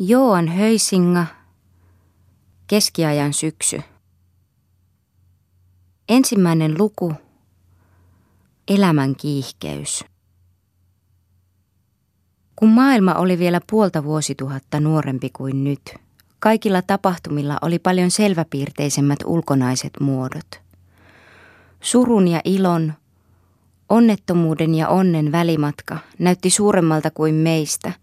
Joan 0.00 0.48
Höysinga, 0.48 1.26
keskiajan 2.66 3.32
syksy. 3.32 3.82
Ensimmäinen 6.08 6.74
luku, 6.78 7.14
elämän 8.68 9.16
kiihkeys. 9.16 10.04
Kun 12.56 12.68
maailma 12.68 13.14
oli 13.14 13.38
vielä 13.38 13.60
puolta 13.70 14.04
vuosituhatta 14.04 14.80
nuorempi 14.80 15.30
kuin 15.30 15.64
nyt, 15.64 15.94
kaikilla 16.38 16.82
tapahtumilla 16.82 17.58
oli 17.62 17.78
paljon 17.78 18.10
selväpiirteisemmät 18.10 19.18
ulkonaiset 19.24 19.92
muodot. 20.00 20.60
Surun 21.80 22.28
ja 22.28 22.40
ilon, 22.44 22.94
onnettomuuden 23.88 24.74
ja 24.74 24.88
onnen 24.88 25.32
välimatka 25.32 25.98
näytti 26.18 26.50
suuremmalta 26.50 27.10
kuin 27.10 27.34
meistä– 27.34 27.92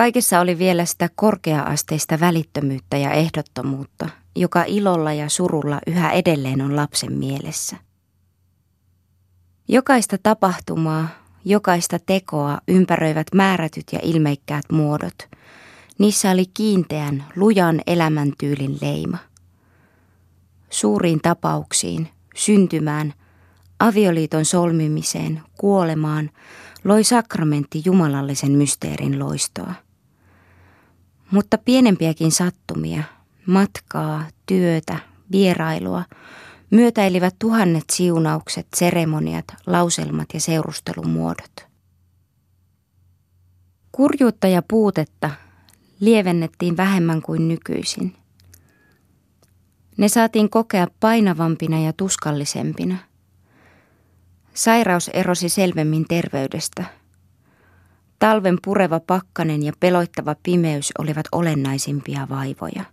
Kaikessa 0.00 0.40
oli 0.40 0.58
vielä 0.58 0.84
sitä 0.84 1.08
korkea-asteista 1.14 2.20
välittömyyttä 2.20 2.96
ja 2.96 3.10
ehdottomuutta, 3.10 4.08
joka 4.36 4.64
ilolla 4.66 5.12
ja 5.12 5.28
surulla 5.28 5.80
yhä 5.86 6.12
edelleen 6.12 6.62
on 6.62 6.76
lapsen 6.76 7.12
mielessä. 7.12 7.76
Jokaista 9.68 10.18
tapahtumaa, 10.22 11.08
jokaista 11.44 11.98
tekoa 12.06 12.58
ympäröivät 12.68 13.26
määrätyt 13.34 13.84
ja 13.92 13.98
ilmeikkäät 14.02 14.64
muodot. 14.72 15.28
Niissä 15.98 16.30
oli 16.30 16.46
kiinteän, 16.54 17.24
lujan 17.36 17.80
elämäntyylin 17.86 18.78
leima. 18.80 19.18
Suuriin 20.70 21.20
tapauksiin, 21.20 22.08
syntymään, 22.34 23.14
avioliiton 23.80 24.44
solmimiseen, 24.44 25.42
kuolemaan, 25.58 26.30
loi 26.84 27.04
sakramentti 27.04 27.82
jumalallisen 27.84 28.52
mysteerin 28.52 29.18
loistoa. 29.18 29.74
Mutta 31.30 31.58
pienempiäkin 31.58 32.32
sattumia, 32.32 33.02
matkaa, 33.46 34.24
työtä, 34.46 34.98
vierailua, 35.32 36.04
myötäilivät 36.70 37.34
tuhannet 37.38 37.84
siunaukset, 37.92 38.66
seremoniat, 38.76 39.44
lauselmat 39.66 40.28
ja 40.34 40.40
seurustelumuodot. 40.40 41.66
Kurjuutta 43.92 44.46
ja 44.46 44.62
puutetta 44.70 45.30
lievennettiin 46.00 46.76
vähemmän 46.76 47.22
kuin 47.22 47.48
nykyisin. 47.48 48.16
Ne 49.96 50.08
saatiin 50.08 50.50
kokea 50.50 50.86
painavampina 51.00 51.80
ja 51.80 51.92
tuskallisempina– 51.92 52.96
Sairaus 54.54 55.08
erosi 55.08 55.48
selvemmin 55.48 56.04
terveydestä. 56.08 56.84
Talven 58.20 58.58
pureva 58.64 59.00
pakkanen 59.00 59.62
ja 59.62 59.72
peloittava 59.80 60.36
pimeys 60.42 60.92
olivat 60.98 61.26
olennaisimpia 61.32 62.26
vaivoja. 62.30 62.84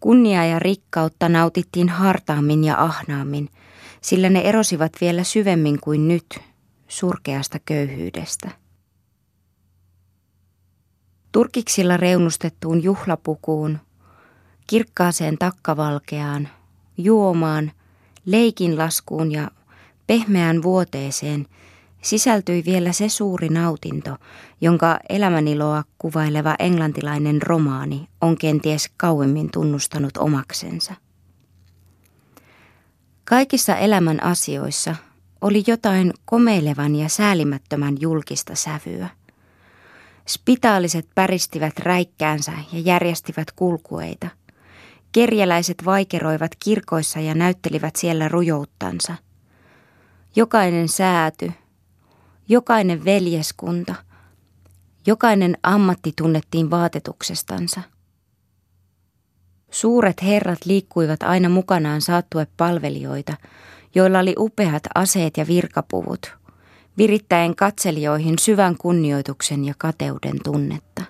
Kunnia 0.00 0.46
ja 0.46 0.58
rikkautta 0.58 1.28
nautittiin 1.28 1.88
hartaammin 1.88 2.64
ja 2.64 2.82
ahnaammin, 2.82 3.48
sillä 4.00 4.28
ne 4.28 4.40
erosivat 4.40 4.92
vielä 5.00 5.24
syvemmin 5.24 5.80
kuin 5.80 6.08
nyt 6.08 6.40
surkeasta 6.88 7.58
köyhyydestä. 7.64 8.50
Turkiksilla 11.32 11.96
reunustettuun 11.96 12.82
juhlapukuun, 12.82 13.78
kirkkaaseen 14.66 15.38
takkavalkeaan, 15.38 16.48
juomaan, 16.98 17.72
leikinlaskuun 18.24 19.32
ja 19.32 19.50
Pehmeään 20.06 20.62
vuoteeseen 20.62 21.46
sisältyi 22.02 22.62
vielä 22.64 22.92
se 22.92 23.08
suuri 23.08 23.48
nautinto, 23.48 24.16
jonka 24.60 24.98
elämäniloa 25.08 25.84
kuvaileva 25.98 26.54
englantilainen 26.58 27.42
romaani 27.42 28.08
on 28.20 28.38
kenties 28.38 28.90
kauemmin 28.96 29.50
tunnustanut 29.50 30.16
omaksensa. 30.16 30.94
Kaikissa 33.24 33.76
elämän 33.76 34.22
asioissa 34.22 34.96
oli 35.40 35.64
jotain 35.66 36.12
komeilevan 36.24 36.96
ja 36.96 37.08
säälimättömän 37.08 37.96
julkista 38.00 38.54
sävyä. 38.54 39.08
Spitaaliset 40.28 41.08
päristivät 41.14 41.78
räikkäänsä 41.78 42.52
ja 42.72 42.80
järjestivät 42.80 43.52
kulkueita. 43.52 44.28
Kerjäläiset 45.12 45.84
vaikeroivat 45.84 46.52
kirkoissa 46.58 47.20
ja 47.20 47.34
näyttelivät 47.34 47.96
siellä 47.96 48.28
rujouttansa– 48.28 49.14
jokainen 50.36 50.88
sääty, 50.88 51.52
jokainen 52.48 53.04
veljeskunta, 53.04 53.94
jokainen 55.06 55.58
ammatti 55.62 56.12
tunnettiin 56.16 56.70
vaatetuksestansa. 56.70 57.80
Suuret 59.70 60.22
herrat 60.22 60.58
liikkuivat 60.64 61.22
aina 61.22 61.48
mukanaan 61.48 62.00
saattue 62.00 62.46
palvelijoita, 62.56 63.36
joilla 63.94 64.18
oli 64.18 64.34
upeat 64.38 64.82
aseet 64.94 65.36
ja 65.36 65.46
virkapuvut, 65.46 66.36
virittäen 66.98 67.56
katselijoihin 67.56 68.38
syvän 68.38 68.76
kunnioituksen 68.78 69.64
ja 69.64 69.74
kateuden 69.78 70.38
tunnetta. 70.44 71.02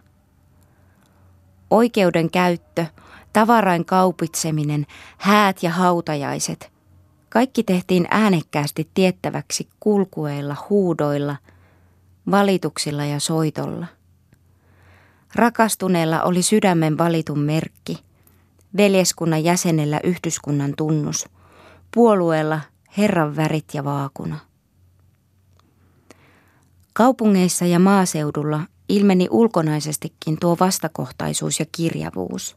Oikeuden 1.71 2.31
käyttö, 2.31 2.87
tavarain 3.33 3.85
kaupitseminen, 3.85 4.87
häät 5.19 5.63
ja 5.63 5.71
hautajaiset– 5.71 6.71
kaikki 7.29 7.63
tehtiin 7.63 8.07
äänekkäästi 8.11 8.91
tiettäväksi 8.95 9.69
kulkueilla, 9.81 10.57
huudoilla, 10.71 11.37
valituksilla 12.31 13.05
ja 13.05 13.21
soitolla. 13.21 13.87
Rakastuneella 15.35 16.23
oli 16.23 16.43
sydämen 16.43 16.99
valitun 16.99 17.39
merkki, 17.39 17.99
veljeskunnan 18.77 19.45
jäsenellä 19.45 20.01
yhdyskunnan 20.05 20.75
tunnus, 20.77 21.29
puolueella 21.95 22.61
Herran 22.99 23.37
värit 23.37 23.75
ja 23.75 23.85
vaakuna. 23.85 24.39
Kaupungeissa 26.93 27.65
ja 27.65 27.79
maaseudulla 27.79 28.61
ilmeni 28.89 29.29
ulkonaisestikin 29.31 30.39
tuo 30.41 30.57
vastakohtaisuus 30.61 31.61
ja 31.61 31.67
kirjavuus. 31.73 32.57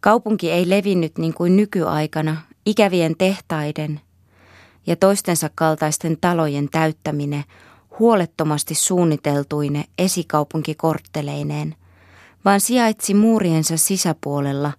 Kaupunki 0.00 0.50
ei 0.50 0.70
levinnyt 0.70 1.18
niin 1.18 1.34
kuin 1.34 1.56
nykyaikana 1.56 2.36
ikävien 2.66 3.14
tehtaiden 3.18 4.00
ja 4.86 4.96
toistensa 4.96 5.50
kaltaisten 5.54 6.16
talojen 6.20 6.68
täyttäminen 6.68 7.44
huolettomasti 7.98 8.74
suunniteltuine 8.74 9.84
esikaupunkikortteleineen, 9.98 11.74
vaan 12.44 12.60
sijaitsi 12.60 13.14
muuriensa 13.14 13.76
sisäpuolella 13.76 14.72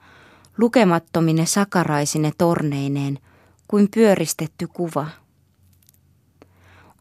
lukemattomine 0.58 1.46
sakaraisine 1.46 2.32
torneineen 2.38 3.20
kuin 3.68 3.88
pyöristetty 3.94 4.68
kuva. 4.68 5.08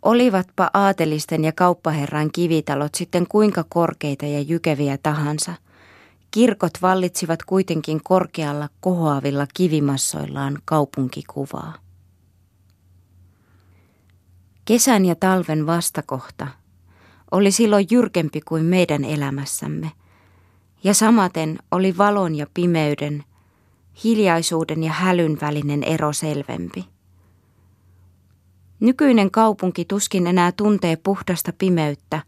Olivatpa 0.02 0.70
aatelisten 0.74 1.44
ja 1.44 1.52
kauppaherran 1.52 2.30
kivitalot 2.32 2.94
sitten 2.94 3.26
kuinka 3.26 3.64
korkeita 3.68 4.26
ja 4.26 4.40
jykeviä 4.40 4.98
tahansa– 5.02 5.54
Kirkot 6.30 6.72
vallitsivat 6.82 7.42
kuitenkin 7.42 8.00
korkealla 8.04 8.68
kohoavilla 8.80 9.46
kivimassoillaan 9.54 10.58
kaupunkikuvaa. 10.64 11.74
Kesän 14.64 15.04
ja 15.04 15.14
talven 15.14 15.66
vastakohta 15.66 16.46
oli 17.30 17.52
silloin 17.52 17.86
jyrkempi 17.90 18.40
kuin 18.40 18.64
meidän 18.64 19.04
elämässämme, 19.04 19.92
ja 20.84 20.94
samaten 20.94 21.58
oli 21.70 21.98
valon 21.98 22.34
ja 22.34 22.46
pimeyden, 22.54 23.24
hiljaisuuden 24.04 24.82
ja 24.82 24.92
hälyn 24.92 25.38
välinen 25.40 25.82
ero 25.82 26.12
selvempi. 26.12 26.84
Nykyinen 28.80 29.30
kaupunki 29.30 29.84
tuskin 29.84 30.26
enää 30.26 30.52
tuntee 30.52 30.96
puhdasta 30.96 31.52
pimeyttä 31.58 32.22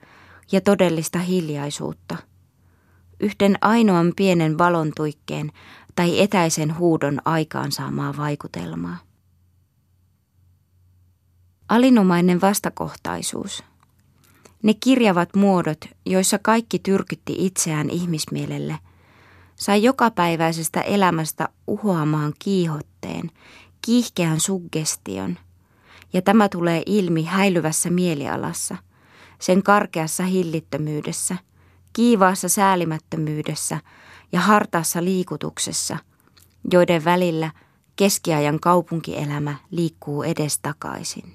ja 0.53 0.61
todellista 0.61 1.19
hiljaisuutta– 1.19 2.17
yhden 3.23 3.59
ainoan 3.61 4.13
pienen 4.17 4.59
valontuikkeen 4.59 5.53
tai 5.95 6.21
etäisen 6.21 6.79
huudon 6.79 7.21
aikaansaamaa 7.25 8.17
vaikutelmaa. 8.17 8.99
Alinomainen 11.69 12.41
vastakohtaisuus. 12.41 13.65
Ne 14.63 14.75
kirjavat 14.75 15.35
muodot, 15.37 15.85
joissa 16.07 16.39
kaikki 16.39 16.79
tyrkytti 16.79 17.47
itseään 17.47 17.91
ihmismielelle, 17.91 18.79
sai 19.57 19.83
jokapäiväisestä 19.83 20.81
elämästä 20.81 21.49
uhoamaan 21.67 22.33
kiihotteen, 22.39 23.31
kiihkeän 23.83 24.41
suggestion, 24.41 25.39
ja 26.13 26.23
tämä 26.23 26.49
tulee 26.49 26.83
ilmi 26.87 27.25
häilyvässä 27.25 27.91
mielialassa, 27.91 28.77
sen 29.39 29.63
karkeassa 29.63 30.23
hillittömyydessä– 30.25 31.37
kiivaassa 31.93 32.49
säälimättömyydessä 32.49 33.81
ja 34.33 34.41
hartaassa 34.41 35.05
liikutuksessa, 35.05 35.99
joiden 36.73 37.05
välillä 37.05 37.51
keskiajan 37.97 38.61
kaupunkielämä 38.61 39.55
liikkuu 39.71 40.23
edestakaisin. 40.23 41.35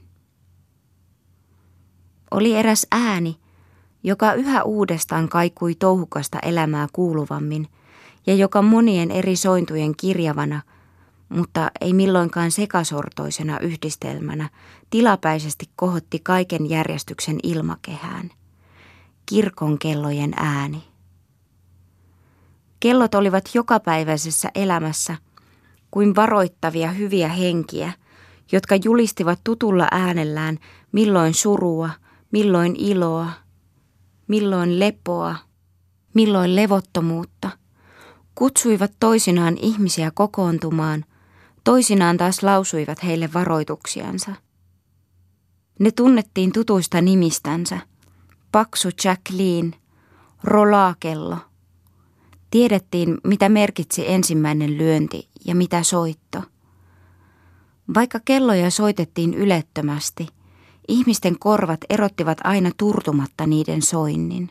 Oli 2.31 2.56
eräs 2.56 2.88
ääni, 2.92 3.39
joka 4.04 4.33
yhä 4.33 4.63
uudestaan 4.63 5.30
kaikui 5.30 5.75
touhukasta 5.75 6.39
elämää 6.39 6.88
kuuluvammin 6.94 7.68
ja 8.27 8.36
joka 8.36 8.62
monien 8.62 9.12
eri 9.12 9.36
sointujen 9.36 9.95
kirjavana, 9.98 10.62
mutta 11.30 11.71
ei 11.81 11.94
milloinkaan 11.94 12.51
sekasortoisena 12.51 13.59
yhdistelmänä, 13.59 14.50
tilapäisesti 14.89 15.65
kohotti 15.75 16.19
kaiken 16.19 16.69
järjestyksen 16.69 17.39
ilmakehään. 17.44 18.31
Kirkon 19.29 19.79
kellojen 19.79 20.33
ääni. 20.35 20.83
Kellot 22.79 23.15
olivat 23.15 23.50
jokapäiväisessä 23.53 24.50
elämässä 24.56 25.18
kuin 25.91 26.15
varoittavia 26.15 26.91
hyviä 26.91 27.27
henkiä, 27.27 27.94
jotka 28.51 28.75
julistivat 28.83 29.39
tutulla 29.44 29.88
äänellään 29.91 30.57
milloin 30.91 31.33
surua, 31.33 31.89
milloin 32.31 32.75
iloa, 32.75 33.29
milloin 34.27 34.79
lepoa, 34.79 35.35
milloin 36.13 36.56
levottomuutta. 36.56 37.50
Kutsuivat 38.35 38.91
toisinaan 39.00 39.57
ihmisiä 39.62 40.12
kokoontumaan, 40.12 41.06
toisinaan 41.63 42.18
taas 42.18 42.44
lausuivat 42.44 43.03
heille 43.03 43.30
varoituksiansa. 43.33 44.31
Ne 45.80 45.91
tunnettiin 45.91 46.51
tutuista 46.51 47.01
nimistänsä. 47.01 47.80
Paksu 48.57 48.89
Jacqueline, 49.04 49.71
Rolaakello– 50.44 51.38
Tiedettiin, 52.51 53.18
mitä 53.24 53.50
merkitsi 53.50 54.12
ensimmäinen 54.12 54.77
lyönti 54.77 55.30
ja 55.45 55.56
mitä 55.56 55.83
soitto. 55.83 56.44
Vaikka 57.95 58.19
kelloja 58.25 58.71
soitettiin 58.71 59.33
ylettömästi, 59.33 60.27
ihmisten 60.88 61.39
korvat 61.39 61.80
erottivat 61.89 62.38
aina 62.44 62.71
turtumatta 62.77 63.48
niiden 63.48 63.81
soinnin. 63.81 64.50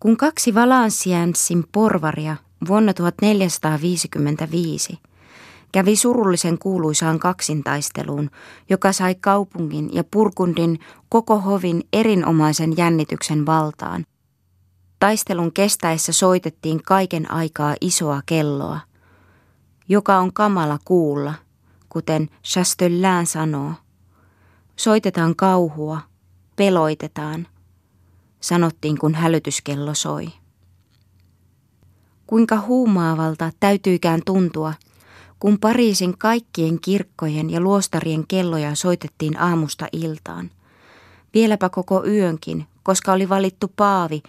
Kun 0.00 0.16
kaksi 0.16 0.54
Valansianssin 0.54 1.64
porvaria 1.72 2.36
vuonna 2.68 2.94
1455 2.94 4.98
kävi 5.74 5.96
surullisen 5.96 6.58
kuuluisaan 6.58 7.18
kaksintaisteluun, 7.18 8.30
joka 8.70 8.92
sai 8.92 9.14
kaupungin 9.14 9.90
ja 9.92 10.04
Purkundin 10.04 10.78
koko 11.08 11.38
hovin 11.38 11.82
erinomaisen 11.92 12.76
jännityksen 12.76 13.46
valtaan, 13.46 14.04
Taistelun 15.00 15.52
kestäessä 15.52 16.12
soitettiin 16.12 16.82
kaiken 16.82 17.30
aikaa 17.30 17.74
isoa 17.80 18.22
kelloa, 18.26 18.80
joka 19.88 20.18
on 20.18 20.32
kamala 20.32 20.78
kuulla, 20.84 21.34
kuten 21.88 22.28
Chastellan 22.44 23.26
sanoo. 23.26 23.72
Soitetaan 24.76 25.36
kauhua, 25.36 26.00
peloitetaan, 26.56 27.46
sanottiin 28.40 28.98
kun 28.98 29.14
hälytyskello 29.14 29.94
soi. 29.94 30.28
Kuinka 32.26 32.60
huumaavalta 32.60 33.50
täytyykään 33.60 34.20
tuntua, 34.26 34.74
kun 35.44 35.58
Pariisin 35.60 36.18
kaikkien 36.18 36.80
kirkkojen 36.80 37.50
ja 37.50 37.60
luostarien 37.60 38.26
kelloja 38.26 38.74
soitettiin 38.74 39.40
aamusta 39.40 39.86
iltaan. 39.92 40.50
Vieläpä 41.34 41.68
koko 41.68 42.04
yönkin, 42.06 42.66
koska 42.82 43.12
oli 43.12 43.28
valittu 43.28 43.72
paavi, 43.76 44.22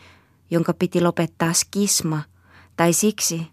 jonka 0.52 0.74
piti 0.74 1.02
lopettaa 1.02 1.54
skisma, 1.54 2.22
tai 2.78 2.94
siksi, 2.94 3.48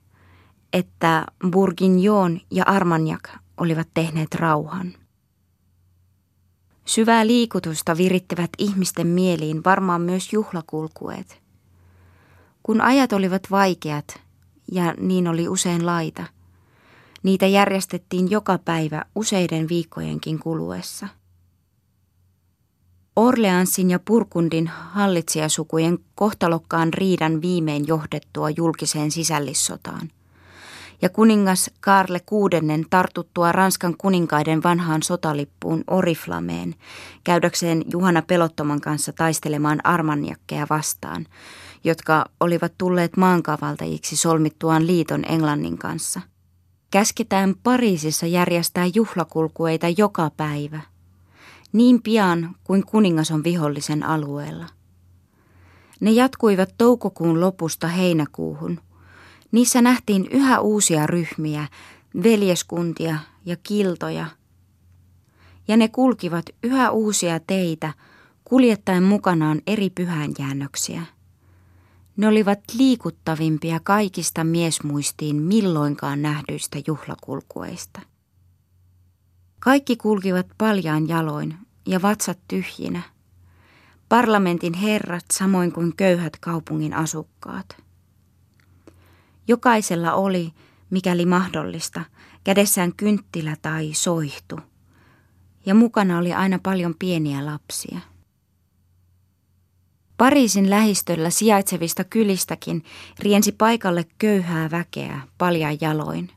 että 0.72 1.26
Bourguignon 1.50 2.40
ja 2.50 2.64
Armagnac 2.66 3.28
olivat 3.56 3.88
tehneet 3.94 4.34
rauhan. 4.34 4.92
Syvää 6.84 7.26
liikutusta 7.26 7.96
virittivät 7.96 8.50
ihmisten 8.58 9.06
mieliin 9.06 9.64
varmaan 9.64 10.00
myös 10.00 10.32
juhlakulkueet. 10.32 11.42
Kun 12.62 12.80
ajat 12.80 13.12
olivat 13.12 13.42
vaikeat, 13.50 14.20
ja 14.72 14.94
niin 15.00 15.28
oli 15.28 15.48
usein 15.48 15.86
laita, 15.86 16.24
niitä 17.22 17.46
järjestettiin 17.46 18.30
joka 18.30 18.58
päivä 18.58 19.04
useiden 19.14 19.68
viikkojenkin 19.68 20.38
kuluessa– 20.38 21.08
Orleansin 23.16 23.90
ja 23.90 23.98
Purkundin 24.04 24.66
hallitsijasukujen 24.66 25.98
kohtalokkaan 26.14 26.94
riidan 26.94 27.42
viimein 27.42 27.86
johdettua 27.86 28.50
julkiseen 28.50 29.10
sisällissotaan. 29.10 30.10
Ja 31.02 31.08
kuningas 31.08 31.70
Karle 31.80 32.20
VI 32.30 32.86
tartuttua 32.90 33.52
Ranskan 33.52 33.94
kuninkaiden 33.98 34.62
vanhaan 34.62 35.02
sotalippuun 35.02 35.84
Oriflameen, 35.86 36.74
käydäkseen 37.24 37.82
Juhana 37.92 38.22
Pelottoman 38.22 38.80
kanssa 38.80 39.12
taistelemaan 39.12 39.86
armanjakkeja 39.86 40.66
vastaan, 40.70 41.26
jotka 41.84 42.24
olivat 42.40 42.72
tulleet 42.78 43.16
maankavaltajiksi 43.16 44.16
solmittuaan 44.16 44.86
liiton 44.86 45.24
Englannin 45.28 45.78
kanssa. 45.78 46.20
Käsketään 46.92 47.54
Pariisissa 47.62 48.26
järjestää 48.26 48.86
juhlakulkueita 48.94 49.86
joka 49.88 50.30
päivä– 50.36 50.80
niin 51.72 52.02
pian 52.02 52.54
kuin 52.64 52.86
kuningas 52.86 53.30
on 53.30 53.44
vihollisen 53.44 54.02
alueella. 54.02 54.66
Ne 56.00 56.10
jatkuivat 56.10 56.74
toukokuun 56.78 57.40
lopusta 57.40 57.88
heinäkuuhun. 57.88 58.80
Niissä 59.52 59.82
nähtiin 59.82 60.26
yhä 60.30 60.60
uusia 60.60 61.06
ryhmiä, 61.06 61.68
veljeskuntia 62.22 63.18
ja 63.44 63.56
kiltoja. 63.62 64.26
Ja 65.68 65.76
ne 65.76 65.88
kulkivat 65.88 66.46
yhä 66.62 66.90
uusia 66.90 67.40
teitä, 67.40 67.92
kuljettaen 68.44 69.02
mukanaan 69.02 69.62
eri 69.66 69.90
pyhänjäännöksiä. 69.90 71.02
Ne 72.16 72.28
olivat 72.28 72.60
liikuttavimpia 72.78 73.80
kaikista 73.80 74.44
miesmuistiin 74.44 75.36
milloinkaan 75.36 76.22
nähdyistä 76.22 76.78
juhlakulkueista. 76.86 78.00
Kaikki 79.60 79.96
kulkivat 79.96 80.46
paljaan 80.58 81.08
jaloin 81.08 81.56
ja 81.86 82.02
vatsat 82.02 82.38
tyhjinä. 82.48 83.02
Parlamentin 84.08 84.74
herrat 84.74 85.24
samoin 85.32 85.72
kuin 85.72 85.96
köyhät 85.96 86.36
kaupungin 86.40 86.94
asukkaat. 86.94 87.76
Jokaisella 89.48 90.12
oli, 90.12 90.52
mikäli 90.90 91.26
mahdollista, 91.26 92.04
kädessään 92.44 92.94
kynttilä 92.96 93.56
tai 93.62 93.90
soihtu. 93.94 94.60
Ja 95.66 95.74
mukana 95.74 96.18
oli 96.18 96.32
aina 96.32 96.58
paljon 96.62 96.94
pieniä 96.98 97.46
lapsia. 97.46 97.98
Pariisin 100.16 100.70
lähistöllä 100.70 101.30
sijaitsevista 101.30 102.04
kylistäkin 102.04 102.84
riensi 103.18 103.52
paikalle 103.52 104.06
köyhää 104.18 104.70
väkeä 104.70 105.20
paljain 105.38 105.78
jaloin. 105.80 106.30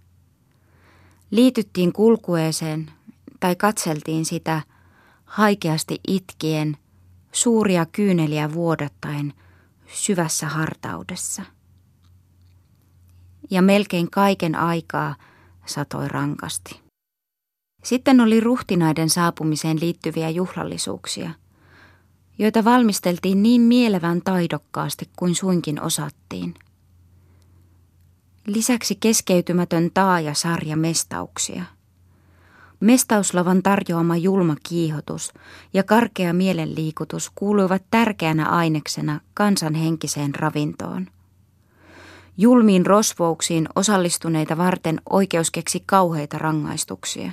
Liityttiin 1.31 1.93
kulkueeseen 1.93 2.91
tai 3.39 3.55
katseltiin 3.55 4.25
sitä 4.25 4.61
haikeasti 5.25 5.99
itkien, 6.07 6.77
suuria 7.31 7.85
kyyneliä 7.85 8.53
vuodattaen 8.53 9.33
syvässä 9.93 10.47
hartaudessa. 10.47 11.43
Ja 13.49 13.61
melkein 13.61 14.11
kaiken 14.11 14.55
aikaa 14.55 15.15
satoi 15.65 16.07
rankasti. 16.07 16.79
Sitten 17.83 18.21
oli 18.21 18.39
ruhtinaiden 18.39 19.09
saapumiseen 19.09 19.79
liittyviä 19.79 20.29
juhlallisuuksia, 20.29 21.31
joita 22.37 22.63
valmisteltiin 22.65 23.43
niin 23.43 23.61
mielevän 23.61 24.21
taidokkaasti 24.21 25.09
kuin 25.15 25.35
suinkin 25.35 25.81
osattiin. 25.81 26.53
Lisäksi 28.47 28.95
keskeytymätön 28.99 29.91
taaja 29.93 30.33
sarja 30.33 30.77
mestauksia– 30.77 31.63
Mestauslavan 32.79 33.63
tarjoama 33.63 34.17
julma 34.17 34.55
kiihotus 34.63 35.33
ja 35.73 35.83
karkea 35.83 36.33
mielenliikutus 36.33 37.31
kuuluivat 37.35 37.83
tärkeänä 37.91 38.45
aineksena 38.45 39.19
kansanhenkiseen 39.33 40.35
ravintoon. 40.35 41.07
Julmiin 42.37 42.85
rosvouksiin 42.85 43.67
osallistuneita 43.75 44.57
varten 44.57 45.01
oikeus 45.09 45.51
keksi 45.51 45.83
kauheita 45.85 46.37
rangaistuksia. 46.37 47.31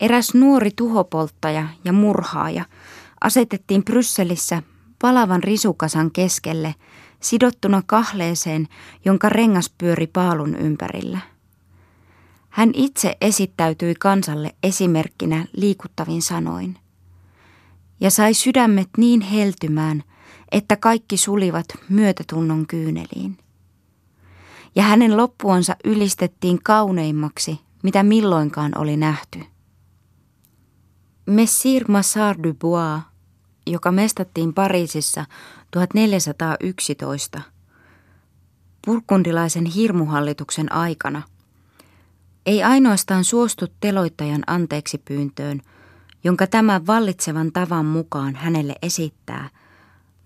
Eräs 0.00 0.34
nuori 0.34 0.70
tuhopolttaja 0.76 1.68
ja 1.84 1.92
murhaaja 1.92 2.64
asetettiin 3.24 3.84
Brysselissä 3.84 4.62
palavan 4.98 5.42
risukasan 5.42 6.10
keskelle 6.10 6.74
sidottuna 7.20 7.82
kahleeseen, 7.86 8.68
jonka 9.04 9.28
rengas 9.28 9.70
pyöri 9.78 10.06
paalun 10.06 10.56
ympärillä. 10.56 11.18
Hän 12.48 12.70
itse 12.74 13.16
esittäytyi 13.20 13.94
kansalle 13.94 14.54
esimerkkinä 14.62 15.46
liikuttavin 15.52 16.22
sanoin. 16.22 16.78
Ja 18.00 18.10
sai 18.10 18.34
sydämet 18.34 18.88
niin 18.96 19.20
heltymään, 19.20 20.02
että 20.52 20.76
kaikki 20.76 21.16
sulivat 21.16 21.66
myötätunnon 21.88 22.66
kyyneliin. 22.66 23.38
Ja 24.74 24.82
hänen 24.82 25.16
loppuansa 25.16 25.76
ylistettiin 25.84 26.62
kauneimmaksi, 26.62 27.60
mitä 27.82 28.02
milloinkaan 28.02 28.78
oli 28.78 28.96
nähty. 28.96 29.40
Messire 31.26 31.84
Massard 31.88 32.44
du 32.44 32.54
Bois, 32.54 33.11
joka 33.66 33.92
mestattiin 33.92 34.54
Pariisissa 34.54 35.24
1411 35.70 37.40
purkundilaisen 38.86 39.66
hirmuhallituksen 39.66 40.72
aikana, 40.72 41.22
ei 42.46 42.62
ainoastaan 42.62 43.24
suostu 43.24 43.66
teloittajan 43.80 44.42
anteeksi 44.46 44.98
pyyntöön, 44.98 45.60
jonka 46.24 46.46
tämän 46.46 46.86
vallitsevan 46.86 47.52
tavan 47.52 47.86
mukaan 47.86 48.34
hänelle 48.34 48.74
esittää, 48.82 49.50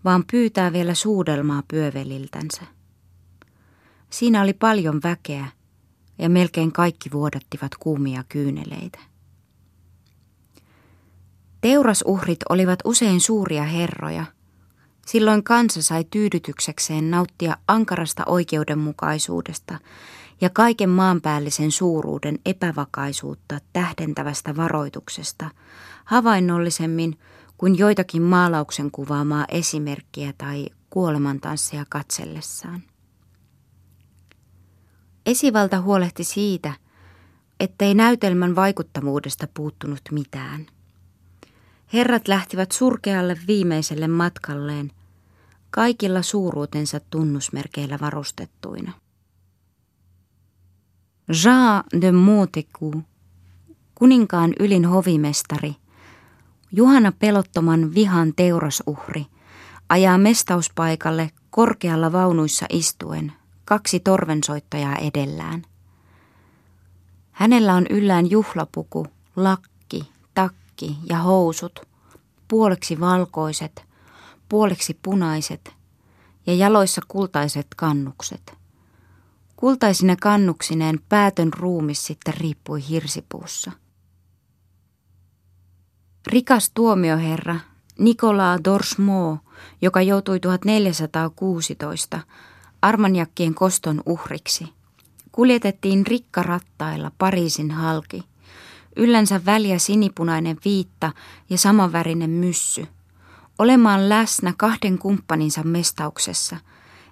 vaan 0.04 0.24
pyytää 0.30 0.72
vielä 0.72 0.94
suudelmaa 0.94 1.62
pyöveliltänsä. 1.68 2.62
Siinä 4.10 4.42
oli 4.42 4.52
paljon 4.52 5.00
väkeä 5.02 5.46
ja 6.18 6.28
melkein 6.28 6.72
kaikki 6.72 7.10
vuodattivat 7.12 7.72
kuumia 7.80 8.24
kyyneleitä. 8.28 8.98
Teurasuhrit 11.66 12.38
olivat 12.48 12.78
usein 12.84 13.20
suuria 13.20 13.62
herroja. 13.62 14.24
Silloin 15.06 15.44
kansa 15.44 15.82
sai 15.82 16.04
tyydytyksekseen 16.04 17.10
nauttia 17.10 17.56
ankarasta 17.68 18.22
oikeudenmukaisuudesta 18.26 19.78
ja 20.40 20.50
kaiken 20.50 20.90
maanpäällisen 20.90 21.72
suuruuden 21.72 22.38
epävakaisuutta 22.44 23.58
tähdentävästä 23.72 24.56
varoituksesta, 24.56 25.50
havainnollisemmin 26.04 27.18
kuin 27.58 27.78
joitakin 27.78 28.22
maalauksen 28.22 28.90
kuvaamaa 28.90 29.44
esimerkkiä 29.48 30.32
tai 30.38 30.66
kuolemantanssia 30.90 31.84
katsellessaan. 31.88 32.82
Esivalta 35.26 35.80
huolehti 35.80 36.24
siitä, 36.24 36.72
ettei 37.60 37.94
näytelmän 37.94 38.56
vaikuttavuudesta 38.56 39.48
puuttunut 39.54 40.00
mitään. 40.10 40.75
Herrat 41.92 42.28
lähtivät 42.28 42.72
surkealle 42.72 43.36
viimeiselle 43.46 44.08
matkalleen, 44.08 44.92
kaikilla 45.70 46.22
suuruutensa 46.22 47.00
tunnusmerkeillä 47.10 47.98
varustettuina. 48.00 48.92
Jean 51.44 51.84
de 52.00 52.12
Montecou, 52.12 53.02
kuninkaan 53.94 54.52
ylin 54.60 54.84
hovimestari, 54.84 55.76
Juhana 56.72 57.12
pelottoman 57.12 57.94
vihan 57.94 58.32
teurasuhri, 58.36 59.26
ajaa 59.88 60.18
mestauspaikalle 60.18 61.30
korkealla 61.50 62.12
vaunuissa 62.12 62.66
istuen, 62.70 63.32
kaksi 63.64 64.00
torvensoittajaa 64.00 64.96
edellään. 64.96 65.62
Hänellä 67.32 67.74
on 67.74 67.86
yllään 67.90 68.30
juhlapuku, 68.30 69.06
lakki, 69.36 69.75
takki 70.76 70.98
ja 71.08 71.18
housut, 71.18 71.80
puoleksi 72.48 73.00
valkoiset, 73.00 73.84
puoleksi 74.48 74.98
punaiset 75.02 75.74
ja 76.46 76.54
jaloissa 76.54 77.00
kultaiset 77.08 77.66
kannukset. 77.76 78.54
Kultaisine 79.56 80.16
kannuksineen 80.16 81.00
päätön 81.08 81.52
ruumis 81.52 82.06
sitten 82.06 82.34
riippui 82.34 82.88
hirsipuussa. 82.88 83.72
Rikas 86.26 86.70
tuomioherra 86.74 87.56
Nicolas 87.98 88.60
Dorsmo, 88.64 89.38
joka 89.82 90.02
joutui 90.02 90.40
1416 90.40 92.20
armanjakkien 92.82 93.54
koston 93.54 94.02
uhriksi, 94.06 94.68
kuljetettiin 95.32 96.06
rikkarattailla 96.06 97.10
Pariisin 97.18 97.70
halki. 97.70 98.35
Yllänsä 98.96 99.40
väliä 99.44 99.78
sinipunainen 99.78 100.56
viitta 100.64 101.12
ja 101.50 101.58
samanvärinen 101.58 102.30
myssy, 102.30 102.86
olemaan 103.58 104.08
läsnä 104.08 104.54
kahden 104.56 104.98
kumppaninsa 104.98 105.62
mestauksessa– 105.62 106.56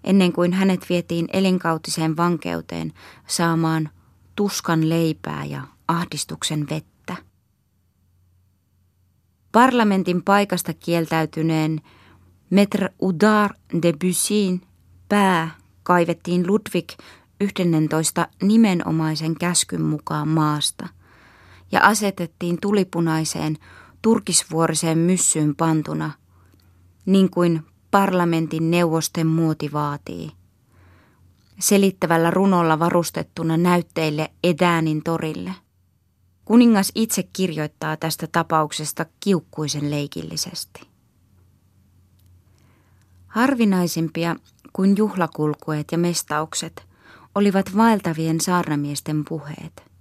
ennen 0.05 0.33
kuin 0.33 0.53
hänet 0.53 0.87
vietiin 0.89 1.29
elinkautiseen 1.33 2.17
vankeuteen 2.17 2.93
saamaan 3.27 3.89
tuskan 4.37 4.89
leipää 4.89 5.45
ja 5.45 5.63
ahdistuksen 5.89 6.67
vettä. 6.71 7.17
Parlamentin 9.53 10.23
paikasta 10.23 10.73
kieltäytyneen 10.75 11.81
Metre 12.51 12.89
Udar 13.03 13.55
de 13.83 13.93
Bussyin 13.93 14.63
pää 15.09 15.51
kaivettiin 15.83 16.47
Ludwig 16.47 16.89
11 17.41 18.29
nimenomaisen 18.43 19.35
käskyn 19.35 19.83
mukaan 19.83 20.29
maasta 20.29 20.89
ja 21.75 21.81
asetettiin 21.81 22.59
tulipunaiseen 22.61 23.57
turkisvuoriseen 24.03 24.99
myssyyn 24.99 25.57
pantuna, 25.57 26.11
niin 27.07 27.31
kuin 27.31 27.63
parlamentin 27.91 28.71
neuvosten 28.71 29.27
muoti 29.27 29.73
vaatii. 29.73 30.31
Selittävällä 31.59 32.31
runolla 32.31 32.79
varustettuna 32.79 33.57
näytteille 33.57 34.31
Edäänin 34.45 35.03
torille. 35.03 35.53
Kuningas 36.45 36.93
itse 36.95 37.23
kirjoittaa 37.33 37.97
tästä 37.97 38.27
tapauksesta 38.27 39.07
kiukkuisen 39.21 39.91
leikillisesti. 39.91 40.81
Harvinaisimpia 43.27 44.37
kuin 44.73 44.97
juhlakulkueet 44.97 45.93
ja 45.93 45.99
mestaukset 45.99 46.87
olivat 47.35 47.77
vaeltavien 47.77 48.41
saarnamiesten 48.41 49.25
puheet. 49.29 49.94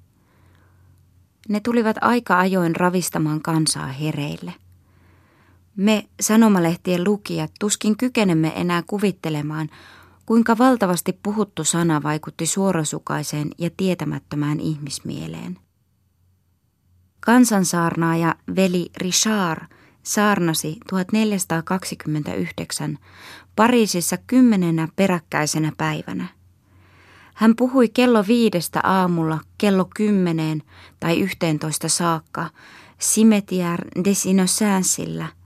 Ne 1.49 1.59
tulivat 1.59 1.95
aika 2.01 2.39
ajoin 2.39 2.75
ravistamaan 2.75 3.41
kansaa 3.41 3.87
hereille. 3.87 4.53
Me 5.75 6.05
sanomalehtien 6.19 7.03
lukijat 7.03 7.51
tuskin 7.59 7.97
kykenemme 7.97 8.53
enää 8.55 8.83
kuvittelemaan, 8.87 9.69
kuinka 10.25 10.57
valtavasti 10.57 11.19
puhuttu 11.23 11.63
sana 11.63 12.03
vaikutti 12.03 12.45
suorasukaiseen 12.45 13.49
ja 13.57 13.69
tietämättömään 13.77 14.59
ihmismieleen. 14.59 15.59
Kansansaarnaaja 17.19 18.35
veli 18.55 18.89
Richard 18.97 19.67
saarnasi 20.03 20.77
1429 20.89 22.97
Pariisissa 23.55 24.17
kymmenenä 24.27 24.87
peräkkäisenä 24.95 25.71
päivänä. 25.77 26.27
Hän 27.33 27.55
puhui 27.55 27.89
kello 27.89 28.23
viidestä 28.27 28.79
aamulla 28.83 29.39
kello 29.57 29.89
kymmeneen 29.95 30.63
tai 30.99 31.19
yhteentoista 31.19 31.89
saakka 31.89 32.49
Cimetière 32.99 34.03
des 34.05 34.25
Innocensilla– 34.25 35.25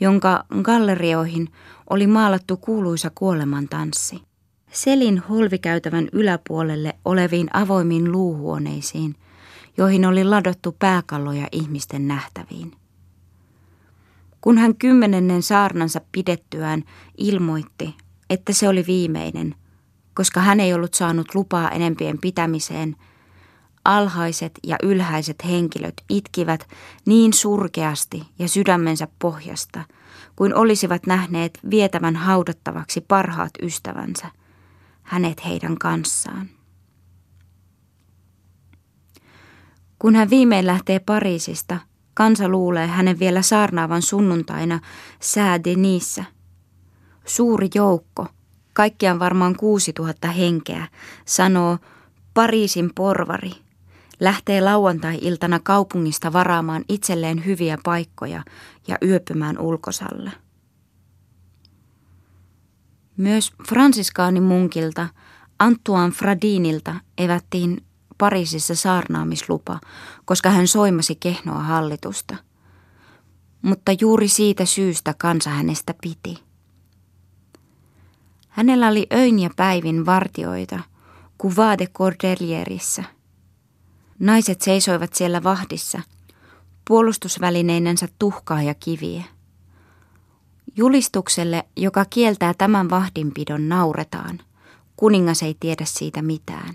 jonka 0.00 0.44
gallerioihin 0.62 1.48
oli 1.90 2.06
maalattu 2.06 2.56
kuuluisa 2.56 3.10
kuolemantanssi. 3.14 4.22
Selin 4.72 5.18
holvikäytävän 5.18 6.08
yläpuolelle 6.12 6.94
oleviin 7.04 7.48
avoimiin 7.52 8.12
luuhuoneisiin, 8.12 9.14
joihin 9.76 10.06
oli 10.06 10.24
ladottu 10.24 10.76
pääkalloja 10.78 11.48
ihmisten 11.52 12.08
nähtäviin. 12.08 12.72
Kun 14.40 14.58
hän 14.58 14.76
kymmenennen 14.76 15.42
saarnansa 15.42 16.00
pidettyään 16.12 16.84
ilmoitti, 17.18 17.94
että 18.30 18.52
se 18.52 18.68
oli 18.68 18.84
viimeinen, 18.86 19.54
koska 20.18 20.40
hän 20.40 20.60
ei 20.60 20.74
ollut 20.74 20.94
saanut 20.94 21.34
lupaa 21.34 21.70
enempien 21.70 22.18
pitämiseen– 22.18 22.96
alhaiset 23.88 24.58
ja 24.64 24.76
ylhäiset 24.82 25.36
henkilöt 25.44 25.94
itkivät 26.10 26.68
niin 27.06 27.32
surkeasti 27.32 28.22
ja 28.38 28.48
sydämensä 28.48 29.08
pohjasta, 29.18 29.84
kuin 30.36 30.54
olisivat 30.54 31.06
nähneet 31.06 31.58
vietävän 31.70 32.16
haudattavaksi 32.16 33.00
parhaat 33.00 33.50
ystävänsä, 33.62 34.30
hänet 35.02 35.44
heidän 35.44 35.78
kanssaan. 35.78 36.50
Kun 39.98 40.14
hän 40.14 40.30
viimein 40.30 40.66
lähtee 40.66 40.98
Pariisista, 40.98 41.78
kansa 42.14 42.48
luulee 42.48 42.86
hänen 42.86 43.18
vielä 43.18 43.42
saarnaavan 43.42 44.02
sunnuntaina 44.02 44.80
sää 45.20 45.64
Denissä. 45.64 46.24
Suuri 47.24 47.68
joukko, 47.74 48.26
kaikkiaan 48.78 49.18
varmaan 49.18 49.56
kuusi 49.56 49.92
tuhatta 49.92 50.28
henkeä, 50.28 50.88
sanoo 51.24 51.78
Pariisin 52.34 52.90
porvari– 52.94 53.52
lähtee 54.20 54.60
lauantai-iltana 54.60 55.60
kaupungista 55.62 56.32
varaamaan 56.32 56.84
itselleen 56.88 57.44
hyviä 57.44 57.78
paikkoja 57.84 58.42
ja 58.88 58.98
yöpymään 59.02 59.58
ulkosalla. 59.58 60.30
Myös 63.16 63.52
fransiskaani 63.68 64.40
munkilta 64.40 65.08
Antoine 65.58 66.10
Fradinilta 66.10 66.94
evättiin 67.18 67.84
Pariisissa 68.18 68.74
saarnaamislupa, 68.74 69.80
koska 70.24 70.50
hän 70.50 70.68
soimasi 70.68 71.14
kehnoa 71.14 71.62
hallitusta. 71.62 72.36
Mutta 73.62 73.92
juuri 74.00 74.28
siitä 74.28 74.64
syystä 74.64 75.14
kansa 75.18 75.50
hänestä 75.50 75.94
piti. 76.02 76.47
Hänellä 78.58 78.88
oli 78.88 79.06
öin 79.12 79.38
ja 79.38 79.50
päivin 79.56 80.06
vartioita 80.06 80.80
Cuvade 81.42 81.86
Cordelierissä– 81.86 83.04
Naiset 84.18 84.60
seisoivat 84.60 85.14
siellä 85.14 85.42
vahdissa, 85.42 86.00
puolustusvälineinensä 86.88 88.08
tuhkaa 88.18 88.62
ja 88.62 88.74
kiviä. 88.74 89.24
Julistukselle, 90.76 91.64
joka 91.76 92.04
kieltää 92.04 92.54
tämän 92.58 92.90
vahdinpidon, 92.90 93.68
nauretaan. 93.68 94.40
Kuningas 94.96 95.42
ei 95.42 95.56
tiedä 95.60 95.84
siitä 95.84 96.22
mitään. 96.22 96.74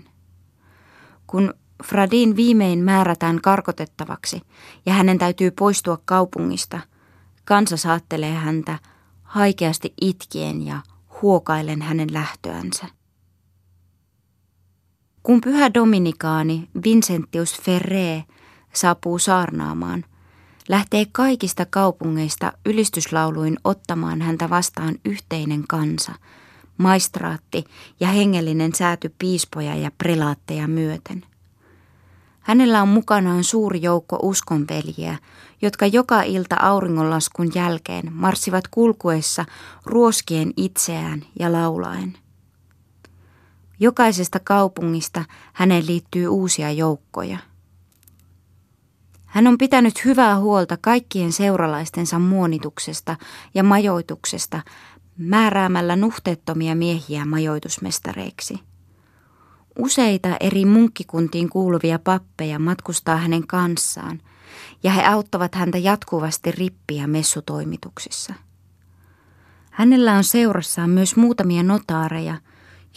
Kun 1.26 1.54
Fradin 1.84 2.36
viimein 2.36 2.78
määrätään 2.78 3.40
karkotettavaksi 3.40 4.40
ja 4.86 4.92
hänen 4.92 5.18
täytyy 5.18 5.50
poistua 5.50 5.98
kaupungista, 6.04 6.80
kansa 7.44 7.76
saattelee 7.76 8.34
häntä 8.34 8.78
haikeasti 9.22 9.94
itkien 10.00 10.66
ja 10.66 10.80
huokaillen 11.22 11.82
hänen 11.82 12.12
lähtöänsä. 12.12 12.86
Kun 15.22 15.40
pyhä 15.40 15.74
dominikaani 15.74 16.68
Vincentius 16.84 17.60
Ferré 17.60 18.34
saapuu 18.72 19.18
saarnaamaan, 19.18 20.04
lähtee 20.68 21.06
kaikista 21.12 21.66
kaupungeista 21.66 22.52
ylistyslauluin 22.66 23.56
ottamaan 23.64 24.22
häntä 24.22 24.50
vastaan 24.50 24.94
yhteinen 25.04 25.64
kansa, 25.68 26.12
maistraatti 26.78 27.64
ja 28.00 28.08
hengellinen 28.08 28.74
sääty 28.74 29.14
piispoja 29.18 29.74
ja 29.74 29.90
prelaatteja 29.98 30.68
myöten. 30.68 31.24
Hänellä 32.40 32.82
on 32.82 32.88
mukanaan 32.88 33.44
suuri 33.44 33.82
joukko 33.82 34.18
uskonveljiä, 34.22 35.18
jotka 35.64 35.86
joka 35.86 36.22
ilta 36.22 36.56
auringonlaskun 36.60 37.50
jälkeen 37.54 38.12
marssivat 38.12 38.68
kulkuessa 38.68 39.44
ruoskien 39.84 40.52
itseään 40.56 41.22
ja 41.38 41.52
laulaen. 41.52 42.16
Jokaisesta 43.80 44.40
kaupungista 44.44 45.24
häneen 45.52 45.86
liittyy 45.86 46.28
uusia 46.28 46.72
joukkoja. 46.72 47.38
Hän 49.24 49.46
on 49.46 49.58
pitänyt 49.58 50.04
hyvää 50.04 50.38
huolta 50.38 50.76
kaikkien 50.80 51.32
seuralaistensa 51.32 52.18
muonituksesta 52.18 53.16
ja 53.54 53.62
majoituksesta 53.62 54.62
määräämällä 55.18 55.96
nuhteettomia 55.96 56.74
miehiä 56.74 57.24
majoitusmestareiksi. 57.24 58.58
Useita 59.78 60.36
eri 60.40 60.64
munkkikuntiin 60.64 61.48
kuuluvia 61.48 61.98
pappeja 61.98 62.58
matkustaa 62.58 63.16
hänen 63.16 63.46
kanssaan 63.46 64.20
ja 64.84 64.90
he 64.92 65.06
auttavat 65.06 65.54
häntä 65.54 65.78
jatkuvasti 65.78 66.50
rippiä 66.52 67.06
messutoimituksissa. 67.06 68.34
Hänellä 69.70 70.12
on 70.12 70.24
seurassaan 70.24 70.90
myös 70.90 71.16
muutamia 71.16 71.62
notaareja, 71.62 72.40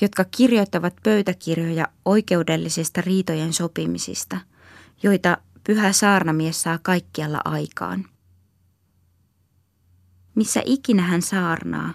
jotka 0.01 0.25
kirjoittavat 0.25 0.94
pöytäkirjoja 1.03 1.88
oikeudellisista 2.06 3.01
riitojen 3.01 3.53
sopimisista, 3.53 4.38
joita 5.03 5.38
pyhä 5.63 5.94
saarnamies 5.94 6.62
saa 6.62 6.79
kaikkialla 6.82 7.41
aikaan. 7.46 8.06
Missä 10.36 10.62
ikinä 10.65 11.01
hän 11.01 11.22
saarnaa, 11.22 11.94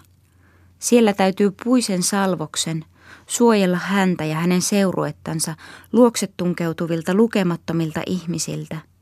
siellä 0.79 1.13
täytyy 1.13 1.51
puisen 1.63 2.03
salvoksen 2.03 2.85
suojella 3.27 3.77
häntä 3.77 4.25
ja 4.25 4.35
hänen 4.35 4.61
seuruettansa 4.61 5.55
luoksetunkeutuvilta 5.91 7.13
lukemattomilta 7.13 8.01
ihmisiltä, 8.05 8.92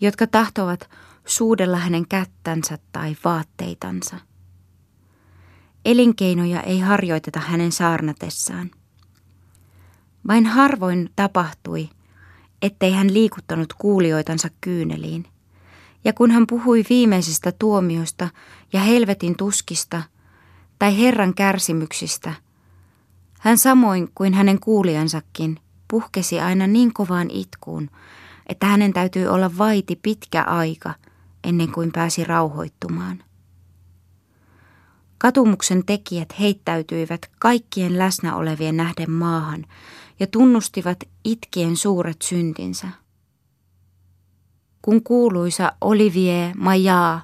jotka 0.00 0.26
tahtovat 0.26 0.90
suudella 1.24 1.76
hänen 1.76 2.08
kättänsä 2.08 2.78
tai 2.92 3.16
vaatteitansa. 3.24 4.16
Elinkeinoja 5.84 6.62
ei 6.62 6.80
harjoiteta 6.80 7.40
hänen 7.40 7.72
saarnatessaan. 7.72 8.70
Vain 10.28 10.46
harvoin 10.46 11.10
tapahtui, 11.16 11.88
ettei 12.62 12.92
hän 12.92 13.14
liikuttanut 13.14 13.72
kuulijoitansa 13.72 14.48
kyyneliin. 14.60 15.24
Ja 16.04 16.12
kun 16.12 16.30
hän 16.30 16.46
puhui 16.46 16.84
viimeisestä 16.88 17.52
tuomiosta 17.52 18.28
ja 18.72 18.80
helvetin 18.80 19.36
tuskista 19.36 20.02
tai 20.78 20.98
Herran 20.98 21.34
kärsimyksistä, 21.34 22.34
hän 23.40 23.58
samoin 23.58 24.08
kuin 24.14 24.34
hänen 24.34 24.60
kuulijansakin 24.60 25.60
puhkesi 25.88 26.40
aina 26.40 26.66
niin 26.66 26.94
kovaan 26.94 27.30
itkuun, 27.30 27.90
että 28.48 28.66
hänen 28.66 28.92
täytyy 28.92 29.26
olla 29.26 29.58
vaiti 29.58 29.96
pitkä 30.02 30.42
aika 30.42 30.94
ennen 31.44 31.72
kuin 31.72 31.92
pääsi 31.92 32.24
rauhoittumaan. 32.24 33.22
Katumuksen 35.18 35.86
tekijät 35.86 36.40
heittäytyivät 36.40 37.30
kaikkien 37.38 37.98
läsnä 37.98 38.36
olevien 38.36 38.76
nähden 38.76 39.10
maahan 39.10 39.64
ja 40.20 40.26
tunnustivat 40.26 40.98
itkien 41.24 41.76
suuret 41.76 42.22
syntinsä. 42.22 42.88
Kun 44.82 45.02
kuuluisa 45.02 45.72
Olivier 45.80 46.56
Maillard 46.56 47.20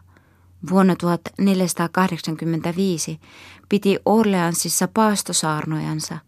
vuonna 0.70 0.96
1485 0.96 3.20
piti 3.68 3.98
Orleansissa 4.04 4.88
paastosaarnojansa, 4.94 6.18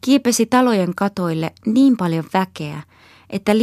kiipesi 0.00 0.46
talojen 0.46 0.94
katoille 0.94 1.52
niin 1.66 1.96
paljon 1.96 2.24
väkeä, 2.34 2.82
että 3.30 3.58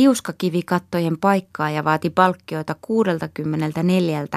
paikkaa 1.20 1.70
ja 1.70 1.84
vaati 1.84 2.10
palkkioita 2.10 2.76
64 2.82 4.28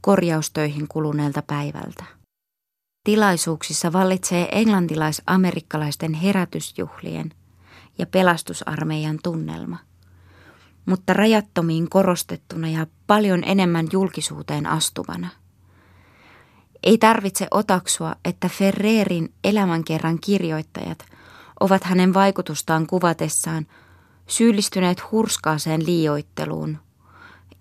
korjaustöihin 0.00 0.88
kuluneelta 0.88 1.42
päivältä. 1.42 2.04
Tilaisuuksissa 3.04 3.92
vallitsee 3.92 4.48
englantilais-amerikkalaisten 4.52 6.14
herätysjuhlien 6.14 7.30
ja 7.98 8.06
pelastusarmeijan 8.06 9.18
tunnelma, 9.22 9.78
mutta 10.86 11.12
rajattomiin 11.12 11.90
korostettuna 11.90 12.68
ja 12.68 12.86
paljon 13.06 13.44
enemmän 13.44 13.88
julkisuuteen 13.92 14.66
astuvana. 14.66 15.28
Ei 16.82 16.98
tarvitse 16.98 17.48
otaksua, 17.50 18.16
että 18.24 18.48
Ferrerin 18.48 19.34
elämänkerran 19.44 20.18
kirjoittajat 20.20 21.06
ovat 21.60 21.84
hänen 21.84 22.14
vaikutustaan 22.14 22.86
kuvatessaan 22.86 23.66
syyllistyneet 24.28 25.12
hurskaaseen 25.12 25.86
liioitteluun. 25.86 26.78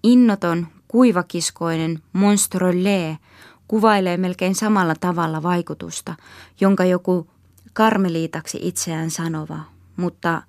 Innoton, 0.04 0.68
kuivakiskoinen 0.88 2.04
monstrollee 2.14 3.18
kuvailee 3.68 4.18
melkein 4.18 4.56
samalla 4.56 4.94
tavalla 5.00 5.44
vaikutusta, 5.44 6.16
jonka 6.62 6.86
joku 6.86 7.30
karmeliitaksi 7.74 8.60
itseään 8.62 9.12
sanova, 9.12 9.60
mutta 9.98 10.42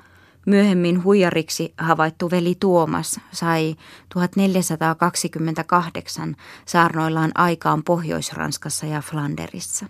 myöhemmin 0.46 1.04
huijariksi 1.04 1.74
havaittu 1.78 2.30
veli 2.30 2.56
Tuomas 2.60 3.20
sai 3.32 3.76
1428 4.08 6.36
saarnoillaan 6.66 7.30
aikaan 7.34 7.84
Pohjois-Ranskassa 7.84 8.86
ja 8.86 9.00
Flanderissa. 9.00 9.86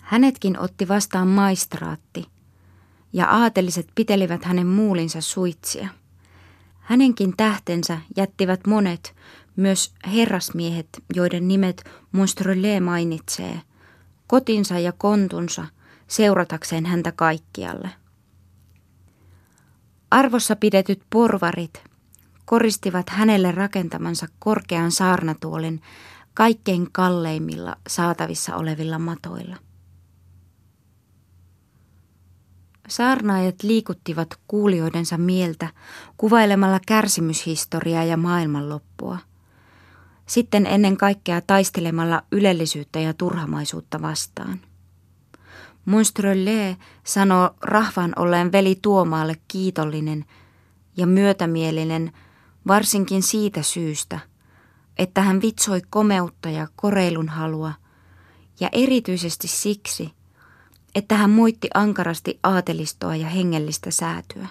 Hänetkin 0.00 0.58
otti 0.58 0.88
vastaan 0.88 1.28
maistraatti, 1.28 2.26
ja 3.12 3.26
aateliset 3.26 3.88
pitelivät 3.94 4.44
hänen 4.44 4.66
muulinsa 4.66 5.20
suitsia. 5.20 5.88
Hänenkin 6.80 7.36
tähtensä 7.36 7.98
jättivät 8.16 8.66
monet, 8.66 9.14
myös 9.56 9.92
herrasmiehet, 10.14 10.88
joiden 11.14 11.48
nimet 11.48 11.84
Monstrelé 12.16 12.80
mainitsee, 12.80 13.60
kotinsa 14.26 14.78
ja 14.78 14.92
kontunsa 14.92 15.66
seuratakseen 16.06 16.86
häntä 16.86 17.12
kaikkialle. 17.12 17.90
Arvossa 20.10 20.56
pidetyt 20.56 21.02
porvarit 21.10 21.84
koristivat 22.44 23.08
hänelle 23.08 23.52
rakentamansa 23.52 24.26
korkean 24.38 24.92
saarnatuolin 24.92 25.82
kaikkein 26.34 26.92
kalleimmilla 26.92 27.76
saatavissa 27.88 28.56
olevilla 28.56 28.98
matoilla. 28.98 29.56
Saarnaajat 32.90 33.62
liikuttivat 33.62 34.28
kuulijoidensa 34.48 35.18
mieltä 35.18 35.68
kuvailemalla 36.16 36.80
kärsimyshistoriaa 36.86 38.04
ja 38.04 38.16
maailmanloppua– 38.16 39.18
sitten 40.30 40.66
ennen 40.66 40.96
kaikkea 40.96 41.40
taistelemalla 41.40 42.22
ylellisyyttä 42.32 43.00
ja 43.00 43.14
turhamaisuutta 43.14 44.02
vastaan. 44.02 44.60
Monstrellee 45.84 46.76
sanoo 47.04 47.50
rahvan 47.62 48.12
olleen 48.16 48.52
veli 48.52 48.78
Tuomaalle 48.82 49.36
kiitollinen 49.48 50.24
ja 50.96 51.06
myötämielinen 51.06 52.12
varsinkin 52.66 53.22
siitä 53.22 53.62
syystä, 53.62 54.18
että 54.98 55.22
hän 55.22 55.42
vitsoi 55.42 55.82
komeutta 55.90 56.50
ja 56.50 56.68
koreilun 56.76 57.28
halua, 57.28 57.72
ja 58.60 58.68
erityisesti 58.72 59.48
siksi, 59.48 60.10
että 60.94 61.16
hän 61.16 61.30
moitti 61.30 61.68
ankarasti 61.74 62.38
aatelistoa 62.42 63.16
ja 63.16 63.28
hengellistä 63.28 63.90
säätyä. 63.90 64.46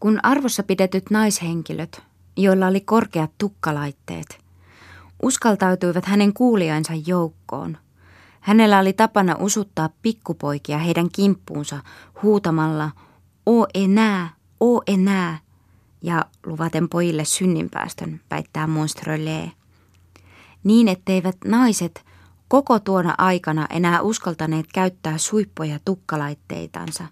Kun 0.00 0.20
arvossa 0.22 0.62
pidetyt 0.62 1.10
naishenkilöt 1.10 2.08
joilla 2.38 2.66
oli 2.66 2.80
korkeat 2.80 3.30
tukkalaitteet, 3.38 4.40
uskaltautuivat 5.22 6.04
hänen 6.04 6.32
kuulijansa 6.32 6.92
joukkoon. 7.06 7.78
Hänellä 8.40 8.78
oli 8.78 8.92
tapana 8.92 9.36
usuttaa 9.38 9.88
pikkupoikia 10.02 10.78
heidän 10.78 11.08
kimppuunsa 11.12 11.80
huutamalla 12.22 12.90
O 13.46 13.66
enää, 13.74 14.30
o 14.60 14.80
enää, 14.86 15.38
ja 16.02 16.24
luvaten 16.46 16.88
pojille 16.88 17.24
synninpäästön, 17.24 18.20
väittää 18.30 18.66
Monstrelé. 18.66 19.50
niin 20.64 20.88
etteivät 20.88 21.36
naiset 21.44 22.04
koko 22.48 22.78
tuona 22.78 23.14
aikana 23.18 23.66
enää 23.70 24.02
uskaltaneet 24.02 24.66
käyttää 24.74 25.18
suippoja 25.18 25.78
tukkalaitteitansa. 25.84 27.06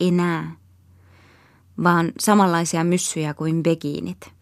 Enää. 0.00 0.56
Vaan 1.82 2.12
samanlaisia 2.20 2.84
myssyjä 2.84 3.34
kuin 3.34 3.62
begiinit. 3.62 4.32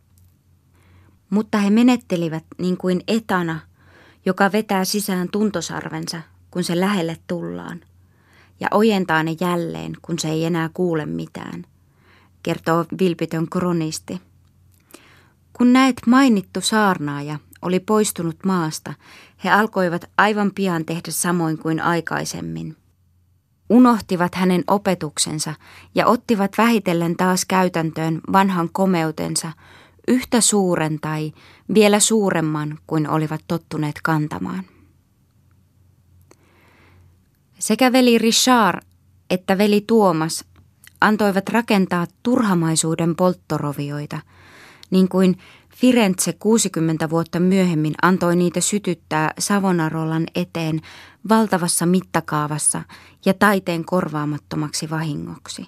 Mutta 1.31 1.59
he 1.59 1.71
menettelivät 1.71 2.45
niin 2.59 2.77
kuin 2.77 3.01
etana, 3.09 3.61
joka 4.27 4.53
vetää 4.53 4.85
sisään 4.85 5.29
tuntosarvensa, 5.33 6.23
kun 6.51 6.65
se 6.65 6.81
lähelle 6.81 7.17
tullaan, 7.27 7.81
ja 8.61 8.69
ojentaa 8.71 9.23
ne 9.23 9.37
jälleen, 9.41 9.93
kun 10.03 10.19
se 10.19 10.29
ei 10.29 10.45
enää 10.45 10.71
kuule 10.75 11.07
mitään, 11.07 11.65
kertoo 12.43 12.85
vilpitön 13.01 13.51
kronisti. 13.51 14.21
Kun 15.53 15.73
näet 15.73 15.97
mainittu 16.07 16.61
saarnaaja 16.61 17.39
oli 17.63 17.81
poistunut 17.81 18.37
maasta, 18.45 18.95
he 19.45 19.51
alkoivat 19.51 20.11
aivan 20.19 20.51
pian 20.55 20.85
tehdä 20.85 21.11
samoin 21.11 21.59
kuin 21.59 21.81
aikaisemmin. 21.81 22.77
Unohtivat 23.71 24.35
hänen 24.35 24.65
opetuksensa 24.67 25.55
ja 25.95 26.07
ottivat 26.07 26.53
vähitellen 26.59 27.17
taas 27.17 27.45
käytäntöön 27.45 28.21
vanhan 28.33 28.69
komeutensa, 28.73 29.53
yhtä 30.09 30.41
suuren 30.41 31.01
tai 31.01 31.33
vielä 31.75 32.01
suuremman 32.01 32.79
kuin 32.87 33.09
olivat 33.09 33.41
tottuneet 33.49 34.01
kantamaan. 34.03 34.65
Sekä 37.59 37.93
veli 37.93 38.19
Richard 38.19 38.91
että 39.31 39.59
veli 39.59 39.85
Tuomas 39.87 40.45
antoivat 41.01 41.49
rakentaa 41.49 42.07
turhamaisuuden 42.23 43.17
polttorovioita, 43.17 44.21
niin 44.91 45.09
kuin 45.09 45.39
Firenze 45.81 46.33
60 46.33 47.11
vuotta 47.11 47.41
myöhemmin 47.41 47.95
antoi 48.03 48.37
niitä 48.37 48.61
sytyttää 48.61 49.31
Savonarollan 49.39 50.27
eteen 50.35 50.81
valtavassa 51.29 51.87
mittakaavassa 51.87 52.83
ja 53.25 53.35
taiteen 53.35 53.85
korvaamattomaksi 53.85 54.91
vahingoksi. 54.91 55.67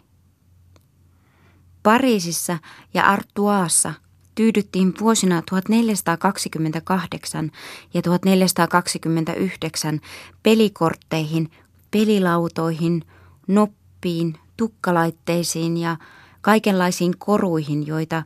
Pariisissa 1.83 2.59
ja 2.95 3.07
Artuaassa 3.07 3.95
tyydyttiin 4.35 4.95
vuosina 5.01 5.43
1428 5.51 7.51
ja 7.95 8.03
1429 8.03 10.01
pelikortteihin, 10.43 11.51
pelilautoihin, 11.91 13.05
noppiin, 13.49 14.39
tukkalaitteisiin 14.57 15.77
ja 15.77 15.97
kaikenlaisiin 16.41 17.15
koruihin, 17.19 17.87
joita 17.87 18.23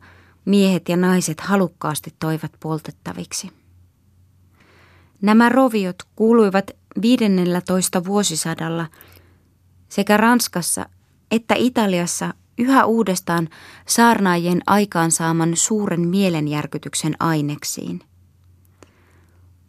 miehet 0.47 0.89
ja 0.89 0.97
naiset 0.97 1.41
halukkaasti 1.41 2.13
toivat 2.19 2.51
poltettaviksi. 2.59 3.51
Nämä 5.21 5.49
roviot 5.49 5.95
kuuluivat 6.15 6.71
15 7.01 8.05
vuosisadalla 8.05 8.87
sekä 9.89 10.17
Ranskassa 10.17 10.85
että 11.31 11.55
Italiassa 11.57 12.33
yhä 12.57 12.85
uudestaan 12.85 13.49
saarnaajien 13.87 14.61
aikaansaaman 14.67 15.55
suuren 15.55 16.07
mielenjärkytyksen 16.07 17.15
aineksiin. 17.19 17.99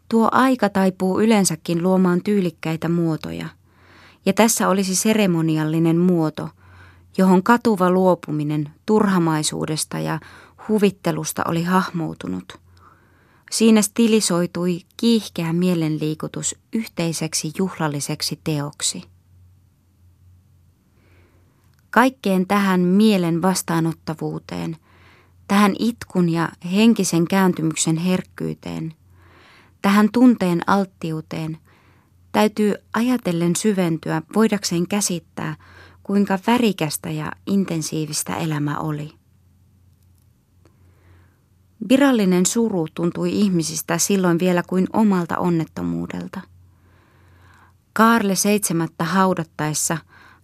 Tuo 0.08 0.28
aika 0.32 0.68
taipuu 0.68 1.20
yleensäkin 1.20 1.82
luomaan 1.82 2.22
tyylikkäitä 2.22 2.88
muotoja, 2.88 3.48
ja 4.26 4.32
tässä 4.32 4.68
olisi 4.68 4.94
seremoniallinen 4.94 5.98
muoto, 5.98 6.48
johon 7.18 7.42
katuva 7.42 7.90
luopuminen 7.90 8.70
turhamaisuudesta 8.86 9.98
ja 9.98 10.20
huvittelusta 10.68 11.42
oli 11.48 11.62
hahmoutunut. 11.62 12.60
Siinä 13.50 13.82
stilisoitui 13.82 14.80
kiihkeä 14.96 15.52
mielenliikutus 15.52 16.56
yhteiseksi 16.72 17.52
juhlalliseksi 17.58 18.40
teoksi. 18.44 19.02
Kaikkeen 21.90 22.46
tähän 22.46 22.80
mielen 22.80 23.42
vastaanottavuuteen, 23.42 24.76
tähän 25.48 25.74
itkun 25.78 26.28
ja 26.28 26.48
henkisen 26.72 27.28
kääntymyksen 27.28 27.96
herkkyyteen, 27.96 28.94
tähän 29.82 30.08
tunteen 30.12 30.62
alttiuteen 30.66 31.58
täytyy 32.32 32.74
ajatellen 32.94 33.56
syventyä 33.56 34.22
voidakseen 34.34 34.88
käsittää, 34.88 35.56
kuinka 36.02 36.38
värikästä 36.46 37.10
ja 37.10 37.32
intensiivistä 37.46 38.36
elämä 38.36 38.78
oli. 38.78 39.17
Virallinen 41.88 42.46
suru 42.46 42.86
tuntui 42.94 43.40
ihmisistä 43.40 43.98
silloin 43.98 44.38
vielä 44.38 44.62
kuin 44.66 44.86
omalta 44.92 45.38
onnettomuudelta. 45.38 46.40
Kaarle 47.92 48.34
seitsemättä 48.34 49.04
haudattaessa 49.04 49.98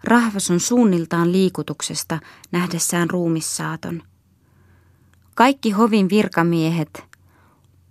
rahvas 0.05 0.51
on 0.51 0.61
suunniltaan 0.61 1.33
liikutuksesta 1.33 2.19
nähdessään 2.53 3.11
ruumissaaton. 3.11 4.03
Kaikki 5.35 5.71
hovin 5.71 6.09
virkamiehet, 6.09 7.05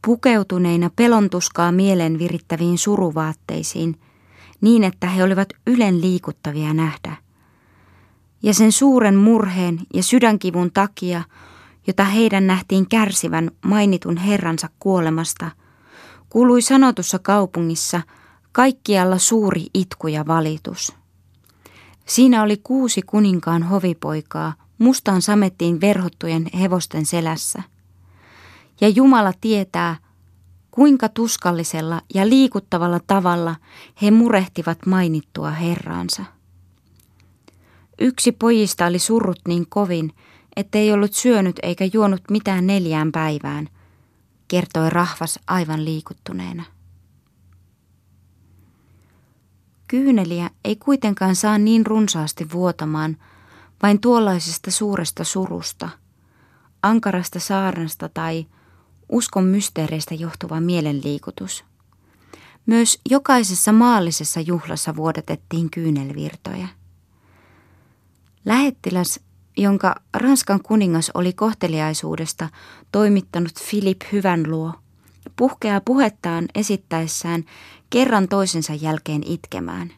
pukeutuneina 0.05 0.89
pelontuskaa 0.95 1.71
mielen 1.71 2.19
virittäviin 2.19 2.77
suruvaatteisiin, 2.77 3.99
niin 4.61 4.83
että 4.83 5.07
he 5.07 5.23
olivat 5.23 5.49
ylen 5.67 6.01
liikuttavia 6.01 6.73
nähdä. 6.73 7.17
Ja 8.43 8.53
sen 8.53 8.71
suuren 8.71 9.15
murheen 9.15 9.79
ja 9.93 10.03
sydänkivun 10.03 10.71
takia– 10.71 11.23
jota 11.87 12.03
heidän 12.03 12.47
nähtiin 12.47 12.89
kärsivän 12.89 13.51
mainitun 13.65 14.17
herransa 14.17 14.69
kuolemasta, 14.79 15.51
kuului 16.29 16.61
sanotussa 16.61 17.19
kaupungissa 17.19 18.01
kaikkialla 18.51 19.17
suuri 19.17 19.65
itku 19.73 20.07
ja 20.07 20.27
valitus. 20.27 20.93
Siinä 22.05 22.43
oli 22.43 22.57
kuusi 22.63 23.01
kuninkaan 23.01 23.63
hovipoikaa 23.63 24.53
mustaan 24.77 25.21
samettiin 25.21 25.81
verhottujen 25.81 26.45
hevosten 26.59 27.05
selässä. 27.05 27.63
Ja 28.81 28.89
Jumala 28.89 29.33
tietää, 29.41 29.95
kuinka 30.71 31.09
tuskallisella 31.09 32.01
ja 32.13 32.29
liikuttavalla 32.29 32.99
tavalla 33.07 33.55
he 34.01 34.11
murehtivat 34.11 34.85
mainittua 34.85 35.51
herraansa. 35.51 36.23
Yksi 37.99 38.31
pojista 38.31 38.85
oli 38.85 38.99
surrut 38.99 39.39
niin 39.47 39.65
kovin, 39.69 40.13
ettei 40.55 40.91
ollut 40.91 41.13
syönyt 41.13 41.59
eikä 41.63 41.85
juonut 41.93 42.21
mitään 42.31 42.67
neljään 42.67 43.11
päivään, 43.11 43.69
kertoi 44.47 44.89
rahvas 44.89 45.39
aivan 45.47 45.85
liikuttuneena. 45.85 46.63
Kyyneliä 49.87 50.49
ei 50.63 50.75
kuitenkaan 50.75 51.35
saa 51.35 51.57
niin 51.57 51.85
runsaasti 51.85 52.51
vuotamaan 52.51 53.17
vain 53.83 53.99
tuollaisesta 53.99 54.71
suuresta 54.71 55.23
surusta, 55.23 55.89
ankarasta 56.83 57.39
saarnasta 57.39 58.09
tai 58.09 58.45
uskon 59.09 59.43
mysteereistä 59.43 60.15
johtuva 60.15 60.61
mielenliikutus. 60.61 61.63
Myös 62.65 62.99
jokaisessa 63.09 63.71
maallisessa 63.71 64.39
juhlassa 64.39 64.95
vuodatettiin 64.95 65.69
kyynelvirtoja. 65.69 66.67
Lähettiläs 68.45 69.19
jonka 69.57 69.95
Ranskan 70.13 70.63
kuningas 70.63 71.11
oli 71.13 71.33
kohteliaisuudesta 71.33 72.49
toimittanut 72.91 73.51
Philip 73.69 74.01
hyvän 74.11 74.51
luo, 74.51 74.73
puhkeaa 75.35 75.81
puhettaan 75.81 76.45
esittäessään 76.55 77.43
kerran 77.89 78.27
toisensa 78.27 78.73
jälkeen 78.73 79.21
itkemään. 79.25 79.93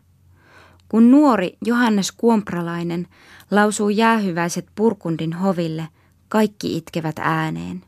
Kun 0.89 1.11
nuori 1.11 1.57
Johannes 1.65 2.11
Kuompralainen 2.11 3.07
lausuu 3.51 3.89
jäähyväiset 3.89 4.65
Purkundin 4.75 5.33
hoville, 5.33 5.87
kaikki 6.29 6.77
itkevät 6.77 7.19
ääneen. 7.19 7.83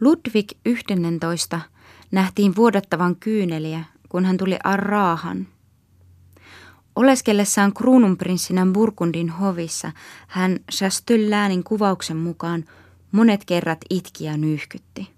Ludwig 0.00 0.52
11 0.66 1.60
nähtiin 2.10 2.56
vuodattavan 2.56 3.16
kyyneliä, 3.16 3.84
kun 4.08 4.24
hän 4.24 4.36
tuli 4.36 4.58
Arraahan– 4.64 5.46
Oleskellessaan 6.96 7.74
kruununprinssinä 7.74 8.66
Burgundin 8.72 9.30
hovissa 9.30 9.92
hän 10.26 10.58
Chastelläänin 10.72 11.64
kuvauksen 11.64 12.16
mukaan 12.16 12.64
monet 13.12 13.44
kerrat 13.44 13.78
itki 13.90 14.24
ja 14.24 14.36
nyyhkytti. 14.36 15.10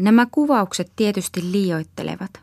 Nämä 0.00 0.26
kuvaukset 0.30 0.92
tietysti 0.96 1.52
liioittelevat. 1.52 2.40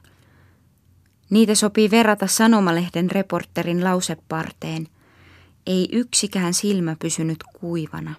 Niitä 1.30 1.56
sopii 1.56 1.92
verrata 1.92 2.28
sanomalehden 2.28 3.12
reporterin 3.12 3.84
lauseparteen. 3.84 4.88
Ei 5.68 5.90
yksikään 5.92 6.54
silmä 6.54 6.96
pysynyt 7.00 7.44
kuivana. 7.60 8.16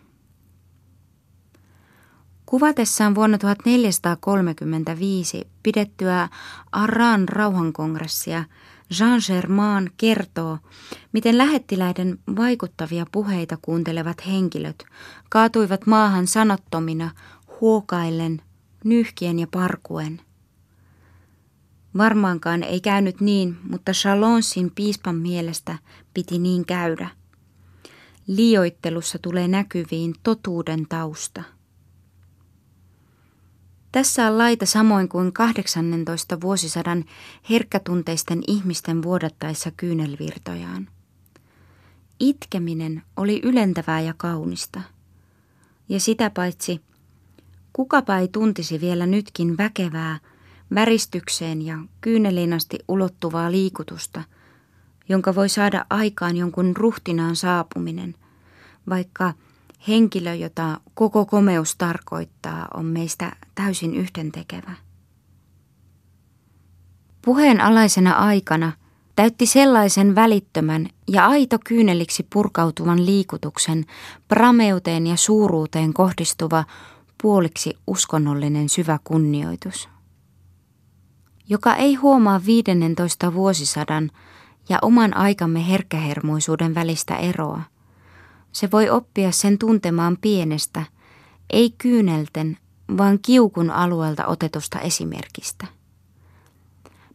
Kuvatessaan 2.47 3.15
vuonna 3.15 3.39
1435 3.39 5.49
pidettyä 5.63 6.29
Aran 6.73 7.29
rauhankongressia– 7.29 8.45
Jean 8.99 9.21
Germain 9.27 9.91
kertoo, 9.97 10.59
miten 11.13 11.39
lähettiläiden 11.39 12.19
vaikuttavia 12.37 13.07
puheita 13.13 13.59
kuuntelevat 13.63 14.27
henkilöt 14.27 14.85
kaatuivat 15.29 15.87
maahan 15.87 16.27
sanottomina, 16.27 17.11
huokaillen, 17.61 18.43
nyhkien 18.85 19.39
ja 19.39 19.47
parkuen. 19.51 20.21
Varmaankaan 21.97 22.63
ei 22.63 22.81
käynyt 22.81 23.21
niin, 23.21 23.57
mutta 23.71 23.93
Chalonsin 23.93 24.71
piispan 24.75 25.17
mielestä 25.17 25.79
piti 26.15 26.39
niin 26.39 26.67
käydä. 26.67 27.09
Liioittelussa 28.27 29.19
tulee 29.23 29.49
näkyviin 29.49 30.15
totuuden 30.23 30.87
tausta. 30.89 31.43
Tässä 33.97 34.27
on 34.27 34.39
laita 34.39 34.67
samoin 34.67 35.09
kuin 35.09 35.33
18 35.33 36.41
vuosisadan 36.41 37.05
herkkätunteisten 37.51 38.43
ihmisten 38.47 39.03
vuodattaessa 39.03 39.71
kyynelvirtojaan. 39.77 40.89
Itkeminen 42.21 43.03
oli 43.17 43.41
ylentävää 43.45 44.01
ja 44.01 44.15
kaunista. 44.17 44.81
Ja 45.89 46.01
sitä 46.01 46.31
paitsi, 46.31 46.81
kukapa 47.73 48.17
ei 48.17 48.29
tuntisi 48.29 48.81
vielä 48.81 49.07
nytkin 49.07 49.57
väkevää, 49.57 50.19
väristykseen 50.75 51.63
ja 51.63 51.79
kyynelinasti 52.01 52.79
ulottuvaa 52.89 53.53
liikutusta, 53.53 54.23
jonka 55.09 55.35
voi 55.35 55.49
saada 55.49 55.87
aikaan 55.91 56.37
jonkun 56.37 56.77
ruhtinaan 56.77 57.37
saapuminen, 57.37 58.15
vaikka 58.89 59.35
henkilö, 59.89 60.35
jota 60.35 60.81
koko 60.95 61.27
komeus 61.27 61.77
tarkoittaa, 61.77 62.69
on 62.75 62.85
meistä 62.85 63.37
täysin 63.55 63.95
yhdentekevä. 63.95 64.73
Puheen 67.23 67.61
alaisena 67.61 68.13
aikana– 68.13 68.73
täytti 69.17 69.47
sellaisen 69.47 70.15
välittömän 70.15 70.89
ja 71.09 71.27
aito 71.27 71.59
kyyneliksi 71.65 72.27
purkautuvan 72.33 73.07
liikutuksen 73.07 73.85
prameuteen 74.29 75.07
ja 75.07 75.17
suuruuteen 75.17 75.93
kohdistuva 75.93 76.65
puoliksi 77.23 77.75
uskonnollinen 77.87 78.69
syvä 78.69 78.99
kunnioitus. 79.05 79.89
Joka 81.49 81.75
ei 81.75 81.95
huomaa 81.95 82.41
15 82.47 83.35
vuosisadan 83.35 84.11
ja 84.69 84.79
oman 84.83 85.17
aikamme 85.17 85.69
herkkähermoisuuden 85.69 86.75
välistä 86.75 87.17
eroa. 87.17 87.63
Se 88.53 88.71
voi 88.71 88.91
oppia 88.91 89.33
sen 89.33 89.59
tuntemaan 89.59 90.17
pienestä, 90.21 90.85
ei 91.51 91.71
kyynelten, 91.71 92.59
vaan 92.99 93.19
kiukun 93.23 93.71
alueelta 93.71 94.27
otetusta 94.27 94.81
esimerkistä. 94.81 95.67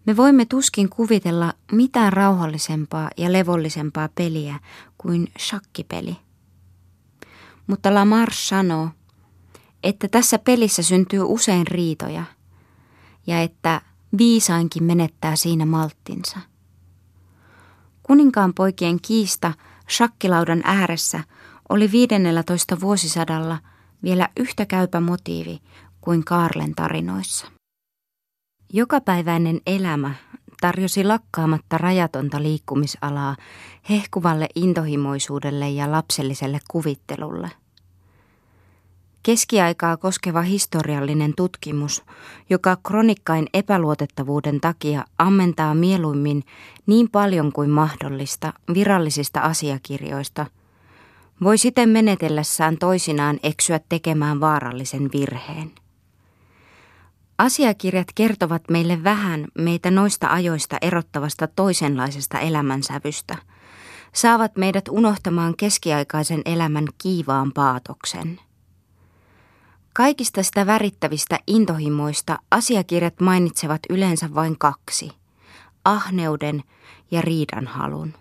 Me 0.06 0.18
voimme 0.18 0.46
tuskin 0.46 0.90
kuvitella 0.90 1.54
mitään 1.72 2.14
rauhallisempaa 2.14 3.10
ja 3.18 3.32
levollisempaa 3.34 4.10
peliä 4.16 4.60
kuin 4.98 5.32
shakkipeli. 5.40 6.18
Mutta 7.68 7.94
Lamar 7.94 8.30
sanoo, 8.34 8.90
että 9.84 10.08
tässä 10.08 10.40
pelissä 10.40 10.84
syntyy 10.84 11.22
usein 11.24 11.68
riitoja 11.68 12.24
ja 13.28 13.42
että 13.42 13.82
viisainkin 14.18 14.84
menettää 14.84 15.36
siinä 15.36 15.66
malttinsa. 15.66 16.40
Kuninkaan 18.04 18.54
poikien 18.54 19.02
kiista 19.02 19.54
shakkilaudan 19.92 20.62
ääressä 20.64 21.24
oli 21.70 21.92
15 21.92 22.80
vuosisadalla 22.82 23.58
vielä 24.04 24.30
yhtä 24.38 24.66
käypä 24.66 25.00
motiivi 25.00 25.60
kuin 26.02 26.26
Kaarlen 26.26 26.76
tarinoissa. 26.76 27.48
Jokapäiväinen 28.74 29.62
elämä 29.66 30.14
tarjosi 30.62 31.04
lakkaamatta 31.04 31.78
rajatonta 31.78 32.44
liikkumisalaa 32.44 33.36
hehkuvalle 33.90 34.48
intohimoisuudelle 34.56 35.70
ja 35.70 35.92
lapselliselle 35.92 36.60
kuvittelulle. 36.72 37.52
Keskiaikaa 39.24 39.98
koskeva 39.98 40.42
historiallinen 40.42 41.34
tutkimus, 41.38 42.04
joka 42.50 42.78
kronikkain 42.84 43.48
epäluotettavuuden 43.54 44.62
takia 44.62 45.06
ammentaa 45.18 45.76
mieluimmin 45.76 46.44
niin 46.86 47.10
paljon 47.10 47.52
kuin 47.52 47.70
mahdollista 47.70 48.54
virallisista 48.74 49.40
asiakirjoista, 49.40 50.46
voi 51.44 51.58
siten 51.58 51.90
menetellessään 51.90 52.78
toisinaan 52.78 53.40
eksyä 53.44 53.80
tekemään 53.90 54.40
vaarallisen 54.40 55.10
virheen. 55.14 55.72
Asiakirjat 57.38 58.08
kertovat 58.16 58.64
meille 58.70 59.04
vähän 59.04 59.46
meitä 59.58 59.92
noista 59.92 60.28
ajoista 60.28 60.78
erottavasta 60.82 61.48
toisenlaisesta 61.48 62.40
elämänsävystä. 62.40 63.38
Saavat 64.14 64.58
meidät 64.58 64.86
unohtamaan 64.90 65.56
keskiaikaisen 65.58 66.42
elämän 66.46 66.88
kiivaan 66.98 67.52
paatoksen. 67.52 68.40
Kaikista 69.94 70.44
sitä 70.44 70.66
värittävistä 70.66 71.40
intohimoista 71.48 72.40
asiakirjat 72.52 73.20
mainitsevat 73.20 73.80
yleensä 73.90 74.34
vain 74.34 74.58
kaksi, 74.58 75.12
ahneuden 75.86 76.64
ja 77.12 77.22
riidanhalun. 77.22 78.14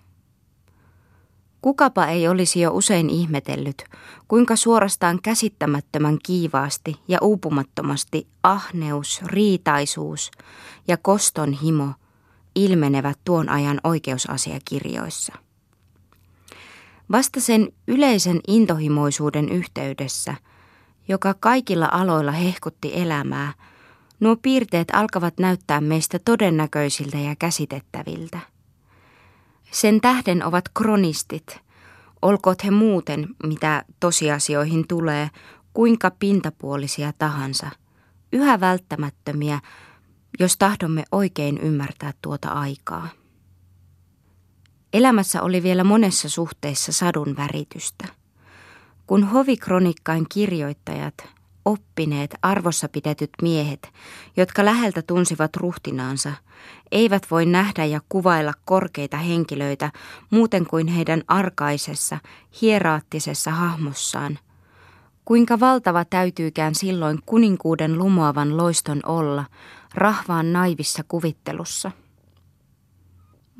Kukapa 1.62 2.06
ei 2.06 2.28
olisi 2.28 2.60
jo 2.60 2.70
usein 2.74 3.10
ihmetellyt, 3.10 3.84
kuinka 4.28 4.56
suorastaan 4.56 5.18
käsittämättömän 5.22 6.18
kiivaasti 6.22 6.96
ja 7.08 7.18
uupumattomasti 7.22 8.26
ahneus, 8.42 9.20
riitaisuus 9.24 10.30
ja 10.88 10.96
koston 10.96 11.52
himo 11.52 11.92
ilmenevät 12.54 13.18
tuon 13.24 13.48
ajan 13.48 13.80
oikeusasiakirjoissa. 13.84 15.32
Vasta 17.12 17.40
sen 17.40 17.68
yleisen 17.88 18.40
intohimoisuuden 18.48 19.48
yhteydessä, 19.48 20.34
joka 21.10 21.34
kaikilla 21.40 21.88
aloilla 21.92 22.32
hehkutti 22.32 22.90
elämää, 22.94 23.52
nuo 24.20 24.36
piirteet 24.36 24.88
alkavat 24.92 25.38
näyttää 25.38 25.80
meistä 25.80 26.18
todennäköisiltä 26.18 27.18
ja 27.18 27.36
käsitettäviltä. 27.38 28.38
Sen 29.70 30.00
tähden 30.00 30.44
ovat 30.44 30.64
kronistit, 30.74 31.60
olkoot 32.22 32.64
he 32.64 32.70
muuten, 32.70 33.28
mitä 33.46 33.84
tosiasioihin 34.00 34.88
tulee, 34.88 35.30
kuinka 35.72 36.10
pintapuolisia 36.10 37.12
tahansa, 37.18 37.70
yhä 38.32 38.60
välttämättömiä, 38.60 39.60
jos 40.40 40.56
tahdomme 40.56 41.04
oikein 41.12 41.58
ymmärtää 41.58 42.12
tuota 42.22 42.48
aikaa. 42.48 43.08
Elämässä 44.92 45.42
oli 45.42 45.62
vielä 45.62 45.84
monessa 45.84 46.28
suhteessa 46.28 46.92
sadun 46.92 47.36
väritystä. 47.36 48.19
Kun 49.10 49.24
hovikronikkain 49.24 50.26
kirjoittajat 50.28 51.14
oppineet, 51.64 52.34
arvossa 52.42 52.88
pidetyt 52.88 53.30
miehet, 53.42 53.92
jotka 54.36 54.64
läheltä 54.64 55.02
tunsivat 55.02 55.56
ruhtinaansa, 55.56 56.32
eivät 56.92 57.26
voi 57.30 57.46
nähdä 57.46 57.84
ja 57.84 58.00
kuvailla 58.08 58.52
korkeita 58.64 59.16
henkilöitä 59.16 59.92
muuten 60.30 60.66
kuin 60.66 60.86
heidän 60.86 61.22
arkaisessa, 61.28 62.18
hieraattisessa 62.62 63.50
hahmossaan. 63.50 64.38
Kuinka 65.24 65.60
valtava 65.60 66.04
täytyykään 66.04 66.74
silloin 66.74 67.18
kuninkuuden 67.26 67.98
lumoavan 67.98 68.56
loiston 68.56 69.00
olla, 69.06 69.44
rahvaan 69.94 70.52
naivissa 70.52 71.02
kuvittelussa. 71.08 71.90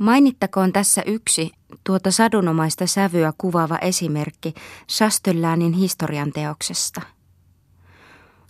Mainittakoon 0.00 0.72
tässä 0.72 1.02
yksi 1.06 1.52
tuota 1.84 2.10
sadunomaista 2.10 2.86
sävyä 2.86 3.32
kuvaava 3.38 3.78
esimerkki 3.78 4.54
Shastöllänin 4.90 5.72
historian 5.72 6.32
teoksesta– 6.32 7.00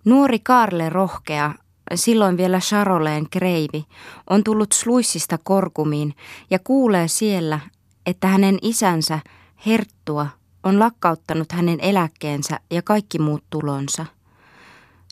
Nuori 0.04 0.38
Karle 0.38 0.88
Rohkea, 0.88 1.54
silloin 1.94 2.36
vielä 2.36 2.60
Charoleen 2.60 3.30
kreivi, 3.30 3.84
on 4.30 4.44
tullut 4.44 4.72
sluissista 4.72 5.38
korkumiin 5.38 6.14
ja 6.50 6.58
kuulee 6.58 7.08
siellä, 7.08 7.60
että 8.06 8.26
hänen 8.26 8.58
isänsä, 8.62 9.18
Herttua, 9.66 10.26
on 10.62 10.78
lakkauttanut 10.78 11.52
hänen 11.52 11.80
eläkkeensä 11.80 12.60
ja 12.70 12.82
kaikki 12.82 13.18
muut 13.18 13.44
tulonsa. 13.50 14.06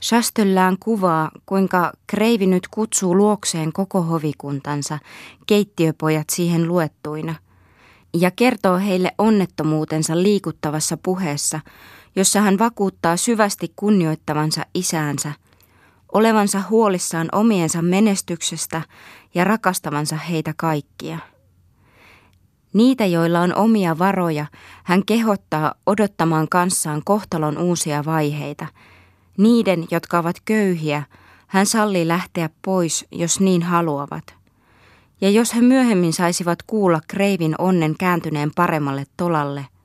Shastöllään 0.04 0.76
kuvaa, 0.80 1.30
kuinka 1.46 1.92
Kreivi 2.06 2.46
nyt 2.46 2.68
kutsuu 2.68 3.16
luokseen 3.16 3.72
koko 3.72 4.02
hovikuntansa, 4.02 4.98
keittiöpojat 5.46 6.30
siihen 6.30 6.68
luettuina, 6.68 7.34
ja 8.14 8.30
kertoo 8.30 8.78
heille 8.78 9.14
onnettomuutensa 9.18 10.22
liikuttavassa 10.22 10.96
puheessa– 10.96 11.60
jossa 12.18 12.40
hän 12.40 12.58
vakuuttaa 12.58 13.16
syvästi 13.16 13.72
kunnioittavansa 13.76 14.66
isäänsä, 14.74 15.32
olevansa 16.12 16.62
huolissaan 16.70 17.28
omiensa 17.32 17.82
menestyksestä 17.82 18.82
ja 19.34 19.44
rakastavansa 19.44 20.16
heitä 20.16 20.54
kaikkia. 20.56 21.18
Niitä, 22.72 23.06
joilla 23.06 23.40
on 23.40 23.54
omia 23.54 23.98
varoja, 23.98 24.46
hän 24.84 25.04
kehottaa 25.06 25.74
odottamaan 25.86 26.48
kanssaan 26.48 27.02
kohtalon 27.04 27.58
uusia 27.58 28.04
vaiheita. 28.04 28.66
Niiden, 29.38 29.86
jotka 29.90 30.18
ovat 30.18 30.36
köyhiä, 30.44 31.02
hän 31.46 31.66
sallii 31.66 32.08
lähteä 32.08 32.50
pois, 32.64 33.06
jos 33.12 33.40
niin 33.40 33.62
haluavat. 33.62 34.34
Ja 35.20 35.30
jos 35.30 35.54
he 35.54 35.60
myöhemmin 35.60 36.12
saisivat 36.12 36.62
kuulla 36.62 37.00
Kreivin 37.08 37.54
onnen 37.58 37.94
kääntyneen 37.98 38.50
paremmalle 38.56 39.04
tolalle– 39.16 39.66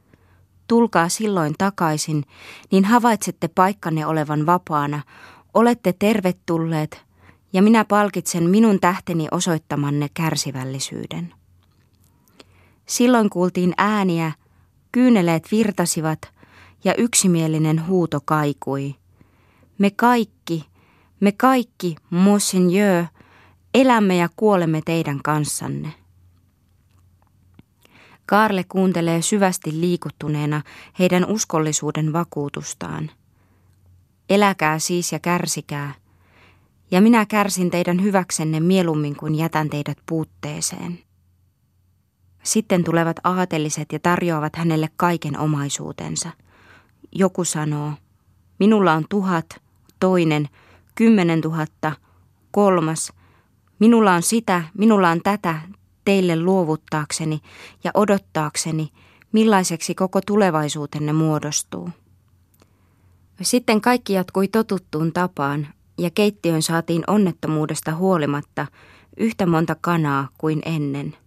tulkaa 0.68 1.10
silloin 1.10 1.56
takaisin, 1.58 2.24
niin 2.72 2.86
havaitsette 2.86 3.48
paikkanne 3.48 4.06
olevan 4.06 4.46
vapaana, 4.46 5.02
Olette 5.54 5.94
tervetulleet 5.94 7.02
ja 7.54 7.62
minä 7.62 7.86
palkitsen 7.86 8.50
minun 8.50 8.80
tähteni 8.80 9.28
osoittamanne 9.32 10.10
kärsivällisyyden. 10.13 11.34
Silloin 12.86 13.30
kuultiin 13.30 13.74
ääniä, 13.78 14.32
kyyneleet 14.92 15.52
virtasivat 15.52 16.20
ja 16.84 16.96
yksimielinen 16.96 17.88
huuto 17.88 18.20
kaikui. 18.26 18.96
Me 19.84 19.91
kaikki, 19.91 20.65
me 21.19 21.32
kaikki, 21.32 21.96
Monseigneur, 22.10 23.06
elämme 23.74 24.17
ja 24.17 24.30
kuolemme 24.36 24.82
teidän 24.86 25.19
kanssanne. 25.24 25.93
Karle 28.26 28.63
kuuntelee 28.63 29.22
syvästi 29.22 29.82
liikuttuneena 29.82 30.62
heidän 31.00 31.26
uskollisuuden 31.26 32.13
vakuutustaan. 32.13 33.12
Eläkää 34.30 34.80
siis 34.80 35.12
ja 35.12 35.19
kärsikää, 35.19 35.93
ja 36.91 37.02
minä 37.02 37.26
kärsin 37.26 37.72
teidän 37.72 38.04
hyväksenne 38.04 38.60
mieluummin 38.60 39.15
kuin 39.15 39.36
jätän 39.36 39.69
teidät 39.69 39.98
puutteeseen. 40.06 41.00
Sitten 42.43 42.84
tulevat 42.84 43.19
aateliset 43.24 43.91
ja 43.91 44.00
tarjoavat 44.00 44.56
hänelle 44.56 44.89
kaiken 44.96 45.39
omaisuutensa. 45.39 46.30
Joku 47.12 47.43
sanoo, 47.43 47.93
minulla 48.60 48.93
on 48.93 49.06
tuhat, 49.10 49.62
toinen, 50.04 50.50
kymmenen 50.96 51.42
tuhatta, 51.42 51.92
kolmas, 52.52 53.13
minulla 53.80 54.13
on 54.13 54.22
sitä, 54.22 54.63
minulla 54.78 55.10
on 55.10 55.22
tätä, 55.24 55.60
teille 56.06 56.39
luovuttaakseni 56.39 57.39
ja 57.84 57.92
odottaakseni, 57.94 58.89
millaiseksi 59.32 59.96
koko 59.96 60.22
tulevaisuutenne 60.22 61.13
muodostuu. 61.13 61.89
Sitten 63.42 63.82
kaikki 63.82 64.13
jatkui 64.13 64.48
totuttuun 64.48 65.13
tapaan, 65.13 65.68
ja 65.98 66.10
keittiön 66.10 66.62
saatiin 66.62 67.04
onnettomuudesta 67.08 67.96
huolimatta 67.96 68.68
yhtä 69.18 69.46
monta 69.46 69.76
kanaa 69.82 70.28
kuin 70.38 70.62
ennen. 70.66 71.18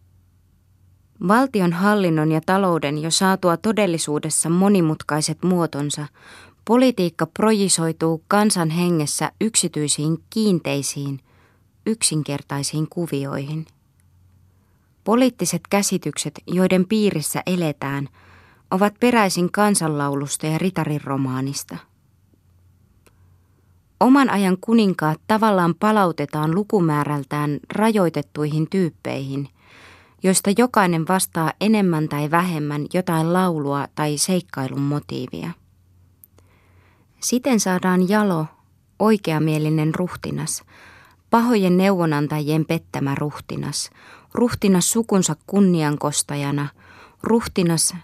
Valtion 1.29 1.73
hallinnon 1.73 2.33
ja 2.33 2.41
talouden 2.47 2.99
jo 2.99 3.11
saatua 3.11 3.57
todellisuudessa 3.57 4.49
monimutkaiset 4.49 5.43
muotonsa, 5.43 6.07
politiikka 6.68 7.26
projisoituu 7.26 8.24
kansan 8.29 8.70
hengessä 8.70 9.33
yksityisiin 9.40 10.18
kiinteisiin, 10.31 11.20
yksinkertaisiin 11.87 12.87
kuvioihin– 12.88 13.66
Poliittiset 15.07 15.61
käsitykset, 15.70 16.35
joiden 16.46 16.87
piirissä 16.88 17.42
eletään, 17.46 18.09
ovat 18.70 18.94
peräisin 19.00 19.52
kansanlaulusta 19.52 20.46
ja 20.46 20.59
ritarin 20.59 21.00
romaanista. 21.05 21.76
Oman 24.00 24.31
ajan 24.31 24.57
kuninkaat 24.61 25.20
tavallaan 25.26 25.74
palautetaan 25.74 26.55
lukumäärältään 26.55 27.61
rajoitettuihin 27.72 28.70
tyyppeihin, 28.70 29.48
joista 30.22 30.50
jokainen 30.59 31.09
vastaa 31.09 31.52
enemmän 31.61 32.09
tai 32.09 32.31
vähemmän 32.31 32.87
jotain 32.94 33.33
laulua 33.33 33.88
tai 33.94 34.18
seikkailun 34.18 34.83
motiivia. 34.83 35.50
Siten 37.27 37.61
saadaan 37.61 38.09
jalo, 38.09 38.47
oikeamielinen 38.99 39.95
ruhtinas, 39.95 40.62
pahojen 41.31 41.77
neuvonantajien 41.77 42.65
pettämä 42.67 43.15
ruhtinas, 43.15 43.91
ruhtinas 44.35 44.93
sukunsa 44.93 45.37
kunniankostajana, 45.47 46.69
ruhtinas, 47.23 47.95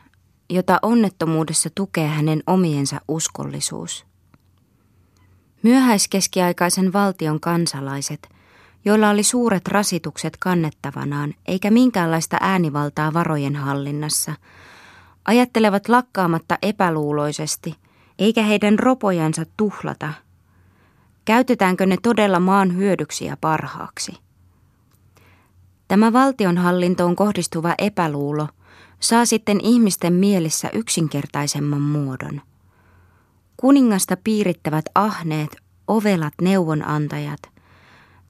jota 0.51 0.79
onnettomuudessa 0.83 1.71
tukee 1.75 2.07
hänen 2.07 2.43
omiensa 2.47 3.01
uskollisuus. 3.09 4.07
Myöhäiskeskiaikaisen 5.63 6.93
valtion 6.93 7.41
kansalaiset, 7.41 8.29
joilla 8.85 9.11
oli 9.11 9.23
suuret 9.23 9.69
rasitukset 9.69 10.37
kannettavanaan 10.37 11.35
eikä 11.47 11.71
minkäänlaista 11.71 12.37
äänivaltaa 12.41 13.13
varojen 13.13 13.57
hallinnassa, 13.57 14.35
ajattelevat 15.25 15.89
lakkaamatta 15.89 16.59
epäluuloisesti, 16.63 17.82
eikä 18.23 18.43
heidän 18.43 18.79
ropojansa 18.79 19.43
tuhlata. 19.57 20.13
Käytetäänkö 21.25 21.87
ne 21.87 21.97
todella 22.03 22.41
maan 22.41 22.77
hyödyksi 22.77 23.25
ja 23.25 23.37
parhaaksi? 23.41 24.13
Tämä 25.89 26.13
valtionhallintoon 26.13 27.17
kohdistuva 27.17 27.75
epäluulo 27.79 28.49
saa 29.01 29.27
sitten 29.27 29.61
ihmisten 29.63 30.13
mielissä 30.13 30.71
yksinkertaisemman 30.73 31.81
muodon. 31.81 32.41
Kuningasta 33.57 34.17
piirittävät 34.25 34.85
ahneet, 34.95 35.57
ovelat 35.89 36.35
neuvonantajat 36.43 37.41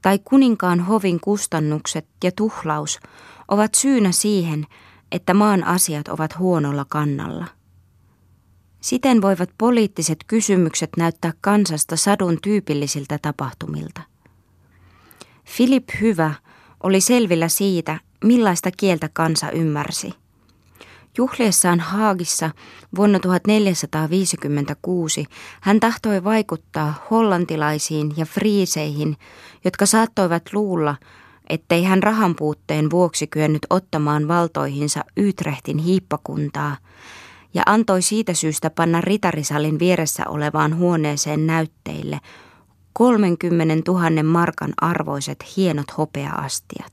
tai 0.02 0.18
kuninkaan 0.24 0.80
hovin 0.80 1.20
kustannukset 1.20 2.06
ja 2.24 2.32
tuhlaus 2.32 3.00
ovat 3.48 3.74
syynä 3.74 4.12
siihen, 4.12 4.66
että 5.12 5.34
maan 5.34 5.64
asiat 5.64 6.08
ovat 6.08 6.38
huonolla 6.38 6.86
kannalla. 6.88 7.61
Siten 8.82 9.22
voivat 9.22 9.50
poliittiset 9.58 10.18
kysymykset 10.26 10.90
näyttää 10.96 11.32
kansasta 11.40 11.96
sadun 11.96 12.38
tyypillisiltä 12.42 13.18
tapahtumilta. 13.22 14.02
Filip 15.44 15.88
Hyvä– 16.00 16.34
oli 16.82 17.00
selvillä 17.00 17.48
siitä, 17.48 18.00
millaista 18.24 18.70
kieltä 18.76 19.08
kansa 19.12 19.50
ymmärsi. 19.50 20.14
Juhliessaan 21.18 21.80
Haagissa 21.80 22.50
vuonna 22.96 23.18
1456 23.18 25.24
hän 25.60 25.80
tahtoi 25.80 26.24
vaikuttaa 26.24 27.06
hollantilaisiin 27.10 28.12
ja 28.16 28.26
friiseihin, 28.26 29.16
jotka 29.64 29.86
saattoivat 29.86 30.42
luulla, 30.52 30.96
ettei 31.48 31.84
hän 31.84 32.02
rahan 32.02 32.36
puutteen 32.36 32.90
vuoksi 32.90 33.26
kyennyt 33.26 33.66
ottamaan 33.70 34.28
valtoihinsa 34.28 35.04
Ytrehtin 35.16 35.78
hiippakuntaa, 35.78 36.76
ja 37.54 37.62
antoi 37.66 38.02
siitä 38.02 38.34
syystä 38.34 38.70
panna 38.70 39.00
ritarisalin 39.00 39.78
vieressä 39.78 40.22
olevaan 40.28 40.76
huoneeseen 40.76 41.46
näytteille 41.46 42.20
30 42.92 43.92
000 43.92 44.22
markan 44.22 44.72
arvoiset 44.80 45.44
hienot 45.56 45.98
hopeaastiat. 45.98 46.92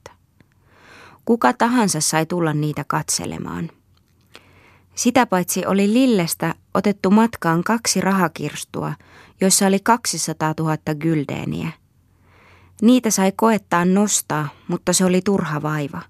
Kuka 1.25 1.53
tahansa 1.53 2.01
sai 2.01 2.25
tulla 2.25 2.53
niitä 2.53 2.83
katselemaan. 2.87 3.69
Sitä 4.95 5.25
paitsi 5.25 5.65
oli 5.65 5.93
Lillestä 5.93 6.55
otettu 6.73 7.11
matkaan 7.11 7.63
kaksi 7.63 8.01
rahakirstua, 8.01 8.93
joissa 9.41 9.67
oli 9.67 9.79
200 9.79 10.53
000 10.59 10.77
gyldeeniä. 10.99 11.71
Niitä 12.81 13.11
sai 13.11 13.31
koettaa 13.35 13.85
nostaa, 13.85 14.49
mutta 14.67 14.93
se 14.93 15.05
oli 15.05 15.21
turha 15.21 15.61
vaiva. 15.61 16.01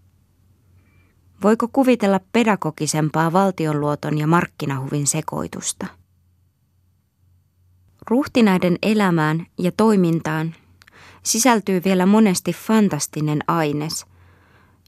Voiko 1.43 1.67
kuvitella 1.73 2.19
pedagogisempaa 2.32 3.34
valtionluoton 3.34 4.17
ja 4.17 4.28
markkinahuvin 4.28 5.08
sekoitusta? 5.08 5.88
Ruhtinaiden 8.08 8.78
elämään 8.82 9.45
ja 9.60 9.71
toimintaan 9.71 10.56
sisältyy 11.23 11.82
vielä 11.86 12.06
monesti 12.06 12.54
fantastinen 12.54 13.39
aines, 13.47 14.06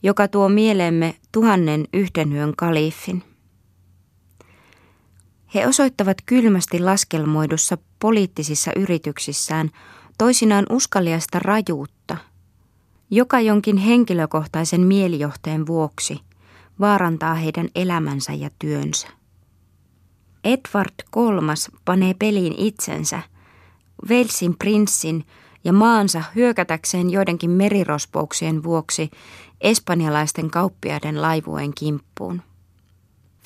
joka 0.04 0.28
tuo 0.28 0.50
mieleemme 0.50 1.16
tuhannen 1.32 1.88
yhden 1.94 2.34
yön 2.34 2.54
kaliifin. 2.58 3.24
He 5.54 5.68
osoittavat 5.68 6.18
kylmästi 6.26 6.80
laskelmoidussa 6.80 7.78
poliittisissa 8.00 8.72
yrityksissään 8.76 9.70
toisinaan 10.18 10.66
uskaliasta 10.70 11.40
rajuutta, 11.40 12.18
joka 13.10 13.40
jonkin 13.40 13.78
henkilökohtaisen 13.78 14.82
mielijohteen 14.82 15.68
vuoksi 15.68 16.20
vaarantaa 16.82 17.34
heidän 17.34 17.70
elämänsä 17.76 18.34
ja 18.34 18.50
työnsä. 18.60 19.08
Edward 20.44 20.94
III 21.00 21.78
panee 21.86 22.14
peliin 22.14 22.56
itsensä, 22.58 23.22
Velsin 24.10 24.58
prinssin 24.58 25.26
ja 25.64 25.74
maansa 25.74 26.24
hyökätäkseen 26.36 27.10
joidenkin 27.10 27.52
merirospouksien 27.52 28.64
vuoksi 28.64 29.12
espanjalaisten 29.62 30.52
kauppiaiden 30.52 31.22
laivueen 31.22 31.72
kimppuun. 31.74 32.42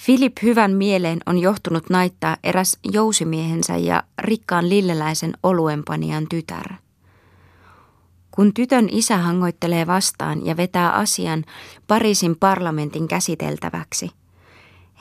Philip 0.05 0.33
hyvän 0.41 0.71
mieleen 0.71 1.19
on 1.25 1.37
johtunut 1.37 1.89
naittaa 1.89 2.37
eräs 2.43 2.77
jousimiehensä 2.91 3.77
ja 3.77 4.03
rikkaan 4.19 4.69
lilleläisen 4.69 5.33
oluenpanijan 5.43 6.27
tytär. 6.29 6.73
Kun 8.35 8.53
tytön 8.53 8.89
isä 8.91 9.17
hangoittelee 9.17 9.87
vastaan 9.87 10.45
ja 10.45 10.57
vetää 10.57 10.91
asian 10.91 11.43
Pariisin 11.87 12.35
parlamentin 12.39 13.07
käsiteltäväksi– 13.07 14.09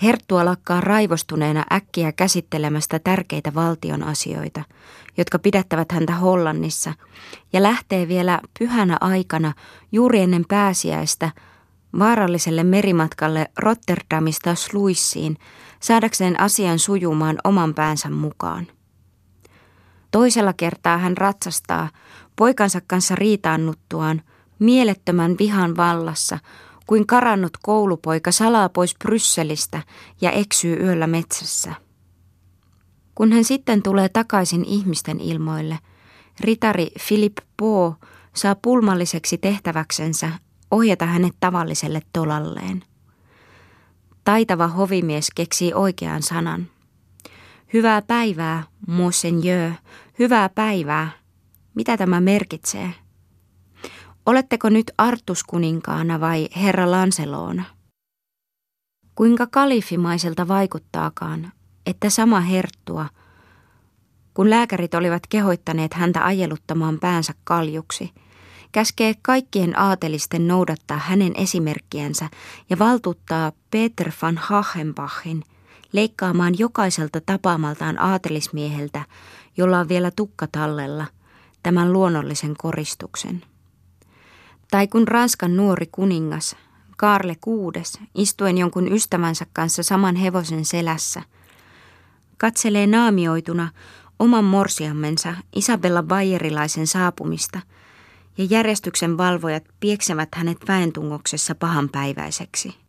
Herttua 0.03 0.45
lakkaa 0.45 0.80
raivostuneena 0.80 1.64
äkkiä 1.72 2.12
käsittelemästä 2.12 2.99
tärkeitä 2.99 3.55
valtion 3.55 4.03
asioita, 4.03 4.64
jotka 5.16 5.39
pidättävät 5.39 5.93
häntä 5.93 6.14
Hollannissa, 6.14 6.95
ja 7.53 7.62
lähtee 7.62 8.09
vielä 8.09 8.41
pyhänä 8.59 8.97
aikana 9.01 9.53
juuri 9.93 10.20
ennen 10.20 10.45
pääsiäistä 10.49 11.30
vaaralliselle 11.99 12.64
merimatkalle 12.64 13.51
Rotterdamista 13.59 14.55
Sluissiin 14.55 15.37
saadakseen 15.80 16.41
asian 16.41 16.78
sujumaan 16.78 17.39
oman 17.45 17.74
päänsä 17.74 18.11
mukaan. 18.11 18.66
Toisella 20.11 20.53
kertaa 20.53 20.99
hän 20.99 21.16
ratsastaa 21.16 21.89
poikansa 22.37 22.80
kanssa 22.87 23.14
riitaannuttuaan 23.14 24.22
mielettömän 24.59 25.35
vihan 25.39 25.76
vallassa, 25.76 26.39
kuin 26.87 27.07
karannut 27.07 27.57
koulupoika 27.62 28.32
salaa 28.32 28.68
pois 28.68 28.95
Brysselistä 29.05 29.82
ja 30.20 30.30
eksyy 30.30 30.76
yöllä 30.76 31.07
metsässä. 31.07 31.74
Kun 33.14 33.32
hän 33.32 33.45
sitten 33.45 33.82
tulee 33.82 34.09
takaisin 34.09 34.64
ihmisten 34.64 35.20
ilmoille, 35.20 35.78
ritari 36.41 36.91
Philip 37.09 37.37
Poe 37.57 37.93
saa 38.35 38.55
pulmalliseksi 38.62 39.39
tehtäväksensä 39.39 40.30
ohjata 40.70 41.07
hänet 41.07 41.35
tavalliselle 41.41 42.03
tolalleen. 42.12 42.85
Taitava 44.24 44.68
hovimies 44.68 45.28
keksii 45.35 45.74
oikean 45.74 46.22
sanan. 46.22 46.66
Hyvää 47.72 48.03
päivää, 48.03 48.62
monseigneur, 48.87 49.70
hyvää 50.18 50.49
päivää. 50.49 51.24
Mitä 51.75 51.97
tämä 51.97 52.20
merkitsee? 52.20 52.95
Oletteko 54.27 54.68
nyt 54.68 54.91
Artuskuninkaana 54.99 56.20
vai 56.20 56.49
herra 56.57 56.91
Lanseloona? 56.91 57.64
Kuinka 59.14 59.47
kalifimaiselta 59.47 60.49
vaikuttaakaan, 60.49 61.53
että 61.87 62.11
sama 62.11 62.41
herttua, 62.41 63.07
kun 64.35 64.51
lääkärit 64.51 64.95
olivat 64.95 65.22
kehoittaneet 65.27 65.95
häntä 65.95 66.25
ajeluttamaan 66.25 66.99
päänsä 67.01 67.33
kaljuksi, 67.45 68.12
käskee 68.72 69.14
kaikkien 69.22 69.79
aatelisten 69.79 70.49
noudattaa 70.49 70.99
hänen 70.99 71.33
esimerkkiänsä 71.37 72.29
ja 72.70 72.79
valtuuttaa 72.79 73.53
Peter 73.70 74.12
van 74.22 74.39
Hachenbachin 74.39 75.43
leikkaamaan 75.93 76.59
jokaiselta 76.59 77.20
tapaamaltaan 77.27 78.01
aatelismieheltä, 78.01 79.05
jolla 79.57 79.79
on 79.79 79.89
vielä 79.89 80.11
tukka 80.16 80.47
tallella, 80.53 81.07
tämän 81.65 81.93
luonnollisen 81.93 82.55
koristuksen. 82.59 83.43
Tai 84.71 84.89
kun 84.89 85.09
Ranskan 85.09 85.57
nuori 85.57 85.87
kuningas, 85.93 86.57
Karle 86.97 87.37
kuudes, 87.41 87.99
istuen 88.15 88.59
jonkun 88.59 88.93
ystävänsä 88.93 89.47
kanssa 89.53 89.83
saman 89.83 90.17
hevosen 90.17 90.65
selässä, 90.65 91.23
katselee 92.39 92.87
naamioituna 92.87 93.69
oman 94.19 94.45
morsiammensa 94.45 95.35
Isabella 95.57 96.03
Bayerilaisen 96.03 96.87
saapumista 96.87 97.61
ja 98.39 98.45
järjestyksen 98.51 99.19
valvojat 99.19 99.65
pieksevät 99.81 100.29
hänet 100.35 100.59
väentungoksessa 100.69 101.55
pahanpäiväiseksi. 101.55 102.84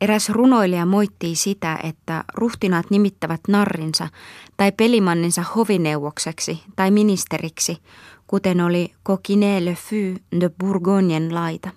Eräs 0.00 0.28
runoilija 0.28 0.86
moittii 0.86 1.36
sitä, 1.36 1.78
että 1.82 2.24
ruhtinaat 2.34 2.90
nimittävät 2.90 3.40
narrinsa 3.48 4.08
tai 4.56 4.72
pelimanninsa 4.72 5.44
hovineuvokseksi 5.56 6.62
tai 6.76 6.90
ministeriksi, 6.90 7.82
kuten 8.26 8.60
oli 8.60 8.94
Coquinet 9.06 9.62
le 9.62 9.74
Feu 9.74 10.14
de 10.40 10.50
Bourgognen 10.58 11.34
laita. 11.34 11.70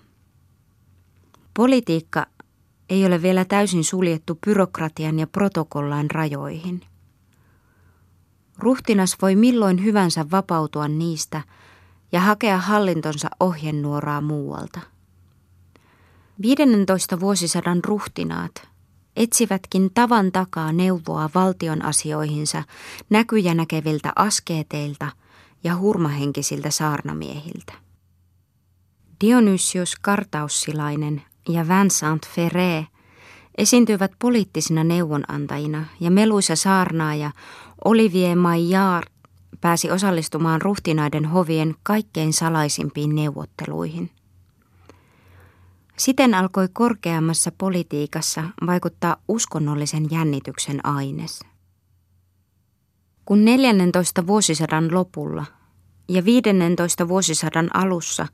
Politiikka 1.54 2.26
ei 2.88 3.06
ole 3.06 3.22
vielä 3.22 3.44
täysin 3.44 3.84
suljettu 3.84 4.38
byrokratian 4.46 5.18
ja 5.18 5.26
protokollaan 5.26 6.10
rajoihin. 6.10 6.80
Ruhtinas 8.58 9.16
voi 9.22 9.36
milloin 9.36 9.84
hyvänsä 9.84 10.26
vapautua 10.30 10.88
niistä 10.88 11.42
ja 12.12 12.20
hakea 12.20 12.58
hallintonsa 12.58 13.28
ohjenuoraa 13.40 14.20
muualta. 14.20 14.93
15 16.42 17.20
vuosisadan 17.20 17.84
ruhtinaat 17.84 18.68
etsivätkin 19.16 19.90
tavan 19.94 20.32
takaa 20.32 20.72
neuvoa 20.72 21.30
valtion 21.34 21.84
asioihinsa 21.84 22.62
näkyjä 23.10 23.54
näkeviltä 23.54 24.12
askeeteilta 24.16 25.08
ja 25.64 25.76
hurmahenkisiltä 25.76 26.70
saarnamiehiltä. 26.70 27.72
Dionysius 29.20 29.96
Kartaussilainen 29.96 31.22
ja 31.48 31.68
Vincent 31.68 32.26
Ferré 32.26 32.86
esiintyivät 33.58 34.12
poliittisina 34.18 34.84
neuvonantajina 34.84 35.84
ja 36.00 36.10
meluisa 36.10 36.56
saarnaaja 36.56 37.30
Olivier 37.84 38.36
Maillard 38.36 39.08
pääsi 39.60 39.90
osallistumaan 39.90 40.62
ruhtinaiden 40.62 41.24
hovien 41.24 41.74
kaikkein 41.82 42.32
salaisimpiin 42.32 43.14
neuvotteluihin. 43.14 44.10
Siten 45.96 46.34
alkoi 46.34 46.68
korkeammassa 46.72 47.52
politiikassa 47.58 48.44
vaikuttaa 48.66 49.16
uskonnollisen 49.28 50.10
jännityksen 50.10 50.86
aines. 50.86 51.40
Kun 53.24 53.44
14 53.44 54.26
vuosisadan 54.26 54.94
lopulla 54.94 55.44
ja 56.08 56.24
15 56.24 57.08
vuosisadan 57.08 57.76
alussa 57.76 58.26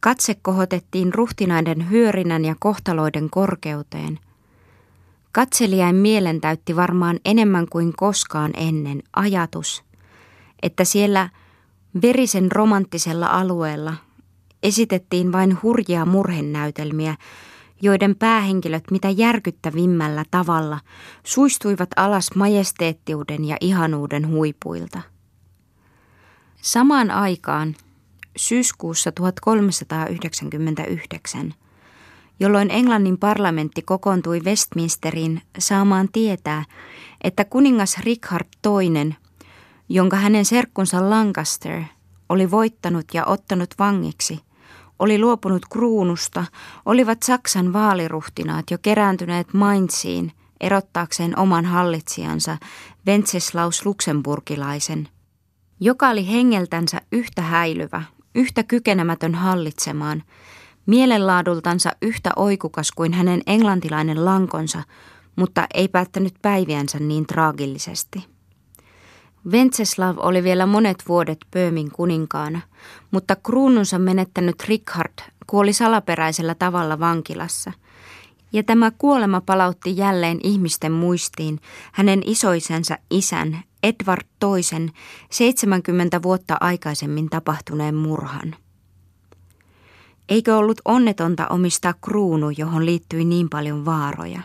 katse 0.00 0.34
kohotettiin 0.42 1.14
ruhtinaiden 1.14 1.90
hyörinän 1.90 2.44
ja 2.44 2.54
kohtaloiden 2.58 3.30
korkeuteen, 3.30 4.18
katselijain 5.32 5.96
mielen 5.96 6.40
täytti 6.40 6.76
varmaan 6.76 7.20
enemmän 7.24 7.68
kuin 7.68 7.92
koskaan 7.96 8.50
ennen 8.56 9.02
ajatus, 9.16 9.84
että 10.62 10.84
siellä 10.84 11.28
verisen 12.02 12.52
romanttisella 12.52 13.26
alueella 13.26 13.94
esitettiin 14.62 15.32
vain 15.32 15.58
hurjia 15.62 16.06
murhennäytelmiä, 16.06 17.16
joiden 17.82 18.16
päähenkilöt 18.16 18.90
mitä 18.90 19.10
järkyttävimmällä 19.10 20.24
tavalla 20.30 20.80
suistuivat 21.24 21.88
alas 21.96 22.30
majesteettiuden 22.34 23.44
ja 23.44 23.56
ihanuuden 23.60 24.28
huipuilta. 24.28 25.00
Samaan 26.62 27.10
aikaan, 27.10 27.76
syyskuussa 28.36 29.12
1399, 29.12 31.54
jolloin 32.40 32.70
Englannin 32.70 33.18
parlamentti 33.18 33.82
kokoontui 33.82 34.40
Westminsteriin 34.44 35.42
saamaan 35.58 36.08
tietää, 36.12 36.64
että 37.24 37.44
kuningas 37.44 37.98
Richard 37.98 38.48
II, 38.66 39.12
jonka 39.88 40.16
hänen 40.16 40.44
serkkunsa 40.44 41.10
Lancaster 41.10 41.82
oli 42.28 42.50
voittanut 42.50 43.04
ja 43.14 43.26
ottanut 43.26 43.70
vangiksi– 43.78 44.40
oli 45.00 45.18
luopunut 45.18 45.66
kruunusta, 45.72 46.44
olivat 46.86 47.22
Saksan 47.22 47.72
vaaliruhtinaat 47.72 48.70
jo 48.70 48.78
kerääntyneet 48.82 49.54
Mainziin 49.54 50.32
erottaakseen 50.60 51.38
oman 51.38 51.64
hallitsijansa 51.64 52.58
Wenceslaus 53.06 53.86
Luxemburgilaisen, 53.86 55.08
joka 55.80 56.08
oli 56.08 56.28
hengeltänsä 56.28 57.00
yhtä 57.12 57.42
häilyvä, 57.42 58.02
yhtä 58.34 58.62
kykenemätön 58.62 59.34
hallitsemaan, 59.34 60.22
mielenlaadultansa 60.86 61.90
yhtä 62.02 62.30
oikukas 62.36 62.92
kuin 62.92 63.12
hänen 63.12 63.40
englantilainen 63.46 64.24
lankonsa, 64.24 64.82
mutta 65.36 65.66
ei 65.74 65.88
päättänyt 65.88 66.34
päiviänsä 66.42 66.98
niin 66.98 67.26
traagillisesti. 67.26 68.39
Venceslav 69.52 70.16
oli 70.18 70.42
vielä 70.42 70.66
monet 70.66 71.04
vuodet 71.08 71.38
Pöömin 71.50 71.90
kuninkaana, 71.90 72.60
mutta 73.10 73.36
kruununsa 73.36 73.98
menettänyt 73.98 74.64
Richard 74.68 75.18
kuoli 75.46 75.72
salaperäisellä 75.72 76.54
tavalla 76.54 77.00
vankilassa. 77.00 77.72
Ja 78.52 78.62
tämä 78.62 78.90
kuolema 78.90 79.40
palautti 79.40 79.96
jälleen 79.96 80.40
ihmisten 80.42 80.92
muistiin 80.92 81.60
hänen 81.92 82.22
isoisensa 82.24 82.98
isän, 83.10 83.62
Edward 83.82 84.26
toisen 84.38 84.92
70 85.30 86.22
vuotta 86.22 86.56
aikaisemmin 86.60 87.30
tapahtuneen 87.30 87.94
murhan. 87.94 88.56
Eikö 90.28 90.56
ollut 90.56 90.80
onnetonta 90.84 91.48
omistaa 91.48 91.94
kruunu, 92.00 92.50
johon 92.50 92.86
liittyi 92.86 93.24
niin 93.24 93.48
paljon 93.48 93.84
vaaroja? 93.84 94.42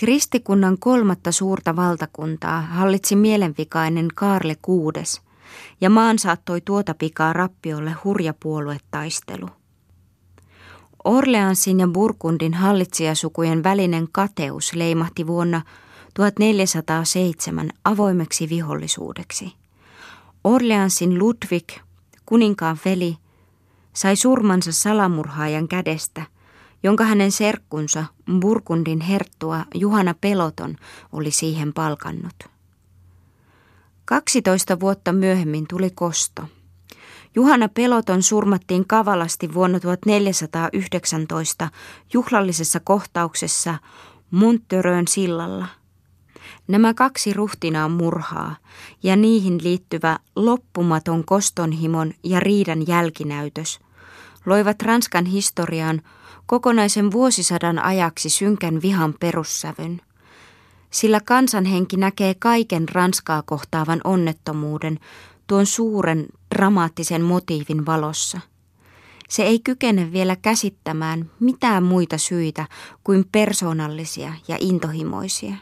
Kristikunnan 0.00 0.78
kolmatta 0.78 1.32
suurta 1.32 1.76
valtakuntaa 1.76 2.60
hallitsi 2.60 3.16
mielenvikainen 3.16 4.08
Kaarle 4.14 4.56
kuudes, 4.62 5.20
ja 5.80 5.90
maan 5.90 6.18
saattoi 6.18 6.60
tuota 6.60 6.94
pikaa 6.94 7.32
rappiolle 7.32 7.96
hurja 8.04 8.34
puoluetaistelu. 8.42 9.48
Orleansin 11.04 11.80
ja 11.80 11.88
Burkundin 11.88 12.54
hallitsijasukujen 12.54 13.62
välinen 13.62 14.08
kateus 14.12 14.74
leimahti 14.74 15.26
vuonna 15.26 15.62
1407 16.14 17.70
avoimeksi 17.84 18.48
vihollisuudeksi. 18.48 19.52
Orleansin 20.44 21.18
Ludwig, 21.18 21.68
kuninkaan 22.26 22.78
veli, 22.84 23.16
sai 23.92 24.16
surmansa 24.16 24.72
salamurhaajan 24.72 25.68
kädestä– 25.68 26.22
jonka 26.82 27.04
hänen 27.04 27.32
serkkunsa, 27.32 28.04
Burkundin 28.40 29.00
herttua 29.00 29.64
Juhana 29.74 30.14
Peloton, 30.20 30.76
oli 31.12 31.30
siihen 31.30 31.72
palkannut. 31.72 32.34
12 34.04 34.80
vuotta 34.80 35.12
myöhemmin 35.12 35.66
tuli 35.68 35.90
kosto. 35.90 36.42
Juhana 37.34 37.68
Peloton 37.68 38.22
surmattiin 38.22 38.86
kavalasti 38.86 39.54
vuonna 39.54 39.80
1419 39.80 41.68
juhlallisessa 42.12 42.80
kohtauksessa 42.80 43.78
Monttörön 44.30 45.08
sillalla. 45.08 45.66
Nämä 46.68 46.94
kaksi 46.94 47.32
ruhtinaan 47.32 47.90
murhaa 47.90 48.56
ja 49.02 49.16
niihin 49.16 49.58
liittyvä 49.62 50.18
loppumaton 50.36 51.24
kostonhimon 51.24 52.12
ja 52.24 52.40
riidan 52.40 52.86
jälkinäytös 52.86 53.80
loivat 54.46 54.82
Ranskan 54.82 55.24
historiaan 55.24 56.02
kokonaisen 56.46 57.12
vuosisadan 57.12 57.78
ajaksi 57.78 58.28
synkän 58.28 58.82
vihan 58.82 59.14
perussävyn. 59.20 60.00
Sillä 60.90 61.20
kansanhenki 61.20 61.96
näkee 61.96 62.34
kaiken 62.34 62.88
Ranskaa 62.88 63.42
kohtaavan 63.42 64.00
onnettomuuden 64.04 64.98
tuon 65.46 65.66
suuren 65.66 66.26
dramaattisen 66.54 67.22
motiivin 67.22 67.86
valossa. 67.86 68.40
Se 69.28 69.42
ei 69.42 69.58
kykene 69.58 70.12
vielä 70.12 70.36
käsittämään 70.36 71.30
mitään 71.40 71.82
muita 71.82 72.18
syitä 72.18 72.66
kuin 73.04 73.24
persoonallisia 73.32 74.32
ja 74.48 74.56
intohimoisia. 74.60 75.54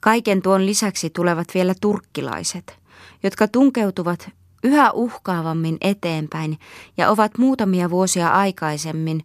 Kaiken 0.00 0.42
tuon 0.42 0.66
lisäksi 0.66 1.10
tulevat 1.10 1.46
vielä 1.54 1.74
turkkilaiset, 1.80 2.78
jotka 3.22 3.48
tunkeutuvat 3.48 4.30
yhä 4.62 4.92
uhkaavammin 4.92 5.76
eteenpäin 5.80 6.58
ja 6.96 7.10
ovat 7.10 7.38
muutamia 7.38 7.90
vuosia 7.90 8.28
aikaisemmin 8.28 9.24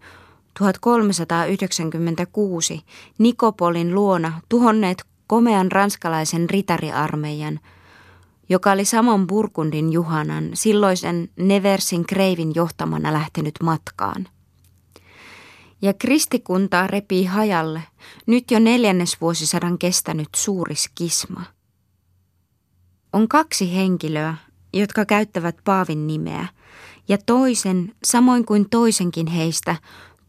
1396 0.59 2.81
Nikopolin 3.17 3.95
luona 3.95 4.41
tuhonneet 4.49 5.03
komean 5.27 5.71
ranskalaisen 5.71 6.49
ritariarmeijan, 6.49 7.59
joka 8.49 8.71
oli 8.71 8.85
saman 8.85 9.27
Burgundin 9.27 9.93
Juhanan 9.93 10.49
silloisen 10.53 11.29
Neversin 11.35 12.05
Kreivin 12.05 12.55
johtamana 12.55 13.13
lähtenyt 13.13 13.55
matkaan. 13.63 14.27
Ja 15.81 15.93
kristikuntaa 15.93 16.87
repii 16.87 17.25
hajalle 17.25 17.83
nyt 18.25 18.51
jo 18.51 18.59
neljännesvuosisadan 18.59 19.77
kestänyt 19.77 20.29
suuri 20.35 20.75
skisma. 20.75 21.43
On 23.13 23.27
kaksi 23.27 23.75
henkilöä, 23.75 24.35
jotka 24.73 25.05
käyttävät 25.05 25.55
Paavin 25.63 26.07
nimeä, 26.07 26.47
ja 27.07 27.17
toisen, 27.25 27.95
samoin 28.03 28.45
kuin 28.45 28.69
toisenkin 28.69 29.27
heistä, 29.27 29.75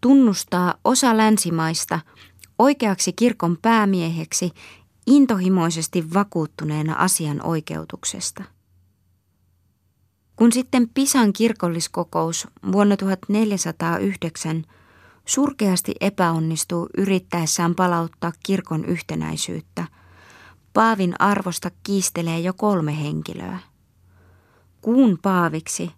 tunnustaa 0.01 0.75
osa 0.85 1.17
länsimaista 1.17 2.01
oikeaksi 2.59 3.13
kirkon 3.13 3.59
päämieheksi 3.63 4.51
intohimoisesti 5.07 6.15
vakuuttuneena 6.15 6.95
asian 6.95 7.47
oikeutuksesta. 7.47 8.45
Kun 10.37 10.53
sitten 10.53 10.89
Pisan 10.95 11.33
kirkolliskokous 11.33 12.49
vuonna 12.73 12.97
1409 12.97 14.65
surkeasti 15.27 15.95
epäonnistuu 16.01 16.89
yrittäessään 16.97 17.75
palauttaa 17.75 18.33
kirkon 18.43 18.85
yhtenäisyyttä, 18.85 19.85
Paavin 20.73 21.15
arvosta 21.19 21.71
kiistelee 21.83 22.41
jo 22.41 22.53
kolme 22.53 23.01
henkilöä. 23.03 23.59
Kuun 24.83 25.19
paaviksi, 25.23 25.91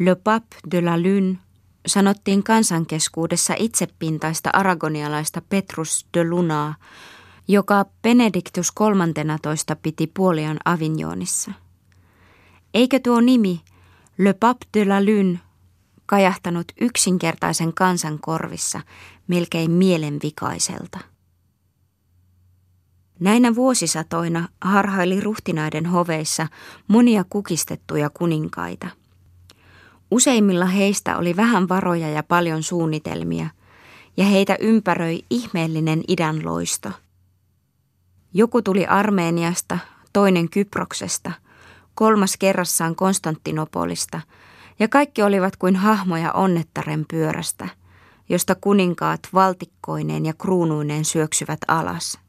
Le 0.00 0.14
Pape 0.14 0.56
de 0.70 0.80
la 0.80 0.98
Lune, 0.98 1.38
sanottiin 1.86 2.42
kansankeskuudessa 2.42 3.54
itsepintaista 3.58 4.50
aragonialaista 4.52 5.42
Petrus 5.48 6.06
de 6.14 6.24
Lunaa, 6.24 6.74
joka 7.48 7.84
Benediktus 8.02 8.72
13 8.72 9.76
piti 9.76 10.06
puoliaan 10.06 10.58
Avignonissa. 10.64 11.52
Eikö 12.74 12.98
tuo 12.98 13.20
nimi, 13.20 13.60
Le 14.18 14.32
Pape 14.32 14.66
de 14.74 14.84
la 14.84 15.00
Lune, 15.00 15.40
kajahtanut 16.06 16.72
yksinkertaisen 16.80 17.74
kansan 17.74 18.18
korvissa 18.20 18.80
melkein 19.26 19.70
mielenvikaiselta? 19.70 20.98
Näinä 23.20 23.54
vuosisatoina 23.54 24.48
harhaili 24.60 25.20
ruhtinaiden 25.20 25.86
hoveissa 25.86 26.48
monia 26.88 27.24
kukistettuja 27.30 28.10
kuninkaita. 28.10 28.86
Useimmilla 30.10 30.66
heistä 30.66 31.16
oli 31.16 31.36
vähän 31.36 31.68
varoja 31.68 32.08
ja 32.08 32.22
paljon 32.22 32.62
suunnitelmia, 32.62 33.48
ja 34.16 34.24
heitä 34.24 34.56
ympäröi 34.60 35.20
ihmeellinen 35.30 36.02
idän 36.08 36.44
loisto. 36.44 36.90
Joku 38.34 38.62
tuli 38.62 38.86
Armeeniasta, 38.86 39.78
toinen 40.12 40.50
Kyproksesta, 40.50 41.32
kolmas 41.94 42.36
kerrassaan 42.36 42.96
Konstantinopolista, 42.96 44.20
ja 44.78 44.88
kaikki 44.88 45.22
olivat 45.22 45.56
kuin 45.56 45.76
hahmoja 45.76 46.32
onnettaren 46.32 47.04
pyörästä, 47.10 47.68
josta 48.28 48.54
kuninkaat 48.54 49.20
valtikkoineen 49.34 50.26
ja 50.26 50.34
kruunuineen 50.34 51.04
syöksyvät 51.04 51.60
alas– 51.68 52.18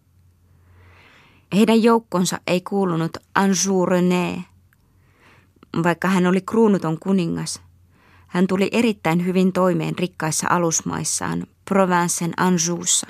heidän 1.55 1.83
joukkonsa 1.83 2.39
ei 2.47 2.61
kuulunut 2.61 3.17
Anjou 3.35 3.85
René. 3.85 4.41
Vaikka 5.83 6.07
hän 6.07 6.27
oli 6.27 6.41
kruunuton 6.41 6.99
kuningas, 6.99 7.61
hän 8.27 8.47
tuli 8.47 8.69
erittäin 8.71 9.25
hyvin 9.25 9.53
toimeen 9.53 9.97
rikkaissa 9.99 10.47
alusmaissaan 10.49 11.47
Provencen 11.65 12.33
Anjoussa. 12.37 13.07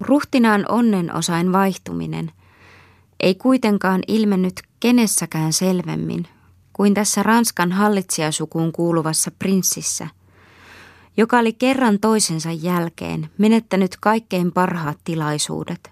Ruhtinaan 0.00 0.64
onnen 0.68 1.14
osain 1.14 1.52
vaihtuminen 1.52 2.32
ei 3.20 3.34
kuitenkaan 3.34 4.00
ilmennyt 4.08 4.62
kenessäkään 4.80 5.52
selvemmin 5.52 6.28
kuin 6.72 6.94
tässä 6.94 7.22
Ranskan 7.22 7.72
hallitsijasukuun 7.72 8.72
kuuluvassa 8.72 9.30
prinssissä, 9.30 10.08
joka 11.16 11.38
oli 11.38 11.52
kerran 11.52 12.00
toisensa 12.00 12.52
jälkeen 12.52 13.30
menettänyt 13.38 13.96
kaikkein 14.00 14.52
parhaat 14.52 14.98
tilaisuudet 15.04 15.91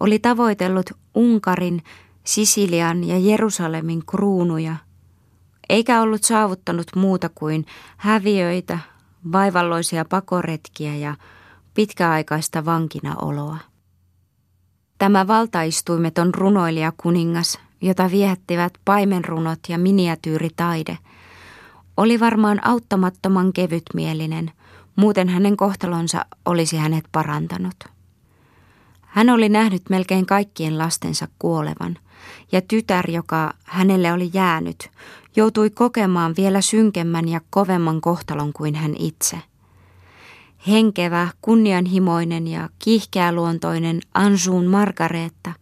oli 0.00 0.18
tavoitellut 0.18 0.90
Unkarin, 1.14 1.82
Sisilian 2.24 3.04
ja 3.04 3.18
Jerusalemin 3.18 4.06
kruunuja, 4.06 4.76
eikä 5.68 6.00
ollut 6.00 6.24
saavuttanut 6.24 6.86
muuta 6.96 7.30
kuin 7.34 7.66
häviöitä, 7.96 8.78
vaivalloisia 9.32 10.04
pakoretkiä 10.04 10.96
ja 10.96 11.14
pitkäaikaista 11.74 12.64
vankinaoloa. 12.64 13.58
Tämä 14.98 15.26
valtaistuimeton 15.26 16.34
runoilija 16.34 16.92
kuningas, 16.96 17.58
jota 17.80 18.10
viehättivät 18.10 18.72
paimenrunot 18.84 19.58
ja 19.68 19.78
miniatyyritaide, 19.78 20.98
oli 21.96 22.20
varmaan 22.20 22.66
auttamattoman 22.66 23.52
kevytmielinen, 23.52 24.50
muuten 24.96 25.28
hänen 25.28 25.56
kohtalonsa 25.56 26.26
olisi 26.44 26.76
hänet 26.76 27.04
parantanut. 27.12 27.91
Hän 29.12 29.30
oli 29.30 29.48
nähnyt 29.48 29.82
melkein 29.88 30.26
kaikkien 30.26 30.78
lastensa 30.78 31.28
kuolevan, 31.38 31.98
ja 32.52 32.60
tytär, 32.60 33.10
joka 33.10 33.54
hänelle 33.64 34.12
oli 34.12 34.30
jäänyt, 34.32 34.90
joutui 35.36 35.70
kokemaan 35.70 36.34
vielä 36.36 36.60
synkemmän 36.60 37.28
ja 37.28 37.40
kovemman 37.50 38.00
kohtalon 38.00 38.52
kuin 38.52 38.74
hän 38.74 38.94
itse. 38.98 39.38
Henkevä, 40.66 41.28
kunnianhimoinen 41.42 42.46
ja 42.46 42.68
kiihkeäluontoinen 42.78 44.00
Anjuun 44.14 44.66
Margareetta 44.66 45.52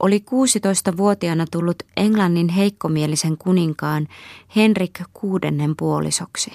oli 0.00 0.24
16-vuotiaana 0.30 1.46
tullut 1.50 1.82
Englannin 1.96 2.48
heikkomielisen 2.48 3.38
kuninkaan 3.38 4.08
Henrik 4.56 5.00
kuudennen 5.12 5.76
puolisoksi. 5.76 6.52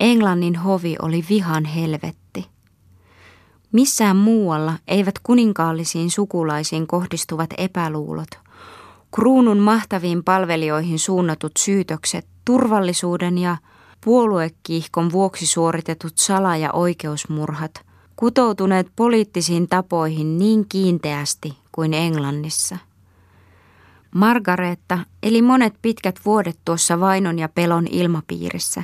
Englannin 0.00 0.56
hovi 0.56 0.96
oli 1.02 1.24
vihan 1.28 1.64
helvetti. 1.64 2.25
Missään 3.76 4.16
muualla 4.16 4.72
eivät 4.88 5.14
kuninkaallisiin 5.22 6.10
sukulaisiin 6.10 6.86
kohdistuvat 6.86 7.50
epäluulot, 7.58 8.28
kruunun 9.14 9.58
mahtaviin 9.58 10.24
palvelijoihin 10.24 10.98
suunnatut 10.98 11.52
syytökset, 11.58 12.26
turvallisuuden 12.44 13.38
ja 13.38 13.56
puoluekiihkon 14.04 15.12
vuoksi 15.12 15.46
suoritetut 15.46 16.12
sala- 16.18 16.56
ja 16.56 16.72
oikeusmurhat, 16.72 17.86
kutoutuneet 18.16 18.86
poliittisiin 18.96 19.68
tapoihin 19.68 20.38
niin 20.38 20.68
kiinteästi 20.68 21.58
kuin 21.72 21.94
Englannissa. 21.94 22.78
Margaretta 24.14 24.98
eli 25.22 25.42
monet 25.42 25.74
pitkät 25.82 26.20
vuodet 26.24 26.58
tuossa 26.64 27.00
vainon 27.00 27.38
ja 27.38 27.48
pelon 27.48 27.86
ilmapiirissä, 27.90 28.82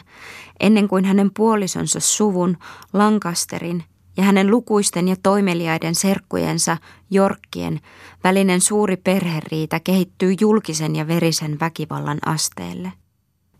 ennen 0.60 0.88
kuin 0.88 1.04
hänen 1.04 1.30
puolisonsa 1.36 2.00
suvun, 2.00 2.56
Lancasterin, 2.92 3.84
ja 4.16 4.22
hänen 4.22 4.50
lukuisten 4.50 5.08
ja 5.08 5.16
toimeliaiden 5.22 5.94
serkkujensa, 5.94 6.76
Jorkkien, 7.10 7.80
välinen 8.24 8.60
suuri 8.60 8.96
perheriita 8.96 9.80
kehittyy 9.80 10.34
julkisen 10.40 10.96
ja 10.96 11.08
verisen 11.08 11.60
väkivallan 11.60 12.18
asteelle. 12.26 12.92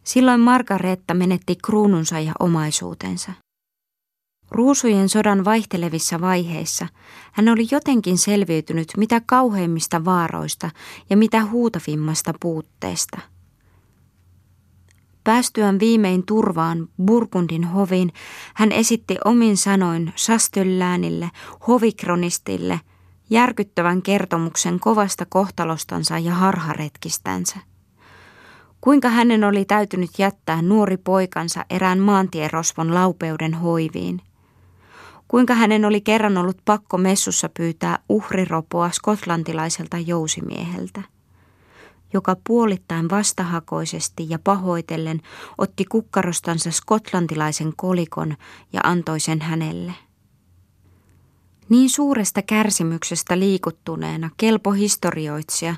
Silloin 0.05 0.40
Margaretta 0.40 1.14
menetti 1.14 1.57
kruununsa 1.64 2.20
ja 2.20 2.32
omaisuutensa. 2.40 3.32
Ruusujen 4.50 5.09
sodan 5.09 5.44
vaihtelevissa 5.44 6.20
vaiheissa 6.20 6.86
hän 7.32 7.48
oli 7.48 7.66
jotenkin 7.70 8.18
selviytynyt 8.18 8.92
mitä 8.96 9.22
kauheimmista 9.26 10.05
vaaroista 10.05 10.70
ja 11.11 11.16
mitä 11.16 11.44
huutavimmasta 11.44 12.34
puutteesta. 12.40 13.32
Päästyään 15.24 15.78
viimein 15.78 16.26
turvaan 16.26 16.88
Burgundin 17.06 17.64
hovin, 17.64 18.12
hän 18.54 18.72
esitti 18.72 19.16
omin 19.24 19.56
sanoin 19.56 20.12
Sastelläänille, 20.16 21.30
hovikronistille, 21.68 22.80
järkyttävän 23.30 24.02
kertomuksen 24.02 24.80
kovasta 24.80 25.26
kohtalostansa 25.26 26.18
ja 26.18 26.34
harharetkistänsä. 26.34 27.58
Kuinka 28.80 29.08
hänen 29.08 29.44
oli 29.44 29.64
täytynyt 29.64 30.10
jättää 30.18 30.62
nuori 30.62 30.96
poikansa 30.96 31.64
erään 31.70 31.98
maantierosvon 31.98 32.94
laupeuden 32.94 33.54
hoiviin. 33.54 34.20
Kuinka 35.28 35.54
hänen 35.54 35.84
oli 35.84 36.00
kerran 36.00 36.38
ollut 36.38 36.58
pakko 36.64 36.98
messussa 36.98 37.48
pyytää 37.48 37.98
uhriropoa 38.08 38.90
skotlantilaiselta 38.90 39.98
jousimieheltä 39.98 41.02
joka 42.12 42.36
puolittain 42.46 43.10
vastahakoisesti 43.10 44.26
ja 44.28 44.38
pahoitellen 44.44 45.20
otti 45.58 45.84
kukkarostansa 45.84 46.70
skotlantilaisen 46.70 47.72
kolikon 47.76 48.36
ja 48.72 48.80
antoi 48.84 49.20
sen 49.20 49.40
hänelle. 49.40 49.92
Niin 51.68 51.90
suuresta 51.90 52.42
kärsimyksestä 52.42 53.38
liikuttuneena 53.38 54.30
kelpo 54.36 54.72
historioitsija 54.72 55.74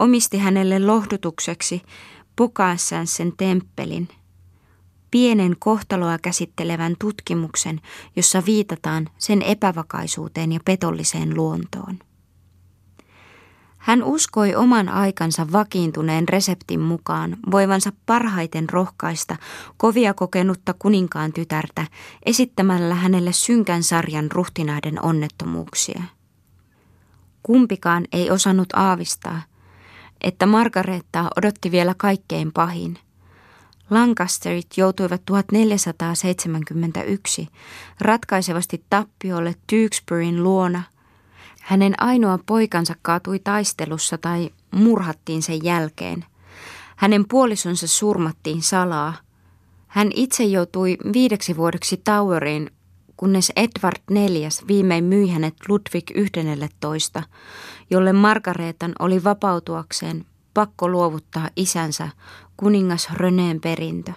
omisti 0.00 0.38
hänelle 0.38 0.78
lohdutukseksi 0.78 1.82
Pokassansen 2.36 3.32
temppelin, 3.36 4.08
pienen 5.10 5.56
kohtaloa 5.58 6.18
käsittelevän 6.18 6.96
tutkimuksen, 6.98 7.80
jossa 8.16 8.42
viitataan 8.46 9.08
sen 9.18 9.42
epävakaisuuteen 9.42 10.52
ja 10.52 10.60
petolliseen 10.64 11.36
luontoon. 11.36 11.98
Hän 13.84 14.02
uskoi 14.02 14.54
oman 14.54 14.88
aikansa 14.88 15.52
vakiintuneen 15.52 16.28
reseptin 16.28 16.80
mukaan 16.80 17.36
voivansa 17.50 17.92
parhaiten 18.06 18.68
rohkaista 18.68 19.36
kovia 19.76 20.14
kokenutta 20.14 20.74
kuninkaan 20.78 21.32
tytärtä 21.32 21.86
esittämällä 22.26 22.94
hänelle 22.94 23.32
synkän 23.32 23.82
sarjan 23.82 24.30
ruhtinaiden 24.30 25.04
onnettomuuksia. 25.04 26.02
Kumpikaan 27.42 28.04
ei 28.12 28.30
osannut 28.30 28.68
aavistaa, 28.72 29.42
että 30.20 30.46
Margarettaa 30.46 31.30
odotti 31.36 31.70
vielä 31.70 31.94
kaikkein 31.96 32.52
pahin. 32.52 32.98
Lancasterit 33.90 34.66
joutuivat 34.76 35.22
1471 35.26 37.48
ratkaisevasti 38.00 38.84
tappiolle 38.90 39.54
Tewksburyn 39.66 40.42
luona– 40.42 40.82
hänen 41.64 41.94
ainoa 41.98 42.38
poikansa 42.46 42.94
kaatui 43.02 43.38
taistelussa 43.38 44.18
tai 44.18 44.50
murhattiin 44.74 45.42
sen 45.42 45.64
jälkeen. 45.64 46.24
Hänen 46.96 47.24
puolisonsa 47.28 47.86
surmattiin 47.86 48.62
salaa. 48.62 49.14
Hän 49.86 50.10
itse 50.14 50.44
joutui 50.44 50.96
viideksi 51.12 51.56
vuodeksi 51.56 51.96
Toweriin, 51.96 52.70
kunnes 53.16 53.52
Edward 53.56 54.02
IV 54.10 54.68
viimein 54.68 55.04
myi 55.04 55.30
hänet 55.30 55.54
Ludwig 55.68 56.06
XI, 56.06 57.20
jolle 57.90 58.12
Margaretan 58.12 58.92
oli 58.98 59.24
vapautuakseen 59.24 60.26
pakko 60.54 60.88
luovuttaa 60.88 61.48
isänsä 61.56 62.08
kuningas 62.56 63.08
Röneen 63.12 63.60
perintö. 63.60 64.12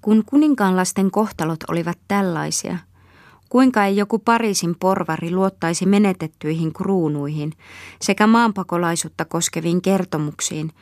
Kun 0.00 0.24
kuninkaanlasten 0.26 1.10
kohtalot 1.10 1.60
olivat 1.68 1.98
tällaisia– 2.08 2.78
Kuinka 3.48 3.84
ei 3.84 3.96
joku 3.96 4.18
Pariisin 4.18 4.76
porvari 4.80 5.30
luottaisi 5.30 5.86
menetettyihin 5.86 6.72
kruunuihin 6.72 7.52
sekä 8.00 8.26
maanpakolaisuutta 8.26 9.24
koskeviin 9.24 9.82
kertomuksiin, 9.82 10.72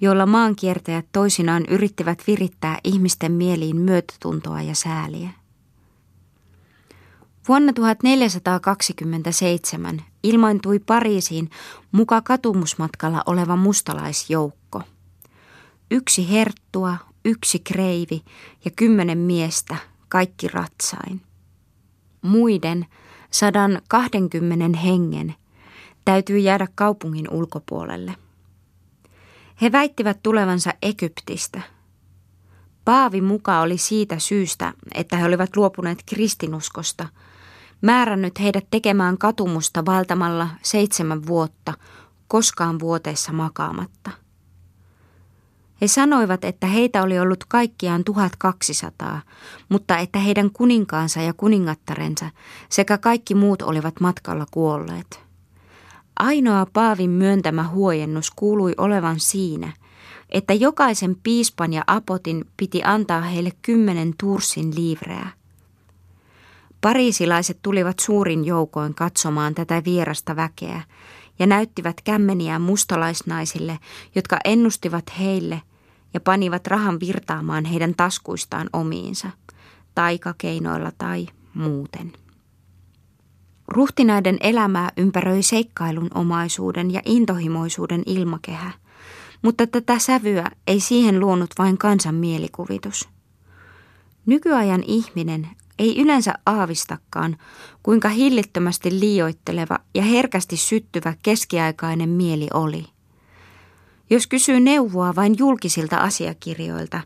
joilla 0.00 0.26
maankiertäjät 0.26 1.06
toisinaan 1.12 1.64
yrittivät 1.68 2.22
virittää 2.26 2.78
ihmisten 2.84 3.32
mieliin 3.32 3.76
myötätuntoa 3.76 4.62
ja 4.62 4.74
sääliä. 4.74 5.30
Vuonna 7.48 7.72
1427 7.72 10.02
ilmaintui 10.22 10.78
Pariisiin 10.78 11.50
muka 11.92 12.22
katumusmatkalla 12.22 13.22
oleva 13.26 13.56
mustalaisjoukko. 13.56 14.82
Yksi 15.90 16.30
herttua, 16.30 16.96
yksi 17.24 17.58
kreivi 17.58 18.22
ja 18.64 18.70
kymmenen 18.76 19.18
miestä, 19.18 19.76
kaikki 20.08 20.48
ratsain 20.48 21.27
muiden 22.22 22.86
120 23.30 24.78
hengen 24.78 25.34
täytyy 26.04 26.38
jäädä 26.38 26.66
kaupungin 26.74 27.30
ulkopuolelle. 27.30 28.14
He 29.62 29.72
väittivät 29.72 30.22
tulevansa 30.22 30.74
Egyptistä. 30.82 31.60
Paavi 32.84 33.20
muka 33.20 33.60
oli 33.60 33.78
siitä 33.78 34.18
syystä, 34.18 34.72
että 34.94 35.16
he 35.16 35.24
olivat 35.24 35.56
luopuneet 35.56 35.98
kristinuskosta, 36.06 37.08
määrännyt 37.82 38.40
heidät 38.40 38.66
tekemään 38.70 39.18
katumusta 39.18 39.86
valtamalla 39.86 40.48
seitsemän 40.62 41.26
vuotta, 41.26 41.74
koskaan 42.28 42.80
vuoteessa 42.80 43.32
makaamatta– 43.32 44.10
he 45.80 45.88
sanoivat, 45.88 46.44
että 46.44 46.66
heitä 46.66 47.02
oli 47.02 47.18
ollut 47.18 47.44
kaikkiaan 47.44 48.04
1200, 48.04 49.20
mutta 49.68 49.98
että 49.98 50.18
heidän 50.18 50.50
kuninkaansa 50.52 51.20
ja 51.20 51.32
kuningattarensa 51.32 52.30
sekä 52.68 52.98
kaikki 52.98 53.34
muut 53.34 53.62
olivat 53.62 54.00
matkalla 54.00 54.46
kuolleet. 54.50 55.20
Ainoa 56.18 56.66
Paavin 56.72 57.10
myöntämä 57.10 57.68
huojennus 57.68 58.30
kuului 58.30 58.74
olevan 58.78 59.20
siinä, 59.20 59.72
että 60.30 60.54
jokaisen 60.54 61.16
piispan 61.22 61.72
ja 61.72 61.84
apotin 61.86 62.44
piti 62.56 62.82
antaa 62.84 63.20
heille 63.20 63.50
kymmenen 63.62 64.14
tursin 64.20 64.74
liivreä. 64.74 65.28
Pariisilaiset 66.80 67.58
tulivat 67.62 67.98
suurin 67.98 68.44
joukoin 68.44 68.94
katsomaan 68.94 69.54
tätä 69.54 69.82
vierasta 69.84 70.36
väkeä 70.36 70.82
ja 71.38 71.46
näyttivät 71.46 72.00
kämmeniään 72.04 72.62
mustalaisnaisille, 72.62 73.78
jotka 74.14 74.38
ennustivat 74.44 75.04
heille, 75.18 75.62
ja 76.14 76.20
panivat 76.20 76.66
rahan 76.66 77.00
virtaamaan 77.00 77.64
heidän 77.64 77.94
taskuistaan 77.94 78.70
omiinsa, 78.72 79.30
taikakeinoilla 79.94 80.92
tai 80.98 81.26
muuten. 81.54 82.12
Ruhtinaiden 83.68 84.36
elämää 84.40 84.92
ympäröi 84.96 85.42
seikkailun 85.42 86.10
omaisuuden 86.14 86.90
ja 86.90 87.02
intohimoisuuden 87.04 88.02
ilmakehä, 88.06 88.70
mutta 89.42 89.66
tätä 89.66 89.98
sävyä 89.98 90.50
ei 90.66 90.80
siihen 90.80 91.20
luonut 91.20 91.50
vain 91.58 91.78
kansan 91.78 92.14
mielikuvitus. 92.14 93.08
Nykyajan 94.26 94.84
ihminen 94.86 95.48
ei 95.78 96.00
yleensä 96.00 96.34
aavistakaan, 96.46 97.36
kuinka 97.82 98.08
hillittömästi 98.08 99.00
liioitteleva 99.00 99.78
ja 99.94 100.02
herkästi 100.02 100.56
syttyvä 100.56 101.14
keskiaikainen 101.22 102.08
mieli 102.08 102.48
oli– 102.54 102.84
jos 104.10 104.26
kysyy 104.26 104.60
neuvoa 104.60 105.14
vain 105.16 105.34
julkisilta 105.38 105.96
asiakirjoilta, 105.96 107.00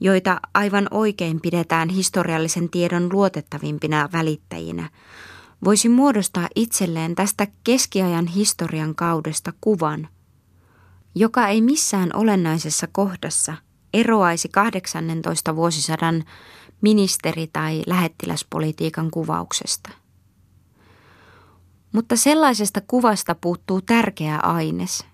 joita 0.00 0.40
aivan 0.54 0.88
oikein 0.90 1.40
pidetään 1.40 1.88
historiallisen 1.88 2.70
tiedon 2.70 3.08
luotettavimpina 3.12 4.08
välittäjinä, 4.12 4.90
voisi 5.64 5.88
muodostaa 5.88 6.48
itselleen 6.56 7.14
tästä 7.14 7.46
keskiajan 7.64 8.26
historian 8.26 8.94
kaudesta 8.94 9.52
kuvan, 9.60 10.08
joka 11.14 11.48
ei 11.48 11.60
missään 11.60 12.10
olennaisessa 12.14 12.88
kohdassa 12.92 13.54
eroaisi 13.94 14.48
18 14.48 15.56
vuosisadan 15.56 16.24
ministeri- 16.80 17.50
tai 17.52 17.82
lähettiläspolitiikan 17.86 19.10
kuvauksesta. 19.10 19.90
Mutta 21.92 22.16
sellaisesta 22.16 22.80
kuvasta 22.86 23.34
puuttuu 23.34 23.80
tärkeä 23.80 24.38
aines– 24.38 25.04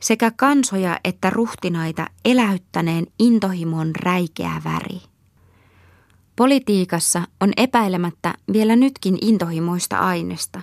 sekä 0.00 0.30
kansoja 0.30 1.00
että 1.04 1.30
ruhtinaita 1.30 2.06
eläyttäneen 2.24 3.06
intohimon 3.18 3.90
räikeä 3.96 4.62
väri. 4.64 5.00
Politiikassa 6.36 7.22
on 7.40 7.52
epäilemättä 7.56 8.34
vielä 8.52 8.76
nytkin 8.76 9.18
intohimoista 9.20 9.98
aineesta, 9.98 10.60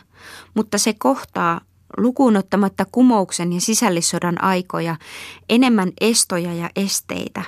mutta 0.53 0.77
se 0.77 0.93
kohtaa 0.93 1.61
lukuun 1.97 2.37
ottamatta 2.37 2.85
kumouksen 2.91 3.53
ja 3.53 3.61
sisällissodan 3.61 4.43
aikoja 4.43 4.95
enemmän 5.49 5.91
estoja 6.01 6.53
ja 6.53 6.69
esteitä. 6.75 7.43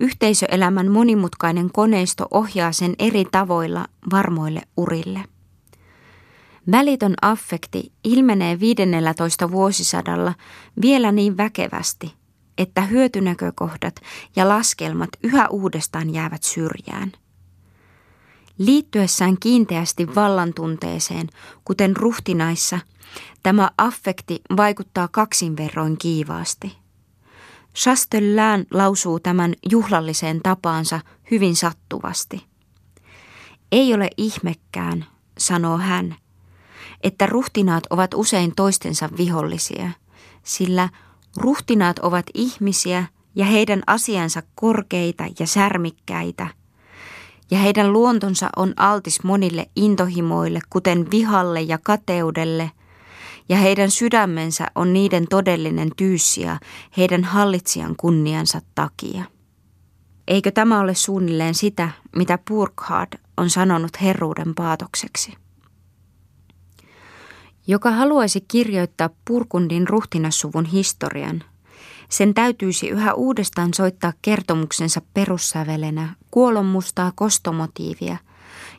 Yhteisöelämän 0.00 0.90
monimutkainen 0.90 1.72
koneisto 1.72 2.26
ohjaa 2.30 2.72
sen 2.72 2.94
eri 2.98 3.24
tavoilla 3.32 3.86
varmoille 4.10 4.62
urille. 4.76 5.24
Välitön 6.70 7.14
affekti 7.22 7.92
ilmenee 8.04 8.60
15 8.60 9.50
vuosisadalla 9.50 10.34
vielä 10.82 11.12
niin 11.12 11.36
väkevästi, 11.36 12.14
että 12.58 12.82
hyötynäkökohdat 12.82 13.94
ja 14.36 14.48
laskelmat 14.48 15.10
yhä 15.22 15.48
uudestaan 15.48 16.14
jäävät 16.14 16.42
syrjään. 16.42 17.12
Liittyessään 18.58 19.36
kiinteästi 19.40 20.14
vallantunteeseen, 20.14 21.28
kuten 21.64 21.96
ruhtinaissa, 21.96 22.78
tämä 23.42 23.70
affekti 23.78 24.40
vaikuttaa 24.56 25.08
kaksin 25.08 25.56
verroin 25.56 25.98
kiivaasti. 25.98 26.76
Chastellan 27.76 28.66
lausuu 28.70 29.20
tämän 29.20 29.54
juhlalliseen 29.70 30.40
tapaansa 30.42 31.00
hyvin 31.30 31.56
sattuvasti. 31.56 32.46
Ei 33.72 33.94
ole 33.94 34.10
ihmekään, 34.16 35.06
sanoo 35.38 35.78
hän, 35.78 36.16
että 37.02 37.26
ruhtinaat 37.26 37.84
ovat 37.90 38.14
usein 38.14 38.52
toistensa 38.56 39.08
vihollisia, 39.16 39.90
sillä 40.42 40.88
ruhtinaat 41.36 41.98
ovat 41.98 42.26
ihmisiä 42.34 43.06
ja 43.34 43.44
heidän 43.44 43.82
asiansa 43.86 44.42
korkeita 44.54 45.24
ja 45.38 45.46
särmikkäitä, 45.46 46.46
ja 47.50 47.58
heidän 47.58 47.92
luontonsa 47.92 48.50
on 48.56 48.74
altis 48.76 49.22
monille 49.22 49.70
intohimoille, 49.76 50.60
kuten 50.70 51.10
vihalle 51.10 51.62
ja 51.62 51.78
kateudelle, 51.82 52.70
ja 53.48 53.56
heidän 53.56 53.90
sydämensä 53.90 54.66
on 54.74 54.92
niiden 54.92 55.26
todellinen 55.30 55.90
tyyssiä 55.96 56.58
heidän 56.96 57.24
hallitsijan 57.24 57.94
kunniansa 57.96 58.60
takia. 58.74 59.24
Eikö 60.28 60.50
tämä 60.50 60.80
ole 60.80 60.94
suunnilleen 60.94 61.54
sitä, 61.54 61.90
mitä 62.16 62.38
Burkhard 62.48 63.18
on 63.36 63.50
sanonut 63.50 64.00
herruuden 64.02 64.54
paatokseksi? 64.54 65.45
Joka 67.66 67.90
haluaisi 67.90 68.40
kirjoittaa 68.40 69.10
Purkundin 69.24 69.88
ruhtinassuvun 69.88 70.64
historian, 70.64 71.42
sen 72.08 72.34
täytyisi 72.34 72.88
yhä 72.88 73.14
uudestaan 73.14 73.74
soittaa 73.74 74.12
kertomuksensa 74.22 75.02
perussävelenä 75.14 76.14
kuolonmustaa 76.30 77.12
kostomotiivia, 77.14 78.16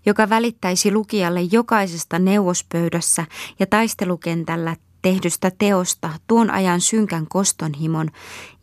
joka 0.05 0.29
välittäisi 0.29 0.91
lukijalle 0.91 1.41
jokaisesta 1.41 2.19
neuvospöydässä 2.19 3.25
ja 3.59 3.65
taistelukentällä 3.65 4.75
tehdystä 5.01 5.51
teosta 5.57 6.09
tuon 6.27 6.49
ajan 6.49 6.81
synkän 6.81 7.27
kostonhimon 7.27 8.09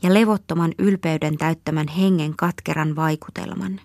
ja 0.02 0.14
levottoman 0.14 0.72
ylpeyden 0.78 1.38
täyttämän 1.38 1.88
hengen 1.88 2.36
katkeran 2.36 2.96
vaikutelman. 2.96 3.80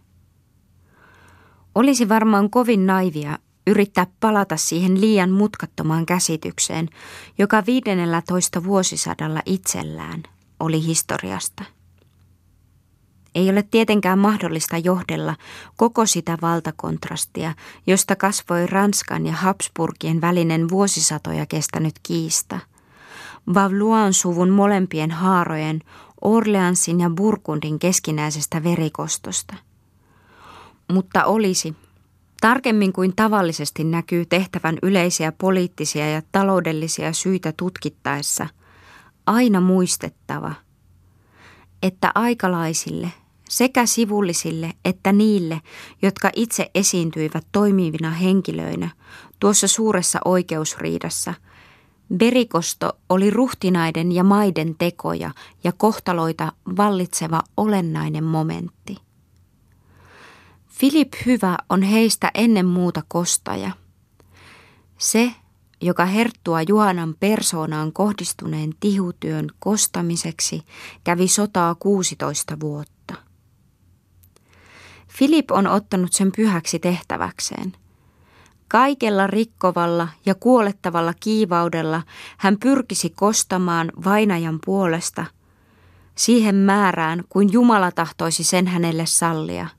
Olisi 1.75 2.09
varmaan 2.09 2.49
kovin 2.49 2.85
naivia 2.85 3.37
yrittää 3.69 4.07
palata 4.19 4.57
siihen 4.57 5.01
liian 5.01 5.31
mutkattomaan 5.31 6.05
käsitykseen, 6.05 6.89
joka 7.37 7.63
15 7.65 8.63
vuosisadalla 8.63 9.41
itsellään 9.45 10.23
oli 10.59 10.85
historiasta. 10.85 11.63
Ei 13.35 13.49
ole 13.49 13.63
tietenkään 13.63 14.19
mahdollista 14.19 14.77
johdella 14.77 15.35
koko 15.77 16.05
sitä 16.05 16.37
valtakontrastia, 16.41 17.53
josta 17.87 18.15
kasvoi 18.15 18.67
Ranskan 18.67 19.25
ja 19.25 19.33
Habsburgien 19.33 20.21
välinen 20.21 20.69
vuosisatoja 20.69 21.45
kestänyt 21.45 21.93
kiista. 22.03 22.59
Vavluan 23.53 24.13
suvun 24.13 24.49
molempien 24.49 25.11
haarojen, 25.11 25.81
Orleansin 26.21 26.99
ja 26.99 27.09
Burgundin 27.09 27.79
keskinäisestä 27.79 28.63
verikostosta. 28.63 29.55
Mutta 30.91 31.25
olisi, 31.25 31.75
tarkemmin 32.41 32.93
kuin 32.93 33.15
tavallisesti 33.15 33.83
näkyy 33.83 34.25
tehtävän 34.25 34.77
yleisiä 34.83 35.31
poliittisia 35.31 36.09
ja 36.09 36.21
taloudellisia 36.31 37.13
syitä 37.13 37.53
tutkittaessa, 37.57 38.47
aina 39.25 39.61
muistettava– 39.61 40.53
että 41.83 42.11
aikalaisille, 42.15 43.11
sekä 43.49 43.85
sivullisille 43.85 44.73
että 44.85 45.11
niille, 45.11 45.61
jotka 46.01 46.29
itse 46.35 46.71
esiintyivät 46.75 47.45
toimivina 47.51 48.11
henkilöinä 48.11 48.89
tuossa 49.39 49.67
suuressa 49.67 50.19
oikeusriidassa, 50.25 51.33
verikosto 52.19 52.91
oli 53.09 53.29
ruhtinaiden 53.29 54.11
ja 54.11 54.23
maiden 54.23 54.75
tekoja 54.77 55.31
ja 55.63 55.71
kohtaloita 55.71 56.51
vallitseva 56.77 57.41
olennainen 57.57 58.23
momentti. 58.23 59.08
Filip 60.79 61.13
Hyvä 61.25 61.57
on 61.69 61.81
heistä 61.81 62.31
ennen 62.33 62.65
muuta 62.65 63.03
kostaja. 63.07 63.71
Se, 64.97 65.31
joka 65.81 66.05
herttua 66.05 66.61
Juhanan 66.61 67.15
persoonaan 67.19 67.93
kohdistuneen 67.93 68.73
tihutyön 68.79 69.47
kostamiseksi 69.59 70.63
kävi 71.03 71.27
sotaa 71.27 71.75
16 71.75 72.59
vuotta. 72.59 73.13
Filip 75.07 75.51
on 75.51 75.67
ottanut 75.67 76.13
sen 76.13 76.31
pyhäksi 76.35 76.79
tehtäväkseen. 76.79 77.73
Kaikella 78.67 79.27
rikkovalla 79.27 80.07
ja 80.25 80.35
kuolettavalla 80.35 81.13
kiivaudella 81.19 82.01
hän 82.37 82.57
pyrkisi 82.59 83.09
kostamaan 83.09 83.91
vainajan 84.05 84.59
puolesta 84.65 85.25
siihen 86.15 86.55
määrään, 86.55 87.23
kuin 87.29 87.53
Jumala 87.53 87.91
tahtoisi 87.91 88.43
sen 88.43 88.67
hänelle 88.67 89.05
sallia. 89.05 89.78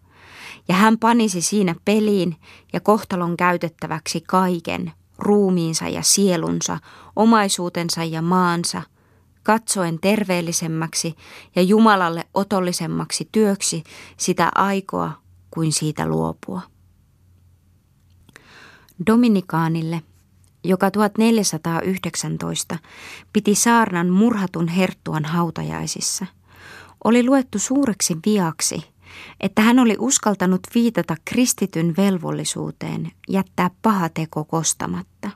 Ja 0.71 0.77
hän 0.77 0.99
panisi 0.99 1.41
siinä 1.41 1.75
peliin 1.85 2.37
ja 2.73 2.81
kohtalon 2.81 3.37
käytettäväksi 3.37 4.21
kaiken– 4.21 4.93
ruumiinsa 5.19 5.89
ja 5.89 6.03
sielunsa, 6.03 6.79
omaisuutensa 7.17 8.05
ja 8.05 8.23
maansa, 8.23 8.83
katsoen 9.43 9.99
terveellisemmäksi 10.01 11.15
ja 11.57 11.63
Jumalalle 11.63 12.27
otollisemmaksi 12.35 13.29
työksi 13.33 13.85
sitä 14.17 14.49
aikoa 14.55 15.13
kuin 15.51 15.73
siitä 15.73 16.07
luopua. 16.07 16.61
Dominikaanille, 19.07 20.03
joka 20.65 20.91
1419 20.91 22.79
piti 23.33 23.55
saarnan 23.55 24.11
murhatun 24.11 24.69
herttuan 24.69 25.25
hautajaisissa, 25.25 26.27
oli 27.05 27.25
luettu 27.25 27.59
suureksi 27.59 28.17
viaksi– 28.27 28.85
että 29.41 29.63
hän 29.63 29.79
oli 29.79 29.97
uskaltanut 29.99 30.61
viitata 30.75 31.17
kristityn 31.25 31.95
velvollisuuteen 31.97 33.13
jättää 33.29 33.71
paha 33.83 34.09
teko 34.09 34.45
kostamatta. 34.45 35.31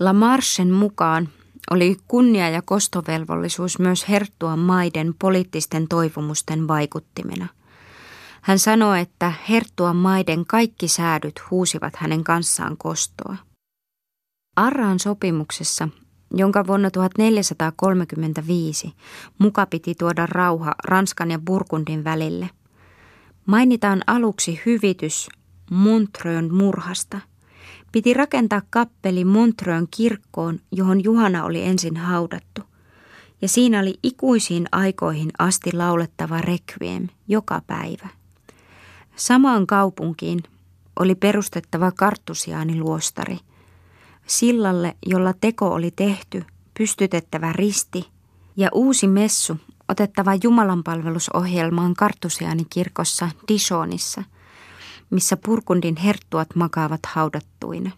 Lamarchen 0.00 0.70
mukaan 0.70 1.28
oli 1.70 1.96
kunnia- 2.08 2.50
ja 2.50 2.62
kostovelvollisuus 2.62 3.78
myös 3.78 4.08
herttua 4.08 4.56
maiden 4.56 5.14
poliittisten 5.18 5.88
toivomusten 5.88 6.68
vaikuttimena. 6.68 7.48
Hän 8.42 8.58
sanoi, 8.58 9.00
että 9.00 9.32
herttua 9.48 9.92
maiden 9.92 10.46
kaikki 10.46 10.88
säädyt 10.88 11.42
huusivat 11.50 11.96
hänen 11.96 12.24
kanssaan 12.24 12.76
kostoa. 12.76 13.36
Arraan 14.56 14.98
sopimuksessa 14.98 15.88
jonka 16.34 16.66
vuonna 16.66 16.90
1435 16.90 18.94
muka 19.38 19.66
piti 19.66 19.94
tuoda 19.94 20.26
rauha 20.26 20.74
Ranskan 20.84 21.30
ja 21.30 21.38
Burgundin 21.38 22.04
välille. 22.04 22.50
Mainitaan 23.46 24.02
aluksi 24.06 24.60
hyvitys 24.66 25.28
Montrön 25.70 26.54
murhasta. 26.54 27.20
Piti 27.92 28.14
rakentaa 28.14 28.62
kappeli 28.70 29.24
Montrön 29.24 29.86
kirkkoon, 29.96 30.60
johon 30.72 31.04
Juhana 31.04 31.44
oli 31.44 31.62
ensin 31.62 31.96
haudattu. 31.96 32.62
Ja 33.42 33.48
siinä 33.48 33.80
oli 33.80 33.94
ikuisiin 34.02 34.66
aikoihin 34.72 35.30
asti 35.38 35.72
laulettava 35.72 36.40
requiem 36.40 37.08
joka 37.28 37.62
päivä. 37.66 38.08
Samaan 39.16 39.66
kaupunkiin 39.66 40.42
oli 41.00 41.14
perustettava 41.14 41.92
karttusiaaniluostari– 41.92 43.38
sillalle, 44.26 44.96
jolla 45.06 45.32
teko 45.40 45.72
oli 45.72 45.90
tehty, 45.90 46.44
pystytettävä 46.78 47.52
risti 47.52 48.08
ja 48.56 48.68
uusi 48.72 49.08
messu 49.08 49.56
otettava 49.92 50.32
jumalanpalvelusohjelmaan 50.42 51.94
Kartusiaanikirkossa 51.94 53.28
Dishonissa, 53.48 54.22
missä 55.10 55.36
Purkundin 55.36 55.96
herttuat 55.96 56.48
makaavat 56.54 57.00
haudattuina. 57.06 57.90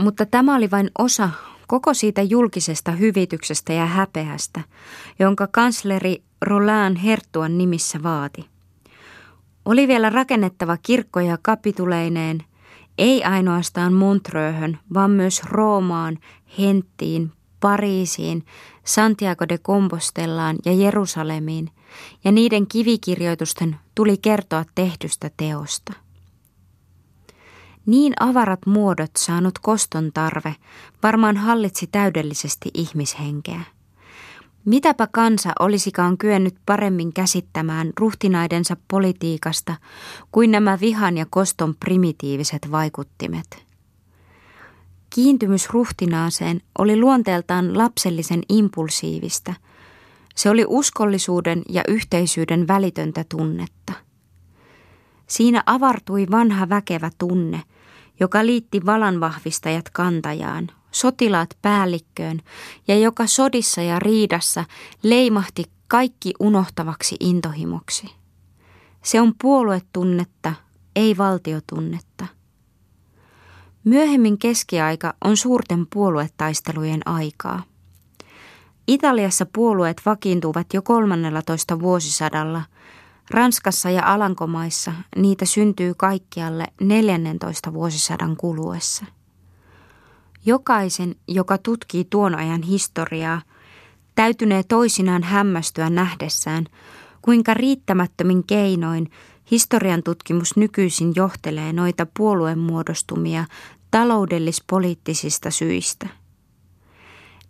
Mutta 0.00 0.26
tämä 0.26 0.56
oli 0.56 0.70
vain 0.70 0.90
osa 0.98 1.30
koko 1.66 1.94
siitä 1.94 2.22
julkisesta 2.22 2.90
hyvityksestä 2.90 3.72
ja 3.72 3.86
häpeästä, 3.86 4.60
jonka 5.18 5.46
kansleri 5.46 6.22
Roland 6.42 6.96
herttuan 6.98 7.58
nimissä 7.58 8.02
vaati. 8.02 8.44
Oli 9.64 9.88
vielä 9.88 10.10
rakennettava 10.10 10.76
kirkkoja 10.76 11.38
kapituleineen– 11.42 12.44
ei 12.98 13.24
ainoastaan 13.24 13.92
Montreuhön, 13.92 14.78
vaan 14.94 15.10
myös 15.10 15.42
Roomaan, 15.44 16.18
Henttiin, 16.58 17.32
Pariisiin, 17.60 18.44
Santiago 18.84 19.48
de 19.48 19.58
Compostellaan 19.58 20.56
ja 20.64 20.72
Jerusalemiin, 20.72 21.70
ja 22.24 22.32
niiden 22.32 22.66
kivikirjoitusten 22.66 23.76
tuli 23.94 24.16
kertoa 24.16 24.64
tehdystä 24.74 25.30
teosta. 25.36 25.92
Niin 27.86 28.12
avarat 28.20 28.66
muodot 28.66 29.10
saanut 29.18 29.58
koston 29.58 30.10
tarve 30.14 30.56
varmaan 31.02 31.36
hallitsi 31.36 31.86
täydellisesti 31.86 32.70
ihmishenkeä. 32.74 33.60
Mitäpä 34.64 35.06
kansa 35.06 35.52
olisikaan 35.60 36.18
kyennyt 36.18 36.54
paremmin 36.66 37.12
käsittämään 37.12 37.92
ruhtinaidensa 38.00 38.76
politiikasta 38.90 39.74
kuin 40.32 40.50
nämä 40.50 40.78
vihan 40.80 41.16
ja 41.16 41.26
koston 41.30 41.74
primitiiviset 41.74 42.70
vaikuttimet. 42.70 43.63
Kiintymys 45.14 45.70
ruhtinaaseen 45.70 46.60
oli 46.78 47.00
luonteeltaan 47.00 47.78
lapsellisen 47.78 48.42
impulsiivista, 48.48 49.54
Se 50.34 50.50
oli 50.50 50.64
uskollisuuden 50.68 51.62
ja 51.68 51.82
yhteisyyden 51.88 52.68
välitöntä 52.68 53.24
tunnetta. 53.28 53.92
Siinä 55.26 55.62
avartui 55.66 56.26
vanha 56.30 56.68
väkevä 56.68 57.10
tunne, 57.18 57.62
joka 58.20 58.46
liitti 58.46 58.86
valanvahvistajat 58.86 59.90
kantajaan, 59.90 60.70
sotilaat 60.90 61.58
päällikköön 61.62 62.40
ja 62.88 62.98
joka 62.98 63.26
sodissa 63.26 63.82
ja 63.82 63.98
riidassa 63.98 64.64
leimahti 65.02 65.64
kaikki 65.88 66.32
unohtavaksi 66.40 67.16
intohimoksi. 67.20 68.06
Se 69.02 69.20
on 69.20 69.34
puoluetunnetta, 69.42 70.54
ei 70.96 71.16
valtiotunnetta. 71.18 72.26
Myöhemmin 73.84 74.38
keskiaika 74.38 75.14
on 75.24 75.36
suurten 75.36 75.86
puoluetaistelujen 75.92 77.00
aikaa. 77.08 77.62
Italiassa 78.88 79.46
puolueet 79.46 80.00
vakiintuvat 80.06 80.74
jo 80.74 80.82
13 80.82 81.80
vuosisadalla. 81.80 82.62
Ranskassa 83.30 83.90
ja 83.90 84.12
Alankomaissa 84.12 84.92
niitä 85.16 85.44
syntyy 85.44 85.94
kaikkialle 85.96 86.66
14 86.80 87.72
vuosisadan 87.72 88.36
kuluessa. 88.36 89.04
Jokaisen, 90.46 91.16
joka 91.28 91.58
tutkii 91.58 92.04
tuon 92.04 92.34
ajan 92.34 92.62
historiaa, 92.62 93.42
täytynee 94.14 94.62
toisinaan 94.62 95.22
hämmästyä 95.22 95.90
nähdessään, 95.90 96.66
kuinka 97.22 97.54
riittämättömin 97.54 98.44
keinoin 98.44 99.10
historian 99.50 100.02
tutkimus 100.02 100.56
nykyisin 100.56 101.12
johtelee 101.16 101.72
noita 101.72 102.06
puolueen 102.16 102.58
muodostumia 102.58 103.44
taloudellis-poliittisista 103.94 105.50
syistä. 105.50 106.08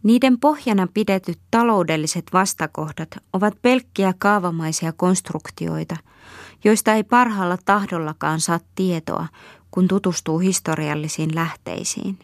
Niiden 0.03 0.41
pohjana 0.41 0.89
pidetyt 0.95 1.39
taloudelliset 1.51 2.25
vastakohdat 2.33 3.09
ovat 3.33 3.63
pelkkiä 3.63 4.15
kaavamaisia 4.19 4.93
konstruktioita, 4.93 5.97
joista 6.65 6.93
ei 6.95 7.03
parhaalla 7.05 7.59
tahdollakaan 7.65 8.41
saa 8.41 8.61
tietoa, 8.75 9.27
kun 9.71 9.89
tutustuu 9.89 10.39
historiallisiin 10.39 11.35
lähteisiin. 11.35 12.19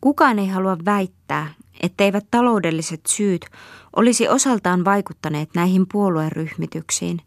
Kukaan 0.00 0.38
ei 0.38 0.48
halua 0.48 0.76
väittää, 0.84 1.54
etteivät 1.82 2.26
taloudelliset 2.30 3.00
syyt 3.08 3.46
olisi 3.96 4.28
osaltaan 4.28 4.84
vaikuttaneet 4.84 5.50
näihin 5.54 5.86
puolueryhmityksiin, 5.92 7.20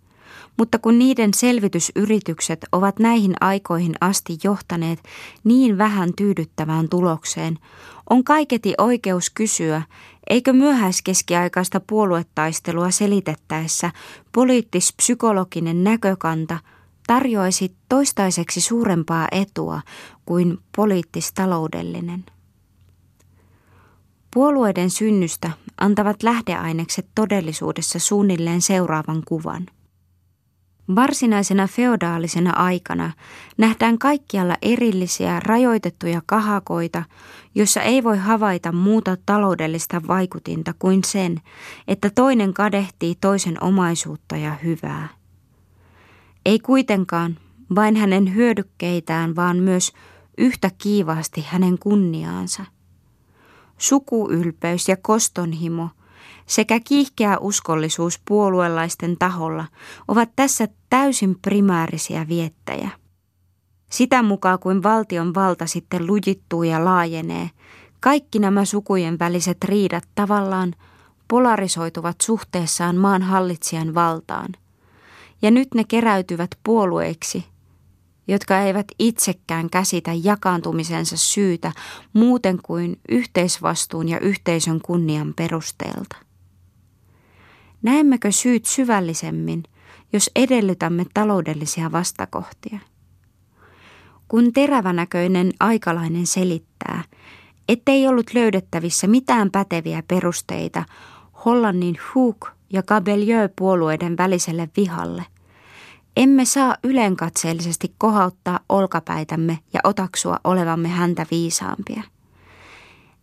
mutta 0.58 0.80
kun 0.80 1.00
niiden 1.00 1.34
selvitysyritykset 1.34 2.66
ovat 2.72 3.00
näihin 3.00 3.34
aikoihin 3.42 3.96
asti 4.02 4.38
johtaneet 4.44 5.00
niin 5.44 5.78
vähän 5.78 6.10
tyydyttävään 6.18 6.90
tulokseen, 6.90 7.58
on 8.10 8.24
kaiketi 8.24 8.74
oikeus 8.78 9.30
kysyä, 9.30 9.82
eikö 10.30 10.54
myöhäiskeskiaikaista 10.54 11.80
puoluetaistelua 11.80 12.92
selitettäessä 12.92 13.92
poliittis-psykologinen 14.32 15.84
näkökanta 15.84 16.60
tarjoaisi 17.08 17.76
toistaiseksi 17.90 18.62
suurempaa 18.62 19.28
etua 19.32 19.82
kuin 20.26 20.58
poliittis-taloudellinen. 20.76 22.26
Puolueiden 24.34 24.90
synnystä 24.90 25.52
antavat 25.78 26.24
lähdeainekset 26.24 27.08
todellisuudessa 27.16 28.00
suunnilleen 28.00 28.62
seuraavan 28.62 29.22
kuvan. 29.28 29.66
Varsinaisena 30.96 31.68
feodaalisena 31.68 32.52
aikana 32.52 33.12
nähdään 33.58 33.98
kaikkialla 33.98 34.58
erillisiä 34.62 35.40
rajoitettuja 35.40 36.22
kahakoita, 36.26 37.04
joissa 37.56 37.82
ei 37.82 38.04
voi 38.04 38.18
havaita 38.18 38.72
muuta 38.72 39.18
taloudellista 39.26 40.02
vaikutinta 40.08 40.74
kuin 40.80 41.04
sen, 41.04 41.42
että 41.88 42.10
toinen 42.16 42.54
kadehtii 42.54 43.16
toisen 43.16 43.64
omaisuutta 43.64 44.38
ja 44.38 44.56
hyvää. 44.64 45.08
Ei 46.46 46.60
kuitenkaan 46.60 47.38
vain 47.76 47.96
hänen 47.96 48.36
hyödykkeitään, 48.36 49.36
vaan 49.36 49.58
myös 49.58 49.94
yhtä 50.38 50.72
kiivaasti 50.78 51.46
hänen 51.50 51.80
kunniaansa– 51.80 52.66
sukuylpeys 53.78 54.90
ja 54.90 54.98
kostonhimo 54.98 55.90
sekä 56.48 56.80
kiihkeä 56.80 57.38
uskollisuus 57.38 58.20
puolueelaisten 58.28 59.18
taholla 59.20 59.66
ovat 60.08 60.30
tässä 60.36 60.68
täysin 60.90 61.36
primäärisiä 61.42 62.28
viettäjä. 62.28 62.90
Sitä 63.90 64.24
mukaan 64.24 64.60
kuin 64.60 64.84
valtion 64.84 65.34
valta 65.34 65.66
sitten 65.66 66.08
lujittuu 66.08 66.64
ja 66.64 66.86
laajenee, 66.86 67.50
kaikki 68.00 68.40
nämä 68.40 68.66
sukujen 68.66 69.20
väliset 69.20 69.64
riidat 69.64 70.04
tavallaan 70.16 70.74
polarisoituvat 71.28 72.16
suhteessaan 72.22 72.96
maan 72.96 73.22
hallitsijan 73.22 73.96
valtaan. 73.96 74.50
Ja 75.42 75.52
nyt 75.52 75.68
ne 75.76 75.84
keräytyvät 75.84 76.50
puolueiksi– 76.64 77.46
jotka 78.28 78.60
eivät 78.60 78.88
itsekään 79.00 79.70
käsitä 79.70 80.12
jakaantumisensa 80.24 81.18
syytä 81.18 81.72
muuten 82.14 82.60
kuin 82.64 83.00
yhteisvastuun 83.10 84.10
ja 84.10 84.20
yhteisön 84.20 84.82
kunnian 84.82 85.34
perusteelta. 85.34 86.27
Näemmekö 87.88 88.32
syyt 88.32 88.66
syvällisemmin, 88.66 89.64
jos 90.14 90.32
edellytämme 90.36 91.06
taloudellisia 91.14 91.92
vastakohtia? 91.92 92.80
Kun 94.28 94.54
terävänäköinen 94.54 95.52
aikalainen 95.60 96.28
selittää, 96.28 97.04
ettei 97.70 98.08
ollut 98.08 98.34
löydettävissä 98.34 99.08
mitään 99.08 99.52
päteviä 99.52 100.04
perusteita 100.08 100.84
Hollannin 101.46 101.98
Hook 102.16 102.48
ja 102.74 102.84
Gabelieu 102.84 103.50
puolueiden 103.56 104.18
väliselle 104.18 104.70
vihalle– 104.78 105.26
emme 106.18 106.46
saa 106.46 106.78
ylenkatseellisesti 106.84 107.96
kohauttaa 107.98 108.60
olkapäitämme 108.70 109.60
ja 109.74 109.80
otaksua 109.84 110.40
olevamme 110.44 110.88
häntä 110.88 111.26
viisaampia. 111.32 112.04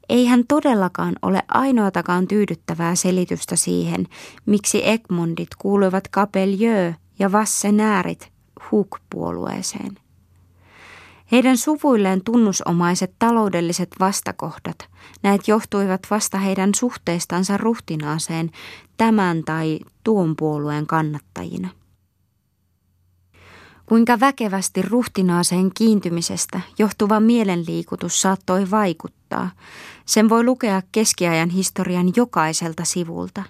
Ei 0.09 0.27
hän 0.27 0.45
todellakaan 0.49 1.15
ole 1.23 1.43
ainoatakaan 1.49 2.29
tyydyttävää 2.29 2.95
selitystä 2.95 3.57
siihen, 3.57 4.07
miksi 4.47 4.89
Egmondit 4.89 5.49
kuuluivat 5.59 6.11
Capelieu 6.11 6.93
ja 7.19 7.33
Vassenäärit 7.33 8.33
Huk-puolueeseen. 8.71 9.99
Heidän 11.33 11.59
suvuilleen 11.59 12.25
tunnusomaiset 12.25 13.15
taloudelliset 13.19 13.89
vastakohdat, 14.01 14.79
näet 15.23 15.49
johtuivat 15.49 16.01
vasta 16.11 16.39
heidän 16.39 16.75
suhteestansa 16.75 17.57
ruhtinaaseen 17.57 18.51
tämän 18.97 19.43
tai 19.45 19.79
tuon 20.05 20.37
puolueen 20.37 20.87
kannattajina 20.87 21.69
kuinka 23.87 24.21
väkevästi 24.21 24.83
ruhtinaaseen 24.83 25.71
kiintymisestä 25.75 26.61
johtuva 26.79 27.21
mielenliikutus 27.21 28.23
saattoi 28.23 28.71
vaikuttaa. 28.71 29.51
Sen 30.07 30.29
voi 30.29 30.45
lukea 30.45 30.83
keskiajan 30.93 31.51
historian 31.51 32.13
jokaiselta 32.17 32.85
sivulta. 32.85 33.43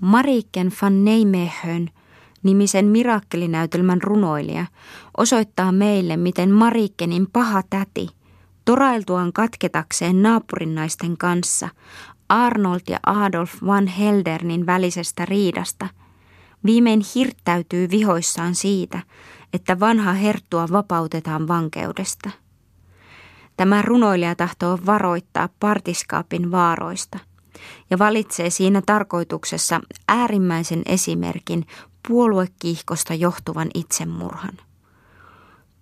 Mariken 0.00 0.72
van 0.82 1.04
Nijmegen 1.04 1.90
nimisen 2.42 2.86
mirakkelinäytelmän 2.86 4.02
runoilija 4.02 4.66
osoittaa 5.16 5.72
meille, 5.72 6.16
miten 6.16 6.50
Marikenin 6.50 7.26
paha 7.32 7.62
täti, 7.70 8.08
torailtuaan 8.64 9.32
katketakseen 9.32 10.22
naapurinnaisten 10.22 11.16
kanssa, 11.16 11.68
Arnold 12.28 12.80
ja 12.88 12.98
Adolf 13.06 13.54
van 13.66 13.86
Heldernin 13.86 14.66
välisestä 14.66 15.24
riidasta– 15.24 15.88
Viimein 16.64 17.00
hirttäytyy 17.14 17.90
vihoissaan 17.90 18.54
siitä, 18.54 19.02
että 19.52 19.80
vanha 19.80 20.12
herttua 20.12 20.68
vapautetaan 20.72 21.48
vankeudesta. 21.48 22.30
Tämä 23.56 23.82
runoilija 23.82 24.34
tahtoo 24.34 24.78
varoittaa 24.86 25.48
partiskaapin 25.60 26.50
vaaroista 26.50 27.18
ja 27.90 27.98
valitsee 27.98 28.50
siinä 28.50 28.82
tarkoituksessa 28.86 29.80
äärimmäisen 30.08 30.82
esimerkin 30.86 31.66
puoluekiihkosta 32.08 33.14
johtuvan 33.14 33.68
itsemurhan. 33.74 34.56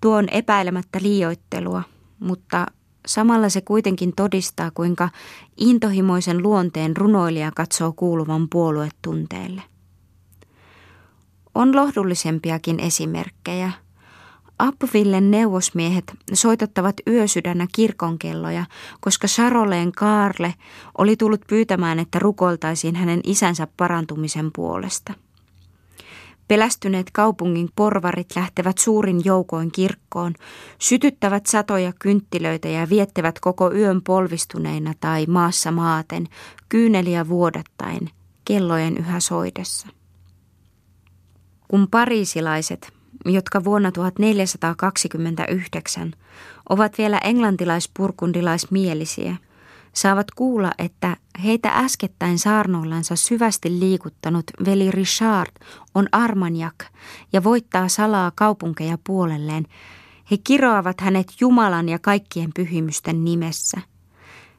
Tuo 0.01 0.17
on 0.17 0.29
epäilemättä 0.29 0.99
liioittelua, 1.03 1.83
mutta 2.19 2.67
samalla 3.07 3.49
se 3.49 3.61
kuitenkin 3.61 4.13
todistaa, 4.17 4.71
kuinka 4.71 5.09
intohimoisen 5.57 6.43
luonteen 6.43 6.97
runoilija 6.97 7.53
katsoo 7.57 7.93
kuuluvan 7.93 8.49
puoluetunteelle. 8.49 9.63
On 11.61 11.77
lohdullisempiakin 11.77 12.81
esimerkkejä. 12.81 13.73
Apvillen 14.59 15.31
neuvosmiehet 15.31 16.05
soitottavat 16.33 16.97
yösydännä 17.07 17.67
kirkonkelloja, 17.73 18.65
koska 19.01 19.27
Charoleen 19.27 19.93
Kaarle 19.93 20.55
oli 20.99 21.17
tullut 21.17 21.41
pyytämään, 21.47 21.99
että 21.99 22.19
rukoiltaisiin 22.19 22.97
hänen 22.97 23.21
isänsä 23.25 23.69
parantumisen 23.77 24.51
puolesta. 24.55 25.15
Pelästyneet 26.49 27.11
kaupungin 27.13 27.69
porvarit 27.77 28.37
lähtevät 28.37 28.79
suurin 28.79 29.25
joukoin 29.25 29.73
kirkkoon, 29.73 30.35
sytyttävät 30.79 31.47
satoja 31.47 31.93
kynttilöitä 31.99 32.69
ja 32.69 32.89
viettävät 32.89 33.41
koko 33.41 33.73
yön 33.73 34.03
polvistuneina 34.03 34.95
tai 35.01 35.27
maassa 35.27 35.71
maaten, 35.71 36.29
kyyneliä 36.69 37.29
vuodattaen, 37.29 38.11
kellojen 38.45 38.97
yhä 38.97 39.21
soidessa. 39.21 40.00
Kun 41.71 41.89
pariisilaiset, 41.91 42.93
jotka 43.25 43.65
vuonna 43.65 43.93
1429 43.93 46.13
ovat 46.69 46.99
vielä 46.99 47.19
englantilaispurkundilaismielisiä, 47.19 49.37
saavat 49.93 50.31
kuulla, 50.31 50.73
että 50.79 51.17
heitä 51.45 51.69
äskettäin 51.69 52.39
saarnoillansa 52.39 53.17
syvästi 53.17 53.81
liikuttanut 53.81 54.45
veli 54.65 54.91
Richard 54.91 55.51
on 55.95 56.09
armanjak 56.13 56.85
ja 57.33 57.45
voittaa 57.45 57.89
salaa 57.89 58.33
kaupunkeja 58.35 58.99
puolelleen, 59.05 59.67
he 60.31 60.37
kiroavat 60.45 61.01
hänet 61.01 61.27
Jumalan 61.41 61.89
ja 61.89 61.99
kaikkien 61.99 62.51
pyhimysten 62.55 63.25
nimessä. 63.25 63.81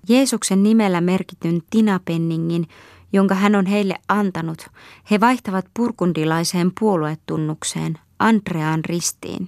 Jeesuksen 0.09 0.63
nimellä 0.63 1.01
merkityn 1.01 1.61
tinapenningin, 1.69 2.67
jonka 3.13 3.35
hän 3.35 3.55
on 3.55 3.65
heille 3.65 3.95
antanut, 4.07 4.67
he 5.11 5.19
vaihtavat 5.19 5.65
purkundilaiseen 5.73 6.71
puoluetunnukseen, 6.79 7.99
Andreaan 8.19 8.85
ristiin. 8.85 9.47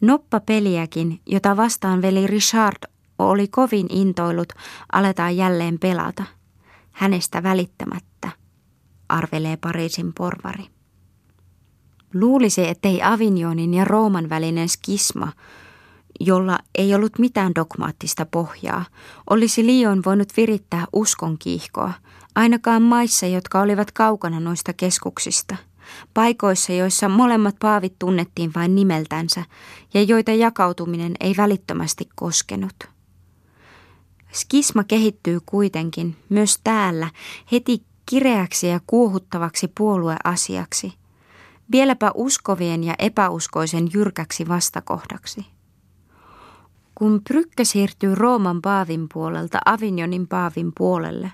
Noppa-peliäkin, 0.00 1.20
jota 1.26 1.56
vastaan 1.56 2.02
veli 2.02 2.26
Richard 2.26 2.92
oli 3.18 3.48
kovin 3.48 3.86
intoilut, 3.90 4.52
aletaan 4.92 5.36
jälleen 5.36 5.78
pelata. 5.78 6.24
Hänestä 6.92 7.42
välittämättä, 7.42 8.30
arvelee 9.08 9.56
Pariisin 9.56 10.12
porvari. 10.12 10.64
Luulisi, 12.14 12.68
ettei 12.68 13.02
Avignonin 13.02 13.74
ja 13.74 13.84
Rooman 13.84 14.28
välinen 14.28 14.68
skisma, 14.68 15.32
jolla 16.20 16.58
ei 16.74 16.94
ollut 16.94 17.18
mitään 17.18 17.54
dogmaattista 17.54 18.26
pohjaa, 18.26 18.84
olisi 19.30 19.66
liioin 19.66 20.02
voinut 20.04 20.28
virittää 20.36 20.84
uskon 20.92 21.38
kiihkoa, 21.38 21.92
ainakaan 22.34 22.82
maissa, 22.82 23.26
jotka 23.26 23.60
olivat 23.60 23.90
kaukana 23.90 24.40
noista 24.40 24.72
keskuksista, 24.72 25.56
paikoissa, 26.14 26.72
joissa 26.72 27.08
molemmat 27.08 27.56
paavit 27.60 27.94
tunnettiin 27.98 28.52
vain 28.56 28.74
nimeltänsä 28.74 29.44
ja 29.94 30.02
joita 30.02 30.32
jakautuminen 30.32 31.12
ei 31.20 31.34
välittömästi 31.36 32.08
koskenut. 32.14 32.76
Skisma 34.32 34.84
kehittyy 34.84 35.40
kuitenkin 35.46 36.16
myös 36.28 36.60
täällä 36.64 37.10
heti 37.52 37.82
kireäksi 38.06 38.66
ja 38.66 38.80
kuohuttavaksi 38.86 39.68
puolueasiaksi– 39.68 40.92
vieläpä 41.72 42.10
uskovien 42.14 42.84
ja 42.84 42.94
epäuskoisen 42.98 43.88
jyrkäksi 43.92 44.48
vastakohdaksi. 44.48 45.55
Kun 46.98 47.20
Brykkä 47.28 47.64
siirtyy 47.64 48.14
Rooman 48.14 48.62
paavin 48.62 49.06
puolelta 49.14 49.58
Avignonin 49.64 50.28
paavin 50.28 50.72
puolelle, 50.78 51.32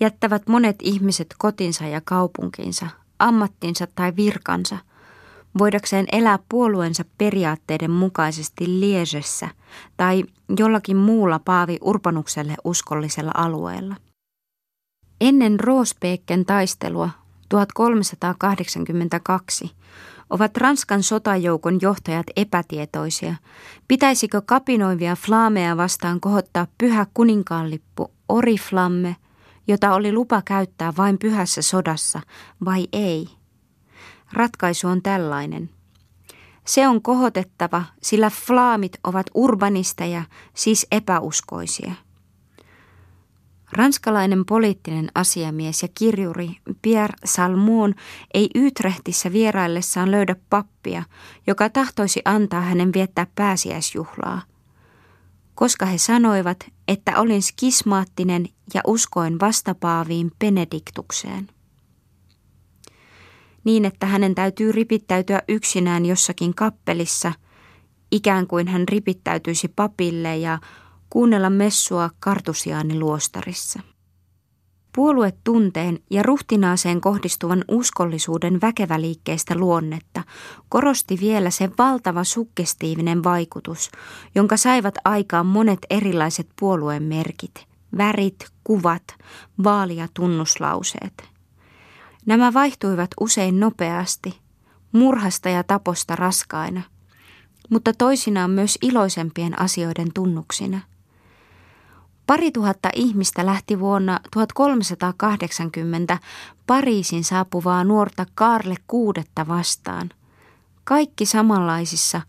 jättävät 0.00 0.48
monet 0.48 0.76
ihmiset 0.82 1.34
kotinsa 1.38 1.84
ja 1.84 2.00
kaupunkinsa, 2.04 2.86
ammattinsa 3.18 3.86
tai 3.94 4.12
virkansa, 4.16 4.78
voidakseen 5.58 6.06
elää 6.12 6.38
puolueensa 6.48 7.04
periaatteiden 7.18 7.90
mukaisesti 7.90 8.80
Liesessä 8.80 9.48
tai 9.96 10.24
jollakin 10.58 10.96
muulla 10.96 11.40
paavi 11.44 11.78
Urbanukselle 11.80 12.54
uskollisella 12.64 13.32
alueella. 13.34 13.96
Ennen 15.20 15.60
Roosbeekken 15.60 16.44
taistelua 16.44 17.10
1382 17.48 19.70
ovat 20.34 20.56
Ranskan 20.56 21.02
sotajoukon 21.02 21.78
johtajat 21.82 22.26
epätietoisia. 22.36 23.34
Pitäisikö 23.88 24.42
kapinoivia 24.46 25.16
flaameja 25.16 25.76
vastaan 25.76 26.20
kohottaa 26.20 26.66
pyhä 26.78 27.06
kuninkaanlippu 27.14 28.10
Oriflamme, 28.28 29.16
jota 29.66 29.94
oli 29.94 30.12
lupa 30.12 30.42
käyttää 30.44 30.92
vain 30.96 31.18
pyhässä 31.18 31.62
sodassa, 31.62 32.20
vai 32.64 32.88
ei? 32.92 33.28
Ratkaisu 34.32 34.88
on 34.88 35.02
tällainen. 35.02 35.70
Se 36.66 36.88
on 36.88 37.02
kohotettava, 37.02 37.84
sillä 38.02 38.30
flaamit 38.30 38.98
ovat 39.04 39.26
urbanisteja, 39.34 40.22
siis 40.54 40.86
epäuskoisia. 40.92 41.92
Ranskalainen 43.76 44.44
poliittinen 44.44 45.08
asiamies 45.14 45.82
ja 45.82 45.88
kirjuri 45.94 46.56
Pierre 46.82 47.16
Salmon 47.24 47.94
ei 48.34 48.50
Ytrehtissä 48.54 49.32
vieraillessaan 49.32 50.10
löydä 50.10 50.36
pappia, 50.50 51.02
joka 51.46 51.70
tahtoisi 51.70 52.22
antaa 52.24 52.60
hänen 52.60 52.92
viettää 52.94 53.26
pääsiäisjuhlaa. 53.34 54.42
Koska 55.54 55.86
he 55.86 55.98
sanoivat, 55.98 56.66
että 56.88 57.20
olin 57.20 57.42
skismaattinen 57.42 58.48
ja 58.74 58.80
uskoin 58.86 59.40
vastapaaviin 59.40 60.32
Benediktukseen. 60.38 61.48
Niin, 63.64 63.84
että 63.84 64.06
hänen 64.06 64.34
täytyy 64.34 64.72
ripittäytyä 64.72 65.42
yksinään 65.48 66.06
jossakin 66.06 66.54
kappelissa, 66.54 67.32
ikään 68.12 68.46
kuin 68.46 68.68
hän 68.68 68.88
ripittäytyisi 68.88 69.68
papille 69.68 70.36
ja 70.36 70.58
kuunnella 71.14 71.50
messua 71.50 72.10
kartusiaaniluostarissa. 72.20 73.80
Puoluetunteen 74.94 75.98
ja 76.10 76.22
ruhtinaaseen 76.22 77.00
kohdistuvan 77.00 77.64
uskollisuuden 77.68 78.60
väkeväliikkeistä 78.60 79.54
luonnetta 79.54 80.24
korosti 80.68 81.18
vielä 81.20 81.50
se 81.50 81.70
valtava 81.78 82.24
suggestiivinen 82.24 83.24
vaikutus, 83.24 83.90
jonka 84.34 84.56
saivat 84.56 84.94
aikaan 85.04 85.46
monet 85.46 85.78
erilaiset 85.90 86.48
puolueen 86.60 87.02
merkit, 87.02 87.66
värit, 87.98 88.46
kuvat, 88.64 89.04
vaali- 89.64 89.96
ja 89.96 90.08
tunnuslauseet. 90.14 91.24
Nämä 92.26 92.52
vaihtuivat 92.52 93.10
usein 93.20 93.60
nopeasti, 93.60 94.40
murhasta 94.92 95.48
ja 95.48 95.64
taposta 95.64 96.16
raskaina, 96.16 96.82
mutta 97.70 97.92
toisinaan 97.92 98.50
myös 98.50 98.78
iloisempien 98.82 99.60
asioiden 99.60 100.08
tunnuksina– 100.14 100.80
Pari 102.26 102.50
tuhatta 102.50 102.90
ihmistä 102.94 103.46
lähti 103.46 103.80
vuonna 103.80 104.20
1380 104.32 106.18
Pariisin 106.66 107.24
saapuvaa 107.24 107.84
nuorta 107.84 108.26
Karle 108.34 108.74
kuudetta 108.86 109.48
vastaan. 109.48 110.10
Kaikki 110.84 111.26
samanlaisissa, 111.26 112.20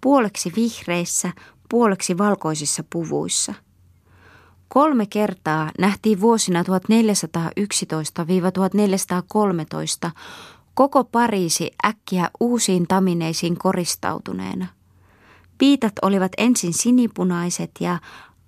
puoleksi 0.00 0.52
vihreissä, 0.56 1.32
puoleksi 1.68 2.18
valkoisissa 2.18 2.84
puvuissa. 2.92 3.54
Kolme 4.68 5.06
kertaa 5.06 5.70
nähtiin 5.78 6.20
vuosina 6.20 6.62
1411-1413 6.62 6.64
koko 10.74 11.04
Pariisi 11.04 11.70
äkkiä 11.86 12.30
uusiin 12.40 12.86
tamineisiin 12.86 13.58
koristautuneena. 13.58 14.66
Piitat 15.58 15.92
olivat 16.02 16.32
ensin 16.38 16.74
sinipunaiset 16.74 17.70
ja 17.80 17.98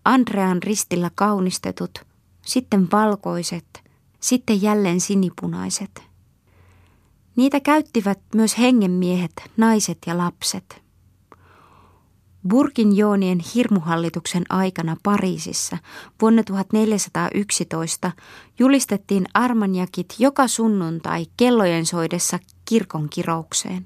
Andrean 0.07 0.63
ristillä 0.63 1.11
kaunistetut, 1.15 2.07
sitten 2.43 2.89
valkoiset, 2.93 3.83
sitten 4.21 4.63
jälleen 4.63 5.01
sinipunaiset. 5.01 6.03
Niitä 7.37 7.61
käyttivät 7.61 8.19
myös 8.35 8.59
hengenmiehet, 8.59 9.33
naiset 9.57 9.99
ja 10.07 10.19
lapset. 10.19 10.83
Burginjoonien 12.49 13.39
hirmuhallituksen 13.55 14.45
aikana 14.49 14.97
Pariisissa 15.03 15.79
vuonna 16.23 16.43
1411 16.45 18.13
julistettiin 18.59 19.27
armanjakit 19.35 20.15
joka 20.19 20.49
sunnuntai 20.49 21.27
kellojen 21.37 21.87
soidessa 21.87 22.39
kirkon 22.65 23.09
kiroukseen. 23.09 23.85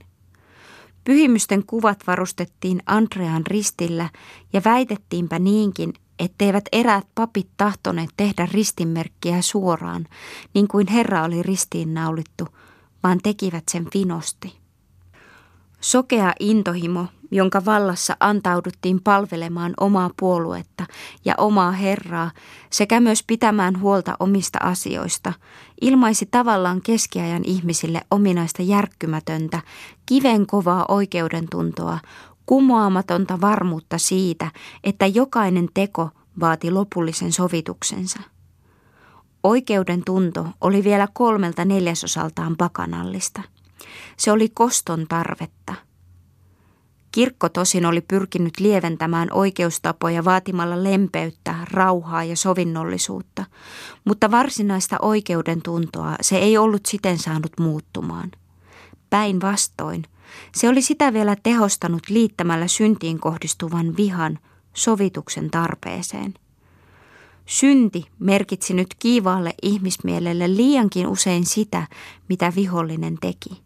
Pyhimysten 1.04 1.66
kuvat 1.66 1.98
varustettiin 2.06 2.82
Andrean 2.86 3.46
ristillä 3.46 4.10
ja 4.52 4.60
väitettiinpä 4.64 5.38
niinkin, 5.38 5.92
etteivät 6.20 6.64
eräät 6.72 7.06
papit 7.14 7.48
tahtoneet 7.56 8.10
tehdä 8.16 8.48
ristinmerkkiä 8.52 9.42
suoraan, 9.42 10.06
niin 10.54 10.68
kuin 10.68 10.86
Herra 10.86 11.24
oli 11.24 11.42
ristiinnaulittu, 11.42 12.48
vaan 13.02 13.18
tekivät 13.22 13.64
sen 13.70 13.86
vinosti. 13.94 14.60
Sokea 15.80 16.32
intohimo, 16.40 17.06
jonka 17.30 17.64
vallassa 17.64 18.16
antauduttiin 18.20 19.00
palvelemaan 19.02 19.74
omaa 19.80 20.10
puoluetta 20.20 20.86
ja 21.24 21.34
omaa 21.38 21.72
Herraa 21.72 22.30
sekä 22.70 23.00
myös 23.00 23.22
pitämään 23.22 23.80
huolta 23.80 24.16
omista 24.20 24.58
asioista, 24.62 25.32
ilmaisi 25.80 26.28
tavallaan 26.30 26.80
keskiajan 26.82 27.42
ihmisille 27.44 28.00
ominaista 28.10 28.62
järkkymätöntä, 28.62 29.60
kiven 30.06 30.46
kovaa 30.46 30.84
oikeudentuntoa, 30.88 31.98
kumoamatonta 32.50 33.40
varmuutta 33.40 33.98
siitä, 33.98 34.50
että 34.84 35.06
jokainen 35.06 35.68
teko 35.74 36.10
vaati 36.40 36.70
lopullisen 36.70 37.32
sovituksensa. 37.32 38.20
Oikeuden 39.42 40.02
tunto 40.04 40.46
oli 40.60 40.84
vielä 40.84 41.08
kolmelta 41.12 41.64
neljäsosaltaan 41.64 42.56
pakanallista. 42.56 43.42
Se 44.16 44.32
oli 44.32 44.48
koston 44.48 45.06
tarvetta. 45.08 45.74
Kirkko 47.12 47.48
tosin 47.48 47.86
oli 47.86 48.00
pyrkinyt 48.00 48.60
lieventämään 48.60 49.28
oikeustapoja 49.32 50.24
vaatimalla 50.24 50.84
lempeyttä, 50.84 51.54
rauhaa 51.70 52.24
ja 52.24 52.36
sovinnollisuutta, 52.36 53.44
mutta 54.04 54.30
varsinaista 54.30 54.96
oikeuden 55.02 55.62
tuntoa 55.62 56.16
se 56.20 56.38
ei 56.38 56.58
ollut 56.58 56.86
siten 56.86 57.18
saanut 57.18 57.52
muuttumaan. 57.60 58.30
Päinvastoin, 59.10 60.04
se 60.54 60.68
oli 60.68 60.82
sitä 60.82 61.12
vielä 61.12 61.36
tehostanut 61.42 62.02
liittämällä 62.08 62.68
syntiin 62.68 63.20
kohdistuvan 63.20 63.96
vihan 63.96 64.38
sovituksen 64.74 65.50
tarpeeseen. 65.50 66.34
Synti 67.46 68.04
merkitsi 68.18 68.74
nyt 68.74 68.94
kiivaalle 68.98 69.54
ihmismielelle 69.62 70.56
liiankin 70.56 71.06
usein 71.06 71.46
sitä, 71.46 71.86
mitä 72.28 72.52
vihollinen 72.56 73.18
teki. 73.20 73.62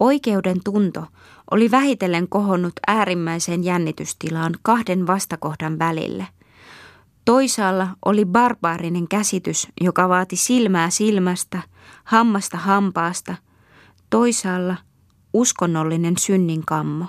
Oikeuden 0.00 0.60
tunto 0.64 1.06
oli 1.50 1.70
vähitellen 1.70 2.28
kohonnut 2.28 2.72
äärimmäiseen 2.86 3.64
jännitystilaan 3.64 4.54
kahden 4.62 5.06
vastakohdan 5.06 5.78
välille. 5.78 6.26
Toisaalla 7.24 7.88
oli 8.04 8.24
barbaarinen 8.24 9.08
käsitys, 9.08 9.68
joka 9.80 10.08
vaati 10.08 10.36
silmää 10.36 10.90
silmästä, 10.90 11.62
hammasta 12.04 12.56
hampaasta. 12.56 13.34
Toisaalla 14.10 14.76
uskonnollinen 15.32 16.18
synnin 16.18 16.62
kammo. 16.66 17.06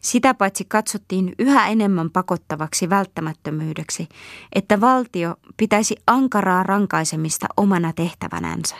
Sitä 0.00 0.34
paitsi 0.34 0.64
katsottiin 0.64 1.32
yhä 1.38 1.68
enemmän 1.68 2.10
pakottavaksi 2.10 2.90
välttämättömyydeksi, 2.90 4.08
että 4.52 4.80
valtio 4.80 5.36
pitäisi 5.56 5.96
ankaraa 6.06 6.62
rankaisemista 6.62 7.46
omana 7.56 7.92
tehtävänänsä. 7.92 8.76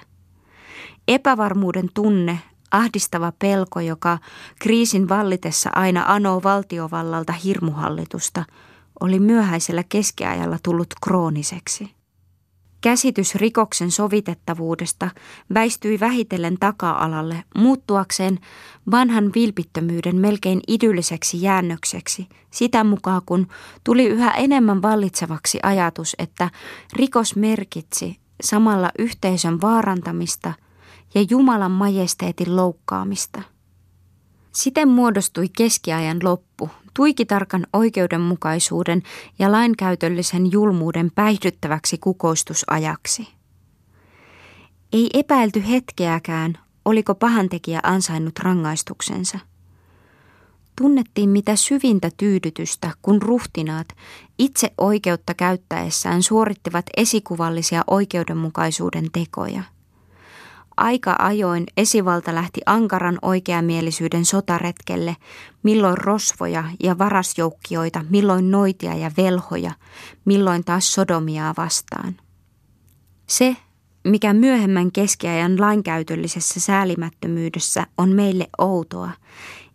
Epävarmuuden 1.08 1.88
tunne 1.94 2.38
Ahdistava 2.70 3.32
pelko, 3.38 3.80
joka 3.80 4.18
kriisin 4.60 5.08
vallitessa 5.08 5.70
aina 5.74 6.04
anoo 6.06 6.42
valtiovallalta 6.42 7.32
hirmuhallitusta, 7.32 8.44
oli 9.00 9.18
myöhäisellä 9.18 9.84
keskiajalla 9.88 10.58
tullut 10.62 10.94
krooniseksi. 11.02 11.95
Käsitys 12.86 13.34
rikoksen 13.34 13.90
sovitettavuudesta 13.90 15.10
väistyi 15.54 16.00
vähitellen 16.00 16.56
taka-alalle 16.60 17.44
muuttuakseen 17.56 18.38
vanhan 18.90 19.30
vilpittömyyden 19.34 20.16
melkein 20.16 20.60
idylliseksi 20.68 21.42
jäännökseksi, 21.42 22.28
sitä 22.50 22.84
mukaan 22.84 23.22
kun 23.26 23.46
tuli 23.84 24.04
yhä 24.04 24.30
enemmän 24.30 24.82
vallitsevaksi 24.82 25.58
ajatus, 25.62 26.16
että 26.18 26.50
rikos 26.92 27.36
merkitsi 27.36 28.16
samalla 28.42 28.90
yhteisön 28.98 29.60
vaarantamista– 29.60 30.52
ja 31.14 31.26
Jumalan 31.30 31.70
majesteetin 31.70 32.56
loukkaamista. 32.56 33.42
Siten 34.56 34.88
muodostui 34.88 35.48
keskiajan 35.56 36.18
loppu, 36.22 36.70
tuikitarkan 36.94 37.66
oikeudenmukaisuuden 37.72 39.02
ja 39.38 39.52
lainkäytöllisen 39.52 40.52
julmuuden 40.52 41.10
päihdyttäväksi 41.14 41.98
kukoistusajaksi. 41.98 43.28
Ei 44.92 45.10
epäilty 45.14 45.62
hetkeäkään, 45.68 46.58
oliko 46.84 47.14
pahantekijä 47.14 47.80
ansainnut 47.82 48.38
rangaistuksensa. 48.38 49.38
Tunnettiin 50.80 51.30
mitä 51.30 51.56
syvintä 51.56 52.10
tyydytystä, 52.16 52.90
kun 53.02 53.22
ruhtinaat 53.22 53.88
itse 54.38 54.72
oikeutta 54.78 55.34
käyttäessään 55.34 56.22
suorittivat 56.22 56.86
esikuvallisia 56.96 57.84
oikeudenmukaisuuden 57.86 59.06
tekoja– 59.12 59.62
Aika 60.76 61.16
ajoin 61.18 61.66
esivalta 61.76 62.34
lähti 62.34 62.60
ankaran 62.66 63.18
oikeamielisyyden 63.22 64.24
sotaretkelle, 64.24 65.16
milloin 65.62 65.98
rosvoja 65.98 66.64
ja 66.82 66.98
varasjoukkioita, 66.98 68.04
milloin 68.10 68.50
noitia 68.50 68.94
ja 68.94 69.10
velhoja, 69.16 69.72
milloin 70.24 70.64
taas 70.64 70.92
sodomiaa 70.92 71.54
vastaan. 71.56 72.16
Se, 73.26 73.56
mikä 74.04 74.32
myöhemmän 74.32 74.92
keskiajan 74.92 75.60
lainkäytöllisessä 75.60 76.60
säälimättömyydessä 76.60 77.86
on 77.98 78.12
meille 78.12 78.48
outoa, 78.58 79.10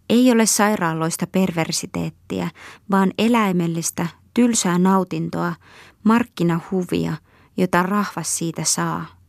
ei 0.09 0.31
ole 0.31 0.45
sairaaloista 0.45 1.27
perversiteettiä, 1.27 2.49
vaan 2.91 3.11
eläimellistä, 3.17 4.07
tylsää 4.33 4.77
nautintoa, 4.77 5.53
markkinahuvia, 6.03 7.13
jota 7.57 7.83
rahvas 7.83 8.37
siitä 8.37 8.63
saa. 8.63 9.20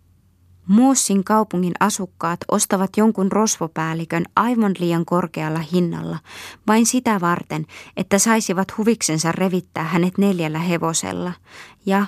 Moossin 0.67 1.25
kaupungin 1.25 1.73
asukkaat 1.81 2.41
ostavat 2.51 2.97
jonkun 2.97 3.33
rosvopäällikön 3.33 4.25
aivan 4.37 4.75
liian 4.79 5.05
korkealla 5.05 5.59
hinnalla, 5.59 6.19
vain 6.67 6.87
sitä 6.87 7.21
varten, 7.21 7.67
että 7.97 8.19
saisivat 8.19 8.79
huviksensa 8.79 9.33
revittää 9.33 9.85
hänet 9.85 10.19
neljällä 10.19 10.59
hevosella. 10.59 11.33
Ja 11.87 12.07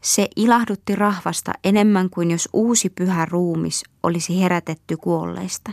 se 0.00 0.28
ilahdutti 0.36 0.96
rahvasta 0.96 1.52
enemmän 1.64 2.10
kuin 2.10 2.30
jos 2.30 2.48
uusi 2.52 2.90
pyhä 2.90 3.24
ruumis 3.24 3.84
olisi 4.02 4.40
herätetty 4.40 4.96
kuolleista. 4.96 5.72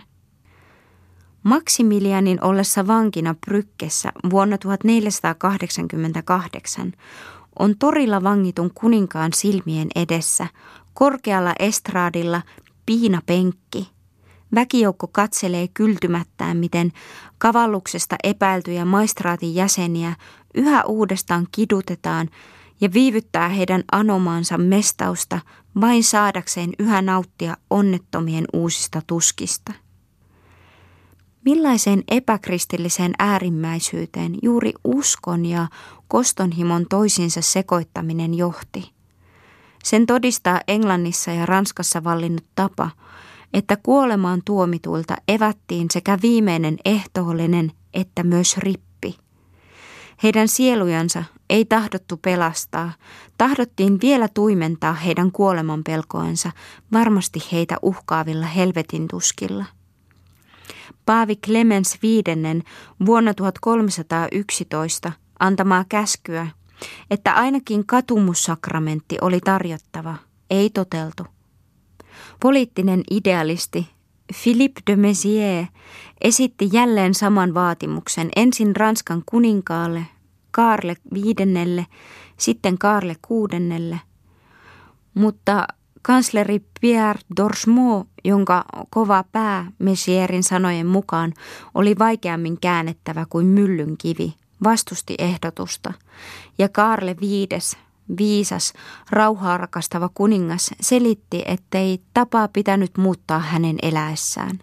Maximilianin 1.44 2.44
ollessa 2.44 2.88
vankina 2.88 3.36
Brykkessä 3.46 4.12
vuonna 4.30 4.58
1488 4.58 6.94
on 7.60 7.76
torilla 7.80 8.24
vangitun 8.24 8.72
kuninkaan 8.74 9.34
silmien 9.34 9.88
edessä 9.96 10.48
Korkealla 10.98 11.54
estraadilla 11.60 12.42
piinapenkki. 12.86 13.90
Väkijoukko 14.56 15.08
katselee 15.08 15.68
kyltymättään, 15.68 16.58
miten 16.58 16.92
kavalluksesta 17.38 18.16
epäiltyjä 18.24 18.86
maistraatin 18.86 19.56
jäseniä 19.56 20.16
yhä 20.56 20.84
uudestaan 20.84 21.48
kidutetaan 21.52 22.30
ja 22.82 22.94
viivyttää 22.94 23.50
heidän 23.50 23.84
anomaansa 23.92 24.58
mestausta 24.58 25.40
vain 25.82 26.04
saadakseen 26.04 26.74
yhä 26.80 27.02
nauttia 27.02 27.58
onnettomien 27.70 28.46
uusista 28.54 29.02
tuskista. 29.08 29.74
Millaiseen 31.46 32.04
epäkristilliseen 32.08 33.12
äärimmäisyyteen 33.20 34.38
juuri 34.42 34.74
uskon 34.84 35.46
ja 35.46 35.68
kostonhimon 36.08 36.86
toisinsa 36.90 37.42
sekoittaminen 37.42 38.34
johti– 38.34 38.92
sen 39.88 40.06
todistaa 40.06 40.62
Englannissa 40.68 41.32
ja 41.32 41.46
Ranskassa 41.46 42.04
vallinnut 42.04 42.46
tapa, 42.56 42.90
että 43.54 43.78
kuolemaan 43.84 44.42
tuomituilta 44.46 45.16
evättiin 45.28 45.88
sekä 45.92 46.18
viimeinen 46.22 46.78
ehtoollinen 46.86 47.72
että 47.94 48.24
myös 48.24 48.58
rippi. 48.58 49.18
Heidän 50.24 50.48
sielujansa 50.48 51.24
ei 51.50 51.66
tahdottu 51.66 52.18
pelastaa, 52.18 52.92
tahdottiin 53.38 54.02
vielä 54.02 54.28
tuimentaa 54.28 54.94
heidän 54.94 55.32
kuoleman 55.32 55.84
pelkoansa, 55.84 56.52
varmasti 56.92 57.40
heitä 57.52 57.78
uhkaavilla 57.82 58.46
helvetin 58.46 59.08
tuskilla. 59.08 59.66
Paavi 61.06 61.36
Clemens 61.36 61.98
V 62.04 62.06
vuonna 63.06 63.34
1311 63.34 65.12
antamaa 65.40 65.86
käskyä 65.90 66.48
että 67.12 67.34
ainakin 67.34 67.86
katumussakramentti 67.86 69.18
oli 69.22 69.40
tarjottava, 69.40 70.16
ei 70.50 70.70
toteltu. 70.70 71.24
Poliittinen 72.40 73.04
idealisti 73.12 73.88
Philippe 74.44 74.82
de 74.88 74.96
Maizière 74.96 75.68
esitti 76.22 76.70
jälleen 76.74 77.14
saman 77.14 77.54
vaatimuksen 77.54 78.30
ensin 78.36 78.76
Ranskan 78.76 79.24
kuninkaalle, 79.26 80.06
Karle 80.52 80.96
viidennelle, 81.14 81.86
sitten 82.38 82.78
Karle 82.78 83.16
kuudennelle, 83.28 84.00
mutta 85.14 85.68
kansleri 86.02 86.66
Pierre 86.82 87.22
Dorsmont, 87.38 88.10
jonka 88.24 88.66
kova 88.90 89.24
pää 89.32 89.72
Messierin 89.80 90.44
sanojen 90.44 90.88
mukaan 90.88 91.34
oli 91.74 91.96
vaikeammin 92.00 92.60
käännettävä 92.60 93.26
kuin 93.30 93.46
myllyn 93.46 93.98
kivi, 93.98 94.34
vastusti 94.64 95.16
ehdotusta, 95.18 95.94
ja 96.58 96.70
Kaarle 96.70 97.16
viides, 97.22 97.78
viisas, 98.18 98.74
rauhaa 99.10 99.58
rakastava 99.58 100.10
kuningas 100.14 100.72
selitti, 100.82 101.44
ettei 101.46 102.02
tapaa 102.14 102.48
pitänyt 102.48 102.98
muuttaa 102.98 103.40
hänen 103.40 103.78
eläessään. 103.82 104.60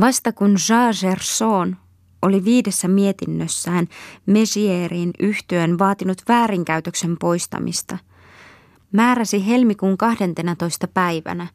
Vasta 0.00 0.32
kun 0.32 0.56
Jean 0.68 0.94
Gerson 1.00 1.76
oli 2.22 2.44
viidessä 2.44 2.88
mietinnössään 2.88 3.88
Mesierin 4.26 5.10
yhtyön 5.20 5.78
vaatinut 5.78 6.22
väärinkäytöksen 6.28 7.16
poistamista, 7.20 7.98
määräsi 8.92 9.46
helmikuun 9.46 9.98
12. 9.98 10.88
päivänä 10.88 11.46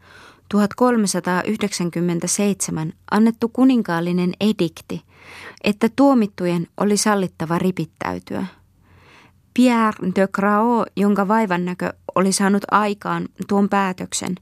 1397 0.49 2.93
annettu 3.11 3.49
kuninkaallinen 3.49 4.33
edikti, 4.39 5.01
että 5.63 5.89
tuomittujen 5.95 6.67
oli 6.77 6.97
sallittava 6.97 7.59
ripittäytyä. 7.59 8.45
Pierre 9.53 10.11
de 10.15 10.27
Crao, 10.27 10.85
jonka 10.95 11.27
vaivannäkö 11.27 11.93
oli 12.15 12.31
saanut 12.31 12.63
aikaan 12.71 13.27
tuon 13.47 13.69
päätöksen, 13.69 14.35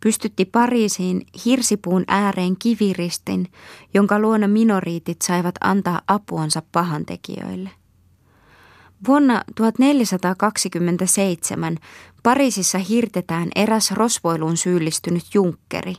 pystytti 0.00 0.44
Pariisiin 0.44 1.26
hirsipuun 1.44 2.04
ääreen 2.08 2.56
kiviristin, 2.58 3.48
jonka 3.94 4.18
luona 4.18 4.48
minoriitit 4.48 5.22
saivat 5.22 5.54
antaa 5.60 6.00
apuansa 6.06 6.62
pahantekijöille. 6.72 7.70
Vuonna 9.06 9.44
1427 9.54 11.76
Pariisissa 12.22 12.78
hirtetään 12.78 13.48
eräs 13.54 13.90
rosvoiluun 13.90 14.56
syyllistynyt 14.56 15.24
junkkeri. 15.34 15.94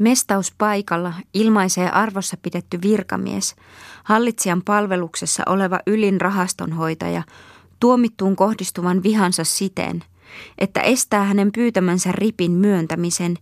Mestauspaikalla 0.00 1.14
ilmaisee 1.34 1.90
arvossa 1.90 2.36
pidetty 2.42 2.78
virkamies, 2.82 3.56
hallitsijan 4.04 4.62
palveluksessa 4.62 5.42
oleva 5.46 5.80
ylin 5.86 6.20
rahastonhoitaja, 6.20 7.22
tuomittuun 7.80 8.36
kohdistuvan 8.36 9.02
vihansa 9.02 9.44
siten, 9.44 10.04
että 10.58 10.80
estää 10.80 11.24
hänen 11.24 11.52
pyytämänsä 11.52 12.12
ripin 12.12 12.52
myöntämisen, 12.52 13.36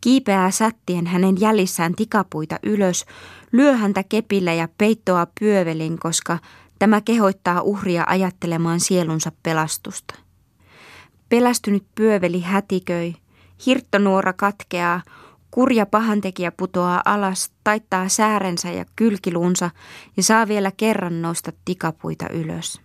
kiipeää 0.00 0.50
sättien 0.50 1.06
hänen 1.06 1.40
jäljissään 1.40 1.94
tikapuita 1.94 2.58
ylös, 2.62 3.04
lyö 3.52 3.76
häntä 3.76 4.02
kepillä 4.02 4.52
ja 4.52 4.68
peittoa 4.78 5.26
pyövelin, 5.40 5.98
koska 5.98 6.38
tämä 6.78 7.00
kehoittaa 7.00 7.62
uhria 7.62 8.04
ajattelemaan 8.06 8.80
sielunsa 8.80 9.32
pelastusta. 9.42 10.14
Pelästynyt 11.28 11.84
pyöveli 11.94 12.40
hätiköi, 12.40 13.14
hirttonuora 13.66 14.32
katkeaa, 14.32 15.02
kurja 15.54 15.86
pahantekijä 15.86 16.52
putoaa 16.52 17.02
alas, 17.04 17.52
taittaa 17.64 18.08
säärensä 18.08 18.70
ja 18.70 18.84
kylkiluunsa 18.96 19.70
ja 20.16 20.22
saa 20.22 20.48
vielä 20.48 20.72
kerran 20.76 21.22
nousta 21.22 21.52
tikapuita 21.64 22.28
ylös. 22.28 22.80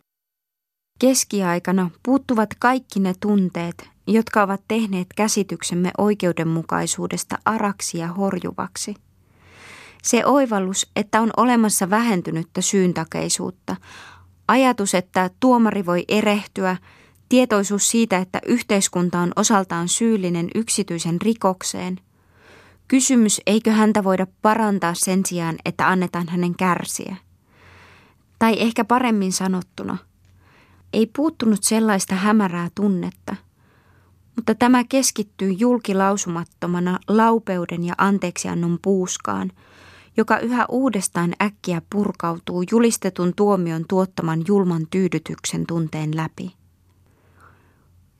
Keskiaikana 0.99 1.89
puuttuvat 2.03 2.49
kaikki 2.59 2.99
ne 2.99 3.13
tunteet, 3.19 3.89
jotka 4.07 4.43
ovat 4.43 4.61
tehneet 4.67 5.07
käsityksemme 5.15 5.91
oikeudenmukaisuudesta 5.97 7.37
araksi 7.45 7.97
ja 7.97 8.07
horjuvaksi. 8.07 8.95
Se 10.03 10.25
oivallus, 10.25 10.91
että 10.95 11.21
on 11.21 11.31
olemassa 11.37 11.89
vähentynyttä 11.89 12.61
syyntakeisuutta, 12.61 13.75
ajatus, 14.47 14.95
että 14.95 15.29
tuomari 15.39 15.85
voi 15.85 16.05
erehtyä, 16.07 16.77
tietoisuus 17.29 17.91
siitä, 17.91 18.17
että 18.17 18.39
yhteiskunta 18.45 19.19
on 19.19 19.31
osaltaan 19.35 19.87
syyllinen 19.87 20.49
yksityisen 20.55 21.21
rikokseen. 21.21 21.99
Kysymys, 22.89 23.41
eikö 23.45 23.71
häntä 23.71 24.03
voida 24.03 24.27
parantaa 24.41 24.93
sen 24.93 25.25
sijaan, 25.25 25.55
että 25.65 25.87
annetaan 25.87 26.27
hänen 26.29 26.55
kärsiä. 26.55 27.15
Tai 28.39 28.55
ehkä 28.59 28.85
paremmin 28.85 29.33
sanottuna– 29.33 29.97
ei 30.93 31.07
puuttunut 31.15 31.63
sellaista 31.63 32.15
hämärää 32.15 32.69
tunnetta, 32.75 33.35
mutta 34.35 34.55
tämä 34.55 34.83
keskittyy 34.83 35.51
julkilausumattomana 35.51 36.99
laupeuden 37.07 37.83
ja 37.83 37.93
anteeksiannon 37.97 38.79
puuskaan, 38.81 39.51
joka 40.17 40.39
yhä 40.39 40.65
uudestaan 40.69 41.33
äkkiä 41.41 41.81
purkautuu 41.89 42.63
julistetun 42.71 43.33
tuomion 43.35 43.85
tuottaman 43.89 44.43
julman 44.47 44.87
tyydytyksen 44.89 45.65
tunteen 45.67 46.15
läpi. 46.15 46.55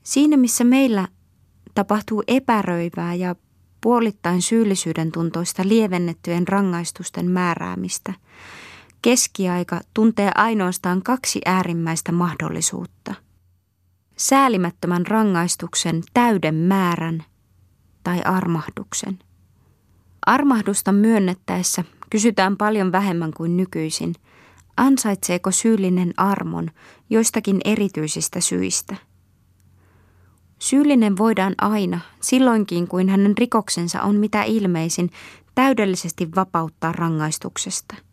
Siinä 0.02 0.36
missä 0.36 0.64
meillä 0.64 1.08
tapahtuu 1.74 2.22
epäröivää 2.28 3.14
ja 3.14 3.34
puolittain 3.80 4.42
syyllisyyden 4.42 5.12
tuntoista 5.12 5.62
lievennettyjen 5.66 6.48
rangaistusten 6.48 7.30
määräämistä– 7.30 8.14
keskiaika 9.02 9.80
tuntee 9.94 10.30
ainoastaan 10.34 11.02
kaksi 11.02 11.40
äärimmäistä 11.46 12.12
mahdollisuutta. 12.12 13.14
Säälimättömän 14.16 15.06
rangaistuksen 15.06 16.02
täyden 16.14 16.54
määrän 16.54 17.24
tai 18.04 18.22
armahduksen. 18.24 19.18
Armahdusta 20.26 20.92
myönnettäessä 20.92 21.84
kysytään 22.10 22.56
paljon 22.56 22.92
vähemmän 22.92 23.32
kuin 23.36 23.56
nykyisin, 23.56 24.14
ansaitseeko 24.76 25.50
syyllinen 25.50 26.14
armon 26.16 26.70
joistakin 27.10 27.60
erityisistä 27.64 28.40
syistä. 28.40 28.96
Syyllinen 30.62 31.18
voidaan 31.18 31.54
aina, 31.58 32.00
silloinkin 32.20 32.88
kuin 32.88 33.08
hänen 33.08 33.38
rikoksensa 33.38 34.02
on 34.02 34.16
mitä 34.16 34.42
ilmeisin, 34.42 35.10
täydellisesti 35.54 36.28
vapauttaa 36.36 36.92
rangaistuksesta– 36.92 37.94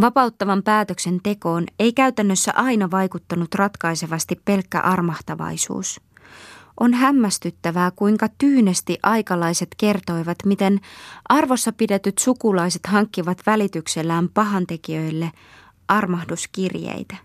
Vapauttavan 0.00 0.62
päätöksen 0.62 1.20
tekoon 1.22 1.66
ei 1.78 1.92
käytännössä 1.92 2.52
aina 2.54 2.90
vaikuttanut 2.90 3.54
ratkaisevasti 3.54 4.40
pelkkä 4.44 4.80
armahtavaisuus. 4.80 6.00
On 6.80 6.94
hämmästyttävää, 6.94 7.90
kuinka 7.90 8.28
tyynesti 8.38 8.98
aikalaiset 9.02 9.68
kertoivat, 9.76 10.38
miten 10.44 10.80
arvossa 11.28 11.72
pidetyt 11.72 12.18
sukulaiset 12.18 12.86
hankkivat 12.86 13.42
välityksellään 13.46 14.28
pahantekijöille 14.28 15.32
armahduskirjeitä. 15.88 17.16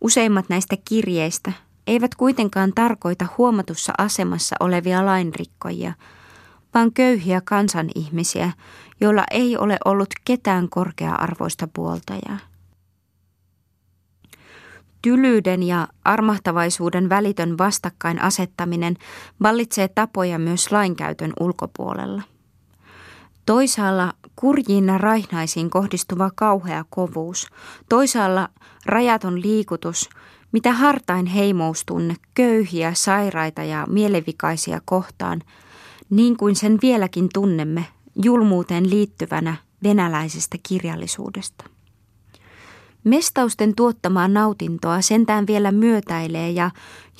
Useimmat 0.00 0.48
näistä 0.48 0.76
kirjeistä 0.84 1.52
eivät 1.86 2.14
kuitenkaan 2.14 2.72
tarkoita 2.74 3.26
huomatussa 3.38 3.92
asemassa 3.98 4.56
olevia 4.60 5.06
lainrikkojia, 5.06 5.92
vaan 6.74 6.92
köyhiä 6.92 7.40
kansanihmisiä, 7.44 8.52
jolla 9.00 9.24
ei 9.30 9.56
ole 9.56 9.78
ollut 9.84 10.08
ketään 10.24 10.68
korkea-arvoista 10.68 11.68
puoltajaa. 11.72 12.38
Tylyyden 15.02 15.62
ja 15.62 15.88
armahtavaisuuden 16.04 17.08
välitön 17.08 17.58
vastakkain 17.58 18.22
asettaminen 18.22 18.96
vallitsee 19.42 19.88
tapoja 19.88 20.38
myös 20.38 20.72
lainkäytön 20.72 21.32
ulkopuolella. 21.40 22.22
Toisaalla 23.46 24.12
kurjiin 24.36 25.00
raihnaisiin 25.00 25.70
kohdistuva 25.70 26.30
kauhea 26.34 26.84
kovuus, 26.90 27.46
toisaalla 27.88 28.48
rajaton 28.86 29.42
liikutus, 29.42 30.08
mitä 30.56 30.72
hartain 30.72 31.26
heimoustunne 31.26 32.14
köyhiä, 32.34 32.94
sairaita 32.94 33.62
ja 33.62 33.86
mielevikaisia 33.88 34.80
kohtaan, 34.84 35.42
niin 36.10 36.36
kuin 36.36 36.56
sen 36.56 36.78
vieläkin 36.82 37.28
tunnemme 37.34 37.84
julmuuteen 38.22 38.90
liittyvänä 38.90 39.56
venäläisestä 39.82 40.56
kirjallisuudesta. 40.68 41.64
Mestausten 43.04 43.74
tuottamaa 43.74 44.28
nautintoa 44.28 45.00
sentään 45.00 45.46
vielä 45.46 45.72
myötäilee 45.72 46.50
ja 46.50 46.70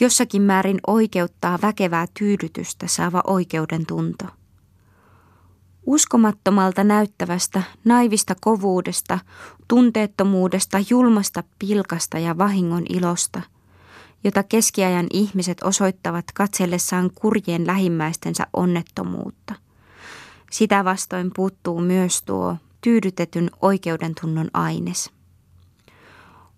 jossakin 0.00 0.42
määrin 0.42 0.78
oikeuttaa 0.86 1.58
väkevää 1.62 2.06
tyydytystä 2.18 2.86
saava 2.86 3.22
oikeuden 3.26 3.86
tunto. 3.86 4.24
Uskomattomalta 5.86 6.84
näyttävästä, 6.84 7.62
naivista 7.84 8.34
kovuudesta, 8.40 9.18
tunteettomuudesta, 9.68 10.78
julmasta 10.90 11.42
pilkasta 11.58 12.18
ja 12.18 12.38
vahingon 12.38 12.82
ilosta, 12.88 13.42
jota 14.24 14.42
keskiajan 14.42 15.06
ihmiset 15.12 15.62
osoittavat 15.62 16.24
katsellessaan 16.34 17.10
kurjien 17.14 17.66
lähimmäistensä 17.66 18.46
onnettomuutta– 18.52 19.54
sitä 20.50 20.84
vastoin 20.84 21.30
puuttuu 21.36 21.80
myös 21.80 22.22
tuo 22.22 22.56
tyydytetyn 22.80 23.50
oikeudentunnon 23.62 24.50
aines. 24.54 25.10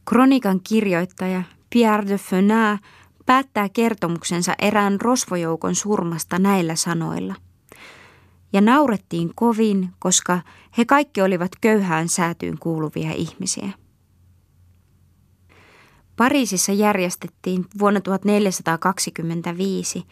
Kronikan 0.05 0.61
kirjoittaja 0.61 1.43
Pierre 1.71 2.09
de 2.09 2.19
Fenat 2.19 2.81
päättää 3.27 3.69
kertomuksensa 3.69 4.55
erään 4.59 5.01
rosvojoukon 5.01 5.75
surmasta 5.75 6.39
näillä 6.39 6.77
sanoilla. 6.77 7.35
Ja 8.53 8.61
naurettiin 8.61 9.33
kovin, 9.35 9.91
koska 9.99 10.41
he 10.79 10.85
kaikki 10.85 11.23
olivat 11.23 11.51
köyhään 11.61 12.09
säätyyn 12.09 12.59
kuuluvia 12.59 13.13
ihmisiä. 13.13 13.71
Pariisissa 16.17 16.73
järjestettiin 16.73 17.67
vuonna 17.79 18.01
1425 18.01 20.05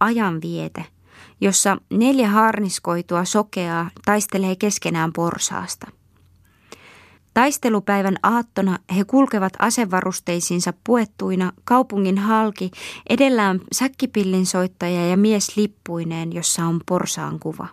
ajanviete– 0.00 0.84
jossa 1.42 1.76
neljä 1.90 2.28
harniskoitua 2.28 3.24
sokeaa 3.24 3.90
taistelee 4.04 4.56
keskenään 4.56 5.12
porsaasta. 5.12 5.90
Taistelupäivän 7.34 8.16
aattona 8.22 8.78
he 8.96 9.04
kulkevat 9.04 9.52
asevarusteisiinsa 9.58 10.72
puettuina 10.84 11.52
kaupungin 11.64 12.18
halki, 12.18 12.70
edellään 13.08 13.60
säkkipillin 13.72 14.46
soittaja 14.46 15.08
ja 15.08 15.16
mies 15.16 15.56
lippuineen, 15.56 16.32
jossa 16.32 16.64
on 16.64 16.80
porsaan 16.86 17.38
kuva. 17.38 17.68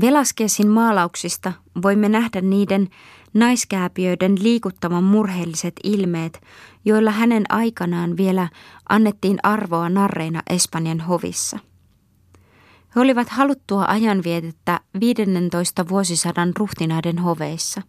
Velaskesin 0.00 0.68
maalauksista 0.68 1.52
voimme 1.82 2.08
nähdä 2.08 2.40
niiden 2.40 2.88
naiskääpiöiden 3.34 4.34
liikuttavan 4.42 5.04
murheelliset 5.04 5.74
ilmeet, 5.84 6.42
joilla 6.84 7.10
hänen 7.10 7.44
aikanaan 7.48 8.16
vielä 8.16 8.48
annettiin 8.88 9.38
arvoa 9.42 9.88
narreina 9.88 10.42
Espanjan 10.50 11.00
hovissa. 11.00 11.58
He 12.96 13.00
olivat 13.00 13.28
haluttua 13.28 13.84
ajanvietettä 13.88 14.80
15 15.00 15.88
vuosisadan 15.88 16.52
ruhtinaiden 16.58 17.18
hoveissa. 17.18 17.82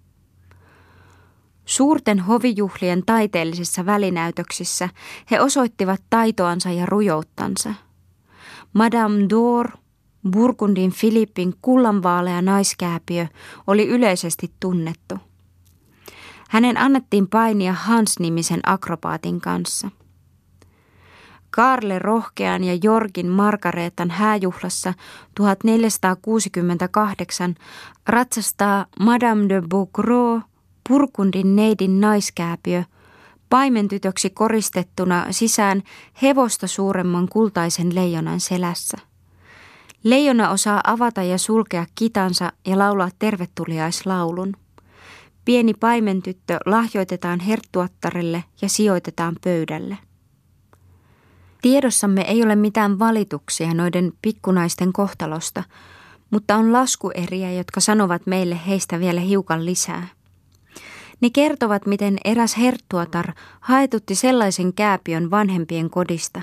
Suurten 1.66 2.20
hovijuhlien 2.20 3.04
taiteellisissa 3.06 3.86
välinäytöksissä 3.86 4.90
he 5.32 5.42
osoittivat 5.42 6.02
taitoansa 6.10 6.72
ja 6.72 6.86
rujouttansa. 6.86 7.74
Madame 8.74 9.20
d'Or, 9.20 9.83
Burgundin 10.32 10.92
Filippin 10.92 11.54
kullanvaalea 11.62 12.42
naiskääpiö, 12.42 13.28
oli 13.68 13.88
yleisesti 13.88 14.52
tunnettu. 14.60 15.16
Hänen 16.50 16.78
annettiin 16.78 17.28
painia 17.28 17.74
Hans-nimisen 17.74 18.60
akrobaatin 18.64 19.42
kanssa– 19.42 19.90
Karle 21.56 22.00
Rohkean 22.00 22.64
ja 22.64 22.78
Jorgin 22.84 23.28
Margareetan 23.28 24.10
hääjuhlassa 24.10 24.94
1468 25.36 27.56
ratsastaa 28.08 28.86
Madame 29.00 29.50
de 29.50 29.62
Bougro, 29.70 30.42
Purkundin 30.90 31.56
neidin 31.56 32.02
naiskääpiö, 32.02 32.84
paimentytöksi 33.50 34.30
koristettuna 34.30 35.26
sisään 35.32 35.84
hevosta 36.22 36.68
suuremman 36.68 37.30
kultaisen 37.30 37.96
leijonan 37.96 38.40
selässä. 38.40 38.98
Leijona 40.04 40.50
osaa 40.50 40.82
avata 40.84 41.24
ja 41.24 41.38
sulkea 41.38 41.86
kitansa 41.96 42.52
ja 42.68 42.78
laulaa 42.78 43.10
tervetuliaislaulun. 43.20 44.54
Pieni 45.46 45.74
paimentyttö 45.74 46.58
lahjoitetaan 46.66 47.40
herttuattarelle 47.40 48.44
ja 48.62 48.70
sijoitetaan 48.70 49.36
pöydälle. 49.44 49.98
Tiedossamme 51.62 52.22
ei 52.22 52.44
ole 52.44 52.56
mitään 52.56 53.00
valituksia 53.00 53.74
noiden 53.74 54.14
pikkunaisten 54.22 54.94
kohtalosta, 54.94 55.64
mutta 56.32 56.56
on 56.56 56.74
laskueriä, 56.74 57.52
jotka 57.52 57.80
sanovat 57.80 58.22
meille 58.26 58.60
heistä 58.68 59.00
vielä 59.00 59.22
hiukan 59.22 59.66
lisää. 59.66 60.08
Ne 61.22 61.30
kertovat, 61.30 61.86
miten 61.86 62.18
eräs 62.26 62.58
herttuatar 62.58 63.34
haetutti 63.60 64.16
sellaisen 64.16 64.74
kääpiön 64.74 65.32
vanhempien 65.32 65.90
kodista, 65.90 66.42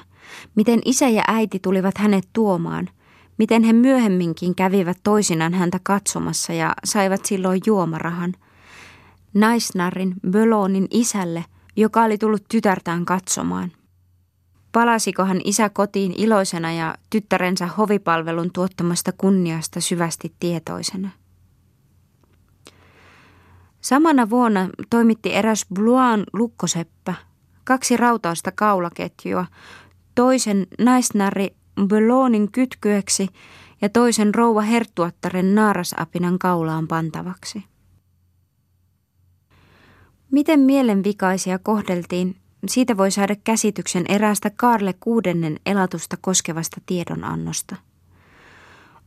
miten 0.55 0.81
isä 0.85 1.09
ja 1.09 1.23
äiti 1.27 1.59
tulivat 1.59 1.99
hänet 1.99 2.29
tuomaan, 2.33 2.89
miten 3.41 3.63
he 3.63 3.73
myöhemminkin 3.73 4.55
kävivät 4.55 4.99
toisinaan 5.03 5.55
häntä 5.55 5.81
katsomassa 5.83 6.53
ja 6.53 6.75
saivat 6.85 7.25
silloin 7.25 7.61
juomarahan. 7.67 8.35
Naisnarrin 9.35 10.15
Bölonin 10.31 10.87
isälle, 10.91 11.45
joka 11.77 12.03
oli 12.03 12.19
tullut 12.19 12.45
tytärtään 12.49 13.05
katsomaan. 13.05 13.73
Palasikohan 14.73 15.41
isä 15.45 15.69
kotiin 15.69 16.15
iloisena 16.17 16.73
ja 16.73 16.95
tyttärensä 17.11 17.67
hovipalvelun 17.67 18.51
tuottamasta 18.53 19.13
kunniasta 19.19 19.81
syvästi 19.81 20.33
tietoisena? 20.41 21.11
Samana 23.81 24.31
vuonna 24.31 24.69
toimitti 24.91 25.35
eräs 25.35 25.67
Bluan 25.75 26.25
lukkoseppä, 26.33 27.15
kaksi 27.65 27.97
rautausta 27.97 28.53
kaulaketjua, 28.53 29.47
toisen 30.15 30.67
naisnari 30.79 31.60
Belonin 31.87 32.53
kytkyeksi 32.53 33.29
ja 33.83 33.89
toisen 33.89 34.35
rouva 34.35 34.61
herttuattaren 34.61 35.55
naarasapinan 35.55 36.39
kaulaan 36.39 36.89
pantavaksi. 36.89 37.65
Miten 40.31 40.61
mielenvikaisia 40.61 41.59
kohdeltiin 41.59 42.37
siitä 42.69 42.97
voi 42.97 43.11
saada 43.11 43.37
käsityksen 43.45 44.05
eräästä 44.09 44.51
Karle 44.51 44.95
kuudennen 45.01 45.61
elatusta 45.67 46.17
koskevasta 46.21 46.81
tiedonannosta. 46.87 47.77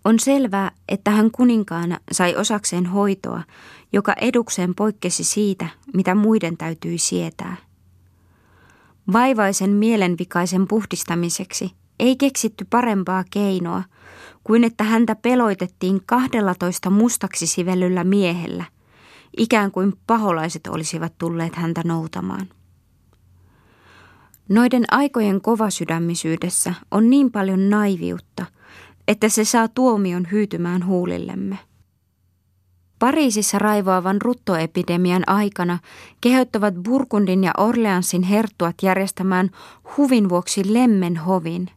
On 0.05 0.19
selvää, 0.19 0.71
että 0.89 1.11
hän 1.11 1.31
kuninkaana 1.31 1.99
sai 2.11 2.35
osakseen 2.35 2.85
hoitoa, 2.85 3.43
joka 3.93 4.13
edukseen 4.21 4.75
poikkesi 4.75 5.23
siitä, 5.23 5.67
mitä 5.93 6.15
muiden 6.15 6.57
täytyi 6.57 6.97
sietää. 6.97 7.57
Vaivaisen 9.13 9.69
mielenvikaisen 9.69 10.67
puhdistamiseksi 10.67 11.71
ei 12.03 12.15
keksitty 12.15 12.65
parempaa 12.69 13.23
keinoa 13.31 13.83
kuin 14.43 14.63
että 14.63 14.83
häntä 14.83 15.15
peloitettiin 15.15 16.01
12 16.05 16.89
mustaksi 16.89 17.47
sivellyllä 17.47 18.03
miehellä, 18.03 18.63
ikään 19.37 19.71
kuin 19.71 19.93
paholaiset 20.07 20.67
olisivat 20.67 21.13
tulleet 21.17 21.55
häntä 21.55 21.81
noutamaan. 21.85 22.49
Noiden 24.49 24.83
aikojen 24.91 25.41
kovasydämisyydessä 25.41 26.73
on 26.91 27.09
niin 27.09 27.31
paljon 27.31 27.69
naiviutta, 27.69 28.45
että 29.07 29.29
se 29.29 29.45
saa 29.45 29.67
tuomion 29.67 30.27
hyytymään 30.31 30.85
huulillemme. 30.85 31.59
Pariisissa 32.99 33.59
raivoavan 33.59 34.21
ruttoepidemian 34.21 35.23
aikana 35.27 35.79
kehottavat 36.21 36.73
Burgundin 36.73 37.43
ja 37.43 37.51
Orleansin 37.57 38.23
herttuat 38.23 38.75
järjestämään 38.81 39.49
huvin 39.97 40.29
vuoksi 40.29 40.73
lemmen 40.73 41.17
hovin. 41.17 41.69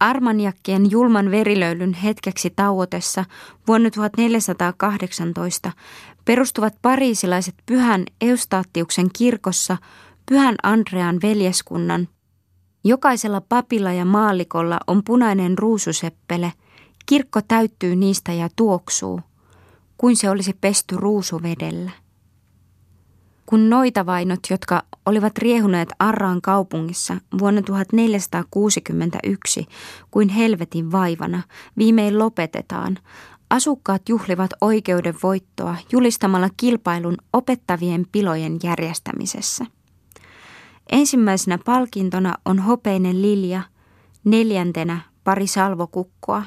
Armanjakkien 0.00 0.90
julman 0.90 1.30
verilöylyn 1.30 1.94
hetkeksi 1.94 2.50
tauotessa 2.56 3.24
vuonna 3.68 3.90
1418 3.90 5.72
perustuvat 6.24 6.74
pariisilaiset 6.82 7.54
pyhän 7.66 8.04
Eustaattiuksen 8.20 9.06
kirkossa 9.18 9.76
Pyhän 10.28 10.54
Andrean 10.62 11.18
veljeskunnan. 11.22 12.08
Jokaisella 12.84 13.40
papilla 13.40 13.92
ja 13.92 14.04
maalikolla 14.04 14.80
on 14.86 15.02
punainen 15.04 15.58
ruususeppele. 15.58 16.52
Kirkko 17.06 17.40
täyttyy 17.48 17.96
niistä 17.96 18.32
ja 18.32 18.48
tuoksuu, 18.56 19.20
kuin 19.98 20.16
se 20.16 20.30
olisi 20.30 20.56
pesty 20.60 20.96
ruusuvedellä. 20.96 21.90
Kun 23.46 23.70
noita 23.70 24.06
vainot, 24.06 24.40
jotka 24.50 24.82
olivat 25.06 25.38
riehuneet 25.38 25.88
Arraan 25.98 26.42
kaupungissa 26.42 27.16
vuonna 27.38 27.62
1461 27.62 29.66
kuin 30.10 30.28
helvetin 30.28 30.92
vaivana, 30.92 31.42
viimein 31.78 32.18
lopetetaan, 32.18 32.98
asukkaat 33.50 34.08
juhlivat 34.08 34.50
oikeuden 34.60 35.14
voittoa 35.22 35.76
julistamalla 35.92 36.48
kilpailun 36.56 37.16
opettavien 37.32 38.06
pilojen 38.12 38.58
järjestämisessä. 38.62 39.66
Ensimmäisenä 40.92 41.58
palkintona 41.64 42.34
on 42.44 42.58
hopeinen 42.58 43.22
lilja, 43.22 43.62
neljäntenä 44.24 45.00
pari 45.24 45.46
salvokukkoa. 45.46 46.42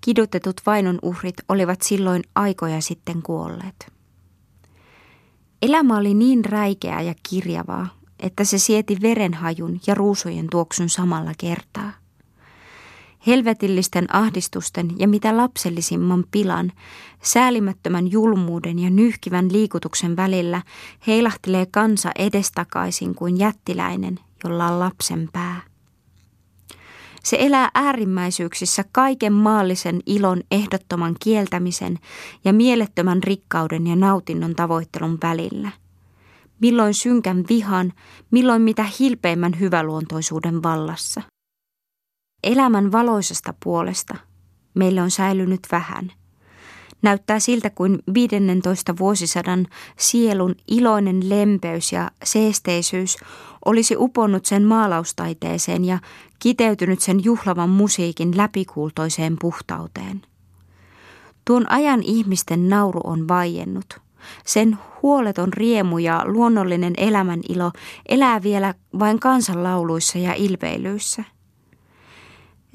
Kidutetut 0.00 0.60
vainon 0.66 0.98
uhrit 1.02 1.36
olivat 1.48 1.82
silloin 1.82 2.22
aikoja 2.34 2.80
sitten 2.80 3.22
kuolleet. 3.22 3.95
Elämä 5.66 5.96
oli 5.96 6.14
niin 6.14 6.44
räikeää 6.44 7.02
ja 7.02 7.14
kirjavaa, 7.30 7.88
että 8.20 8.44
se 8.44 8.58
sieti 8.58 8.98
verenhajun 9.02 9.80
ja 9.86 9.94
ruusujen 9.94 10.46
tuoksun 10.50 10.88
samalla 10.88 11.32
kertaa– 11.38 11.92
helvetillisten 13.26 14.14
ahdistusten 14.14 14.90
ja 14.98 15.08
mitä 15.08 15.36
lapsellisimman 15.36 16.24
pilan, 16.30 16.72
säälimättömän 17.22 18.10
julmuuden 18.10 18.78
ja 18.78 18.90
nyhkivän 18.90 19.52
liikutuksen 19.52 20.16
välillä 20.16 20.62
heilahtelee 21.06 21.66
kansa 21.66 22.10
edestakaisin 22.18 23.14
kuin 23.14 23.38
jättiläinen, 23.38 24.18
jolla 24.44 24.66
on 24.66 24.80
lapsen 24.80 25.28
pää. 25.32 25.60
Se 27.26 27.36
elää 27.40 27.70
äärimmäisyyksissä 27.74 28.84
kaiken 28.92 29.32
maallisen 29.32 30.00
ilon 30.06 30.40
ehdottoman 30.50 31.16
kieltämisen 31.24 31.98
ja 32.44 32.52
mielettömän 32.52 33.22
rikkauden 33.22 33.86
ja 33.86 33.96
nautinnon 33.96 34.54
tavoittelun 34.54 35.18
välillä. 35.22 35.70
Milloin 36.60 36.94
synkän 36.94 37.44
vihan, 37.48 37.92
milloin 38.30 38.62
mitä 38.62 38.84
hilpeimmän 39.00 39.60
hyväluontoisuuden 39.60 40.62
vallassa– 40.62 41.22
Elämän 42.46 42.92
valoisesta 42.92 43.54
puolesta 43.64 44.16
meille 44.74 45.02
on 45.02 45.10
säilynyt 45.10 45.60
vähän. 45.72 46.12
Näyttää 47.02 47.40
siltä 47.40 47.70
kuin 47.70 47.98
15 48.14 48.98
vuosisadan 48.98 49.66
sielun 49.98 50.54
iloinen 50.68 51.28
lempeys 51.28 51.92
ja 51.92 52.10
seesteisyys 52.24 53.16
olisi 53.64 53.96
uponnut 53.98 54.46
sen 54.46 54.64
maalaustaiteeseen 54.64 55.84
ja 55.84 55.98
kiteytynyt 56.38 57.00
sen 57.00 57.24
juhlavan 57.24 57.70
musiikin 57.70 58.36
läpikuultoiseen 58.36 59.36
puhtauteen. 59.40 60.22
Tuon 61.44 61.70
ajan 61.70 62.02
ihmisten 62.02 62.68
nauru 62.68 63.00
on 63.04 63.28
vaiennut. 63.28 64.00
Sen 64.46 64.78
huoleton 65.02 65.52
riemu 65.52 65.98
ja 65.98 66.22
luonnollinen 66.24 66.94
elämänilo 66.96 67.72
elää 68.08 68.42
vielä 68.42 68.74
vain 68.98 69.20
kansanlauluissa 69.20 70.18
ja 70.18 70.34
ilveilyissä– 70.34 71.24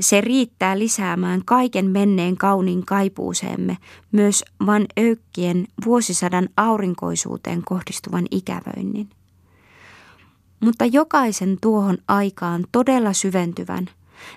se 0.01 0.21
riittää 0.21 0.79
lisäämään 0.79 1.41
kaiken 1.45 1.85
menneen 1.85 2.37
kauniin 2.37 2.85
kaipuuseemme, 2.85 3.77
myös 4.11 4.43
Van 4.65 4.85
Öykkien 4.99 5.67
vuosisadan 5.85 6.49
aurinkoisuuteen 6.57 7.61
kohdistuvan 7.65 8.25
ikävöinnin. 8.31 9.09
Mutta 10.61 10.85
jokaisen 10.85 11.57
tuohon 11.61 11.97
aikaan 12.07 12.65
todella 12.71 13.13
syventyvän, 13.13 13.89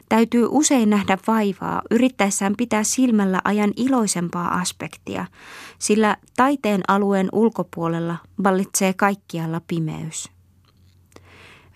täytyy 0.09 0.47
usein 0.51 0.91
nähdä 0.91 1.19
vaivaa 1.27 1.83
yrittäessään 1.91 2.55
pitää 2.57 2.85
silmällä 2.85 3.41
ajan 3.45 3.73
iloisempaa 3.77 4.55
aspektia, 4.55 5.27
sillä 5.79 6.17
taiteen 6.37 6.81
alueen 6.89 7.29
ulkopuolella 7.33 8.17
vallitsee 8.45 8.93
kaikkialla 8.93 9.61
pimeys. 9.67 10.31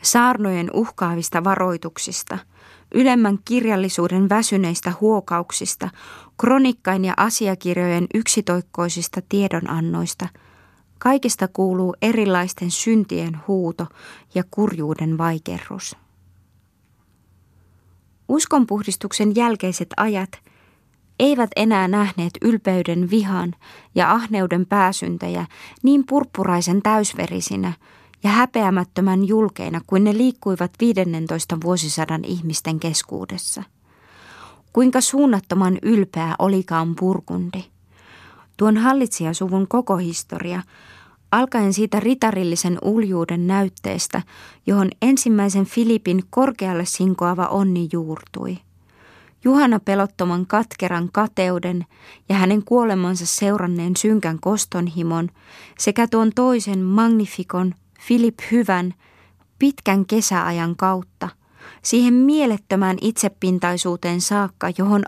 Saarnojen 0.02 0.70
uhkaavista 0.74 1.44
varoituksista, 1.44 2.38
ylemmän 2.94 3.38
kirjallisuuden 3.44 4.28
väsyneistä 4.28 4.92
huokauksista, 5.00 5.90
kronikkain 6.40 7.04
ja 7.04 7.14
asiakirjojen 7.16 8.06
yksitoikkoisista 8.14 9.20
tiedonannoista– 9.28 10.28
Kaikista 10.98 11.48
kuuluu 11.48 11.96
erilaisten 12.02 12.70
syntien 12.70 13.40
huuto 13.48 13.86
ja 14.34 14.42
kurjuuden 14.50 15.18
vaikerrus. 15.18 15.96
Uskonpuhdistuksen 18.28 19.36
jälkeiset 19.36 19.88
ajat 19.96 20.30
eivät 21.18 21.50
enää 21.56 21.88
nähneet 21.88 22.32
ylpeyden 22.42 23.10
vihan 23.10 23.54
ja 23.94 24.12
ahneuden 24.12 24.66
pääsyntejä 24.66 25.46
niin 25.82 26.04
purppuraisen 26.06 26.82
täysverisinä 26.82 27.72
ja 28.22 28.30
häpeämättömän 28.30 29.28
julkeina 29.28 29.80
kuin 29.86 30.04
ne 30.04 30.16
liikkuivat 30.16 30.70
15 30.80 31.58
vuosisadan 31.64 32.24
ihmisten 32.24 32.80
keskuudessa. 32.80 33.62
Kuinka 34.72 35.00
suunnattoman 35.00 35.78
ylpeä 35.82 36.34
olikaan 36.38 36.94
Burgundi– 36.96 37.64
Tuon 38.58 38.76
hallitsijasuvun 38.76 39.68
koko 39.68 39.96
historia, 39.96 40.62
alkaen 41.32 41.72
siitä 41.72 42.00
ritarillisen 42.00 42.78
uljuuden 42.82 43.46
näytteestä, 43.46 44.22
johon 44.66 44.88
ensimmäisen 45.02 45.64
Filipin 45.64 46.22
korkealle 46.30 46.84
sinkoava 46.84 47.46
onni 47.46 47.88
juurtui. 47.92 48.58
Juhana 49.44 49.80
pelottoman 49.80 50.46
katkeran 50.46 51.08
kateuden 51.12 51.86
ja 52.28 52.34
hänen 52.34 52.64
kuolemansa 52.64 53.26
seuranneen 53.26 53.96
synkän 53.96 54.38
kostonhimon 54.40 55.28
sekä 55.78 56.06
tuon 56.06 56.32
toisen 56.34 56.78
magnifikon 56.78 57.74
Filip 58.00 58.38
Hyvän 58.50 58.94
pitkän 59.58 60.06
kesäajan 60.06 60.76
kautta– 60.76 61.28
siihen 61.82 62.14
mielettömään 62.14 62.96
itsepintaisuuteen 63.00 64.20
saakka, 64.20 64.70
johon 64.78 65.02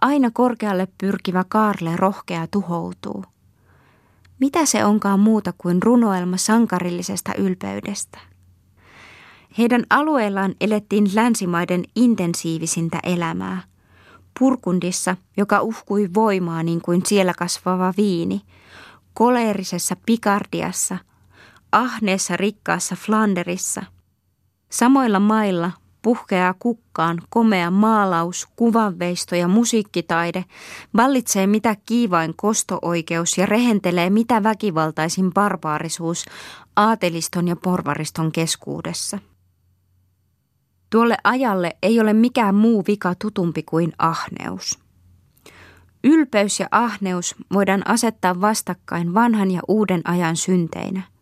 aina 0.00 0.30
korkealle 0.32 0.88
pyrkivä 0.98 1.44
Kaarle 1.48 1.96
rohkea 1.96 2.46
tuhoutuu. 2.46 3.24
Mitä 4.40 4.66
se 4.66 4.84
onkaan 4.84 5.20
muuta 5.20 5.52
kuin 5.58 5.82
runoelma 5.82 6.36
sankarillisesta 6.36 7.34
ylpeydestä? 7.38 8.18
Heidän 9.58 9.84
alueellaan 9.90 10.54
elettiin 10.60 11.10
länsimaiden 11.14 11.84
intensiivisintä 11.96 12.98
elämää. 13.02 13.62
Purkundissa, 14.38 15.16
joka 15.36 15.60
uhkui 15.60 16.10
voimaa 16.14 16.62
niin 16.62 16.80
kuin 16.82 17.06
siellä 17.06 17.34
kasvava 17.38 17.94
viini, 17.96 18.40
koleerisessa 19.14 19.96
Pikardiassa, 20.06 20.98
ahneessa 21.72 22.36
rikkaassa 22.36 22.96
Flanderissa– 22.96 23.82
Samoilla 24.70 25.20
mailla 25.20 25.70
puhkeaa 26.02 26.54
kukkaan 26.58 27.22
komea 27.28 27.70
maalaus, 27.70 28.48
kuvanveisto 28.56 29.36
ja 29.36 29.48
musiikkitaide, 29.48 30.44
vallitsee 30.96 31.46
mitä 31.46 31.76
kiivain 31.86 32.34
kostooikeus 32.36 33.38
ja 33.38 33.46
rehentelee 33.46 34.10
mitä 34.10 34.42
väkivaltaisin 34.42 35.32
barbaarisuus 35.32 36.24
aateliston 36.76 37.48
ja 37.48 37.56
porvariston 37.56 38.32
keskuudessa. 38.32 39.18
Tuolle 40.90 41.16
ajalle 41.24 41.76
ei 41.82 42.00
ole 42.00 42.12
mikään 42.12 42.54
muu 42.54 42.84
vika 42.86 43.14
tutumpi 43.14 43.62
kuin 43.62 43.92
ahneus. 43.98 44.78
Ylpeys 46.04 46.60
ja 46.60 46.68
ahneus 46.70 47.34
voidaan 47.52 47.88
asettaa 47.88 48.40
vastakkain 48.40 49.14
vanhan 49.14 49.50
ja 49.50 49.60
uuden 49.68 50.00
ajan 50.04 50.36
synteinä– 50.36 51.02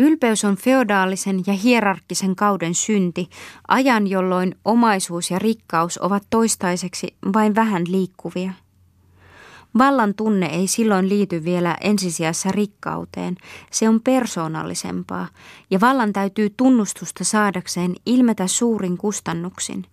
Ylpeys 0.00 0.44
on 0.44 0.56
feodaalisen 0.56 1.42
ja 1.46 1.52
hierarkkisen 1.52 2.36
kauden 2.36 2.74
synti, 2.74 3.30
ajan 3.68 4.06
jolloin 4.06 4.54
omaisuus 4.64 5.30
ja 5.30 5.38
rikkaus 5.38 5.98
ovat 5.98 6.22
toistaiseksi 6.30 7.14
vain 7.32 7.54
vähän 7.54 7.82
liikkuvia. 7.88 8.52
Vallan 9.78 10.14
tunne 10.14 10.46
ei 10.46 10.66
silloin 10.66 11.08
liity 11.08 11.44
vielä 11.44 11.76
ensisijassa 11.80 12.52
rikkauteen, 12.52 13.36
se 13.70 13.88
on 13.88 14.00
persoonallisempaa, 14.00 15.28
ja 15.70 15.80
vallan 15.80 16.12
täytyy 16.12 16.50
tunnustusta 16.56 17.24
saadakseen 17.24 17.94
ilmetä 18.06 18.46
suurin 18.46 18.98
kustannuksin. 18.98 19.86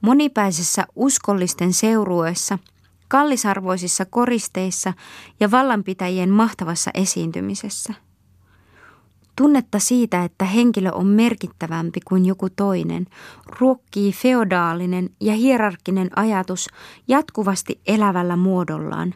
Monipäisessä 0.00 0.86
uskollisten 0.96 1.72
seurueessa, 1.72 2.58
kallisarvoisissa 3.08 4.04
koristeissa 4.04 4.92
ja 5.40 5.50
vallanpitäjien 5.50 6.30
mahtavassa 6.30 6.90
esiintymisessä– 6.94 7.94
Tunnetta 9.40 9.78
siitä, 9.78 10.24
että 10.24 10.44
henkilö 10.44 10.90
on 10.92 11.06
merkittävämpi 11.06 12.00
kuin 12.04 12.26
joku 12.26 12.48
toinen, 12.56 13.06
ruokkii 13.60 14.12
feodaalinen 14.12 15.10
ja 15.20 15.34
hierarkkinen 15.34 16.10
ajatus 16.16 16.68
jatkuvasti 17.08 17.80
elävällä 17.86 18.36
muodollaan, 18.36 19.14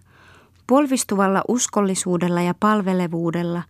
polvistuvalla 0.66 1.42
uskollisuudella 1.48 2.42
ja 2.42 2.54
palvelevuudella, 2.60 3.62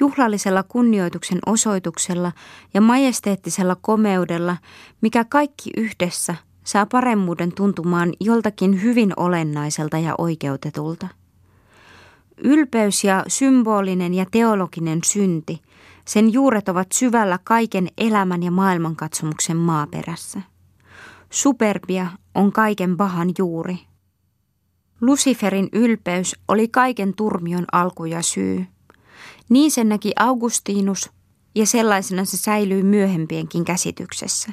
juhlallisella 0.00 0.62
kunnioituksen 0.62 1.38
osoituksella 1.46 2.32
ja 2.74 2.80
majesteettisella 2.80 3.76
komeudella, 3.80 4.56
mikä 5.00 5.24
kaikki 5.24 5.70
yhdessä 5.76 6.34
saa 6.64 6.86
paremmuuden 6.86 7.52
tuntumaan 7.54 8.12
joltakin 8.20 8.82
hyvin 8.82 9.12
olennaiselta 9.16 9.98
ja 9.98 10.14
oikeutetulta. 10.18 11.08
Ylpeys 12.38 13.04
ja 13.04 13.24
symbolinen 13.28 14.14
ja 14.14 14.26
teologinen 14.30 14.98
synti– 15.04 15.60
sen 16.08 16.32
juuret 16.32 16.68
ovat 16.68 16.92
syvällä 16.92 17.38
kaiken 17.44 17.88
elämän 17.98 18.42
ja 18.42 18.50
maailmankatsomuksen 18.50 19.56
maaperässä. 19.56 20.40
Superbia 21.30 22.06
on 22.34 22.52
kaiken 22.52 22.96
pahan 22.96 23.32
juuri. 23.38 23.78
Luciferin 25.00 25.68
ylpeys 25.72 26.36
oli 26.48 26.68
kaiken 26.68 27.14
turmion 27.14 27.64
alku 27.72 28.04
ja 28.04 28.22
syy. 28.22 28.66
Niin 29.48 29.70
sen 29.70 29.88
näki 29.88 30.12
Augustinus 30.18 31.10
ja 31.54 31.66
sellaisena 31.66 32.24
se 32.24 32.36
säilyy 32.36 32.82
myöhempienkin 32.82 33.64
käsityksessä. 33.64 34.52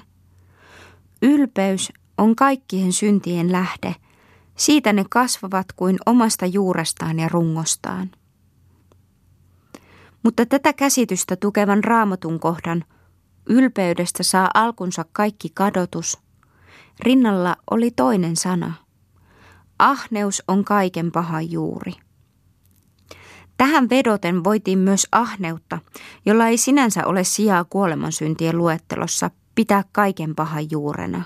Ylpeys 1.21 1.93
on 2.17 2.35
kaikkien 2.35 2.93
syntien 2.93 3.51
lähde. 3.51 3.95
Siitä 4.57 4.93
ne 4.93 5.05
kasvavat 5.09 5.65
kuin 5.75 5.97
omasta 6.05 6.45
juurestaan 6.45 7.19
ja 7.19 7.29
rungostaan. 7.29 8.11
Mutta 10.23 10.45
tätä 10.45 10.73
käsitystä 10.73 11.35
tukevan 11.35 11.83
raamatun 11.83 12.39
kohdan 12.39 12.83
ylpeydestä 13.49 14.23
saa 14.23 14.49
alkunsa 14.53 15.05
kaikki 15.11 15.49
kadotus. 15.53 16.19
Rinnalla 16.99 17.55
oli 17.71 17.91
toinen 17.91 18.35
sana. 18.35 18.73
Ahneus 19.79 20.43
on 20.47 20.65
kaiken 20.65 21.11
paha 21.11 21.41
juuri. 21.41 21.93
Tähän 23.57 23.89
vedoten 23.89 24.43
voitiin 24.43 24.79
myös 24.79 25.07
ahneutta, 25.11 25.79
jolla 26.25 26.47
ei 26.47 26.57
sinänsä 26.57 27.05
ole 27.05 27.23
sijaa 27.23 27.63
kuolemansyntien 27.63 28.57
luettelossa, 28.57 29.31
pitää 29.55 29.83
kaiken 29.91 30.35
pahan 30.35 30.71
juurena. 30.71 31.23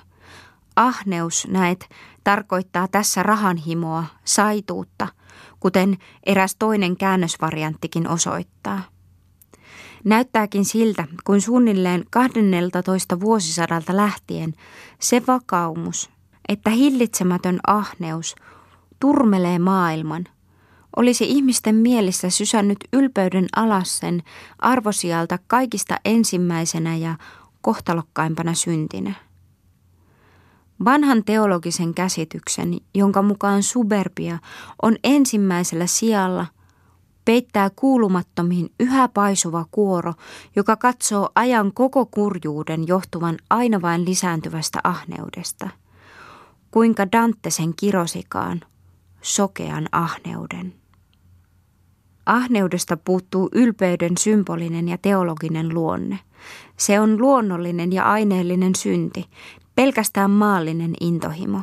Ahneus, 0.76 1.48
näet, 1.50 1.90
tarkoittaa 2.24 2.88
tässä 2.88 3.24
rahanhimoa, 3.24 4.04
saituutta– 4.26 5.08
kuten 5.60 5.98
eräs 6.26 6.56
toinen 6.60 6.98
käännösvarianttikin 6.98 8.08
osoittaa. 8.08 8.82
Näyttääkin 10.04 10.66
siltä, 10.66 11.08
kuin 11.24 11.42
suunnilleen 11.42 12.06
12 12.10 13.20
vuosisadalta 13.20 13.98
lähtien 13.98 14.54
se 15.00 15.22
vakaumus, 15.28 16.10
että 16.50 16.70
hillitsemätön 16.70 17.60
ahneus 17.68 18.36
turmelee 19.00 19.60
maailman, 19.60 20.26
olisi 20.96 21.26
ihmisten 21.30 21.76
mielissä 21.76 22.30
sysännyt 22.30 22.78
ylpeyden 22.94 23.48
alas 23.56 23.98
sen 23.98 24.24
arvosialta 24.60 25.40
kaikista 25.48 25.98
ensimmäisenä 26.06 26.96
ja 26.96 27.16
kohtalokkaimpana 27.62 28.54
syntinä. 28.54 29.14
Vanhan 30.84 31.24
teologisen 31.24 31.94
käsityksen, 31.94 32.78
jonka 32.94 33.22
mukaan 33.22 33.64
suberbia 33.64 34.38
on 34.82 34.96
ensimmäisellä 35.04 35.88
sijalla, 35.88 36.46
peittää 37.26 37.70
kuulumattomiin 37.76 38.70
yhä 38.80 39.08
paisuva 39.08 39.66
kuoro, 39.72 40.14
joka 40.56 40.76
katsoo 40.76 41.30
ajan 41.36 41.74
koko 41.74 42.06
kurjuuden 42.06 42.88
johtuvan 42.88 43.38
aina 43.50 43.82
vain 43.82 44.06
lisääntyvästä 44.06 44.80
ahneudesta. 44.84 45.70
Kuinka 46.72 47.12
Dante 47.12 47.50
sen 47.50 47.74
kirosikaan, 47.76 48.62
sokean 49.22 49.88
ahneuden. 49.92 50.74
Ahneudesta 52.26 52.98
puuttuu 52.98 53.50
ylpeyden 53.52 54.18
symbolinen 54.18 54.88
ja 54.88 54.98
teologinen 54.98 55.74
luonne. 55.74 56.20
Se 56.78 57.00
on 57.00 57.22
luonnollinen 57.22 57.94
ja 57.94 58.12
aineellinen 58.12 58.76
synti, 58.76 59.26
pelkästään 59.76 60.32
maallinen 60.32 60.94
intohimo. 61.02 61.62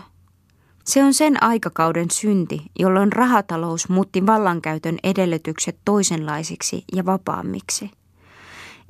Se 0.85 1.05
on 1.05 1.15
sen 1.15 1.43
aikakauden 1.43 2.11
synti, 2.11 2.63
jolloin 2.79 3.13
rahatalous 3.13 3.89
muutti 3.89 4.27
vallankäytön 4.27 4.99
edellytykset 5.03 5.79
toisenlaisiksi 5.85 6.85
ja 6.95 7.07
vapaammiksi. 7.07 7.91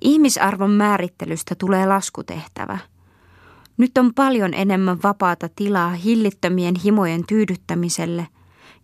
Ihmisarvon 0.03 0.71
määrittelystä 0.71 1.55
tulee 1.55 1.87
laskutehtävä. 1.87 2.79
Nyt 3.77 3.99
on 3.99 4.15
paljon 4.15 4.55
enemmän 4.55 5.03
vapaata 5.03 5.49
tilaa 5.57 5.91
hillittömien 5.91 6.75
himojen 6.85 7.27
tyydyttämiselle 7.27 8.29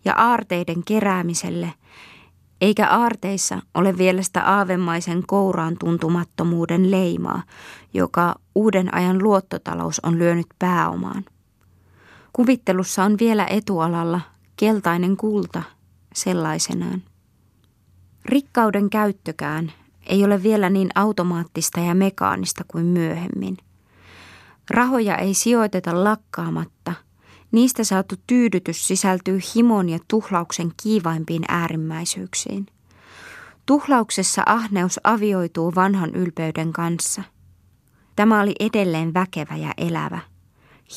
ja 0.05 0.13
aarteiden 0.13 0.83
keräämiselle, 0.83 1.73
eikä 2.61 2.87
aarteissa 2.87 3.61
ole 3.73 3.97
vielä 3.97 4.21
sitä 4.21 4.43
aavemaisen 4.43 5.23
kouraan 5.27 5.75
tuntumattomuuden 5.79 6.91
leimaa, 6.91 7.43
joka 7.93 8.35
uuden 8.55 8.93
ajan 8.93 9.23
luottotalous 9.23 9.99
on 9.99 10.19
lyönyt 10.19 10.47
pääomaan. 10.59 11.25
Kuvittelussa 12.33 13.03
on 13.03 13.15
vielä 13.19 13.45
etualalla 13.45 14.21
keltainen 14.55 15.17
kulta 15.17 15.63
sellaisenaan. 16.13 17.03
Rikkauden 18.25 18.89
käyttökään 18.89 19.71
ei 20.05 20.25
ole 20.25 20.43
vielä 20.43 20.69
niin 20.69 20.89
automaattista 20.95 21.79
ja 21.79 21.95
mekaanista 21.95 22.63
kuin 22.67 22.85
myöhemmin. 22.85 23.57
Rahoja 24.69 25.17
ei 25.17 25.33
sijoiteta 25.33 26.03
lakkaamatta. 26.03 26.93
Niistä 27.51 27.83
saatu 27.83 28.15
tyydytys 28.27 28.87
sisältyy 28.87 29.39
himon 29.55 29.89
ja 29.89 29.99
tuhlauksen 30.07 30.71
kiivaimpiin 30.83 31.43
äärimmäisyyksiin. 31.47 32.65
Tuhlauksessa 33.65 34.43
ahneus 34.45 34.99
avioituu 35.03 35.75
vanhan 35.75 36.15
ylpeyden 36.15 36.73
kanssa. 36.73 37.23
Tämä 38.15 38.41
oli 38.41 38.55
edelleen 38.59 39.13
väkevä 39.13 39.55
ja 39.55 39.73
elävä. 39.77 40.19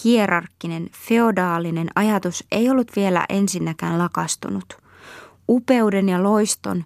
Hierarkkinen, 0.04 0.90
feodaalinen 1.08 1.88
ajatus 1.94 2.44
ei 2.52 2.70
ollut 2.70 2.90
vielä 2.96 3.24
ensinnäkään 3.28 3.98
lakastunut. 3.98 4.76
Upeuden 5.48 6.08
ja 6.08 6.22
loiston, 6.22 6.84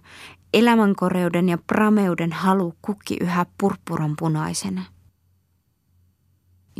elämänkoreuden 0.53 1.49
ja 1.49 1.57
prameuden 1.67 2.31
halu 2.31 2.73
kukki 2.81 3.17
yhä 3.21 3.45
purppuran 3.57 4.15
punaisena. 4.19 4.81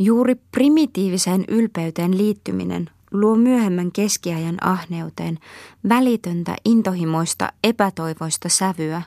Juuri 0.00 0.34
primitiiviseen 0.34 1.44
ylpeyteen 1.48 2.18
liittyminen 2.18 2.90
luo 3.10 3.36
myöhemmän 3.36 3.92
keskiajan 3.92 4.56
ahneuteen 4.60 5.38
välitöntä 5.88 6.56
intohimoista 6.64 7.52
epätoivoista 7.64 8.48
sävyä, 8.48 9.02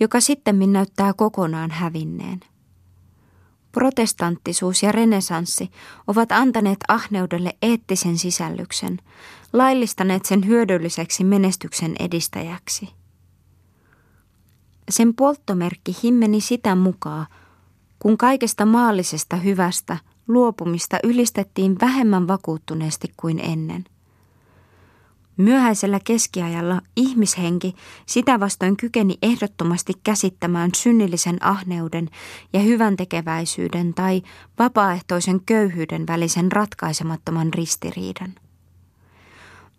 joka 0.00 0.20
sitten 0.20 0.72
näyttää 0.72 1.12
kokonaan 1.12 1.70
hävinneen. 1.70 2.40
Protestanttisuus 3.72 4.82
ja 4.82 4.92
renesanssi 4.92 5.70
ovat 6.06 6.32
antaneet 6.32 6.78
ahneudelle 6.88 7.56
eettisen 7.62 8.18
sisällyksen, 8.18 8.98
laillistaneet 9.52 10.24
sen 10.24 10.46
hyödylliseksi 10.46 11.24
menestyksen 11.24 11.94
edistäjäksi. 11.98 12.88
Sen 14.90 15.14
polttomerkki 15.14 15.96
himmeni 16.02 16.40
sitä 16.40 16.74
mukaan, 16.74 17.26
kun 17.98 18.18
kaikesta 18.18 18.66
maallisesta 18.66 19.36
hyvästä 19.36 19.98
luopumista 20.28 20.98
ylistettiin 21.04 21.76
vähemmän 21.80 22.28
vakuuttuneesti 22.28 23.12
kuin 23.16 23.40
ennen. 23.40 23.84
Myöhäisellä 25.36 26.00
keskiajalla 26.04 26.80
ihmishenki 26.96 27.74
sitä 28.06 28.40
vastoin 28.40 28.76
kykeni 28.76 29.18
ehdottomasti 29.22 29.92
käsittämään 30.04 30.70
synnillisen 30.76 31.44
ahneuden 31.44 32.08
ja 32.52 32.60
hyvän 32.60 32.96
tekeväisyyden 32.96 33.94
tai 33.94 34.22
vapaaehtoisen 34.58 35.40
köyhyyden 35.46 36.06
välisen 36.06 36.52
ratkaisemattoman 36.52 37.54
ristiriidan. 37.54 38.34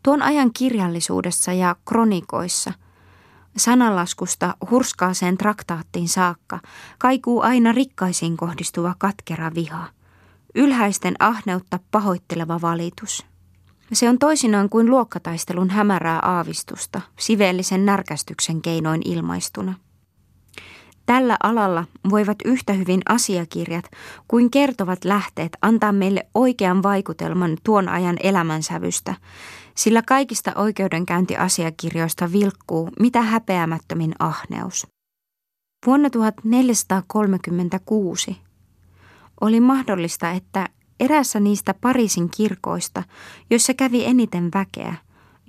Tuon 0.03 0.21
ajan 0.21 0.53
kirjallisuudessa 0.53 1.53
ja 1.53 1.75
kronikoissa 1.85 2.73
sananlaskusta 3.57 4.55
hurskaaseen 4.71 5.37
traktaattiin 5.37 6.07
saakka 6.07 6.59
kaikuu 6.97 7.41
aina 7.41 7.71
rikkaisiin 7.71 8.37
kohdistuva 8.37 8.95
katkera 8.97 9.51
viha, 9.55 9.87
ylhäisten 10.55 11.15
ahneutta 11.19 11.79
pahoitteleva 11.91 12.61
valitus– 12.61 13.25
se 13.93 14.09
on 14.09 14.19
toisinaan 14.19 14.69
kuin 14.69 14.89
luokkataistelun 14.89 15.69
hämärää 15.69 16.19
aavistusta, 16.19 17.01
siveellisen 17.19 17.85
närkästyksen 17.85 18.61
keinoin 18.61 19.01
ilmaistuna. 19.05 19.73
Tällä 21.05 21.37
alalla 21.43 21.85
voivat 22.09 22.37
yhtä 22.45 22.73
hyvin 22.73 23.01
asiakirjat 23.09 23.85
kuin 24.27 24.51
kertovat 24.51 25.05
lähteet 25.05 25.57
antaa 25.61 25.91
meille 25.91 26.27
oikean 26.33 26.83
vaikutelman 26.83 27.57
tuon 27.63 27.89
ajan 27.89 28.17
elämänsävystä, 28.23 29.15
sillä 29.75 30.01
kaikista 30.01 30.51
oikeudenkäyntiasiakirjoista 30.55 32.31
vilkkuu 32.31 32.89
mitä 32.99 33.21
häpeämättömin 33.21 34.13
ahneus. 34.19 34.87
Vuonna 35.85 36.09
1436 36.09 38.37
oli 39.43 39.59
mahdollista, 39.59 40.31
että 40.31 40.69
Erässä 40.99 41.39
niistä 41.39 41.73
Pariisin 41.73 42.29
kirkoista, 42.29 43.03
joissa 43.49 43.73
kävi 43.73 44.05
eniten 44.05 44.49
väkeä, 44.53 44.95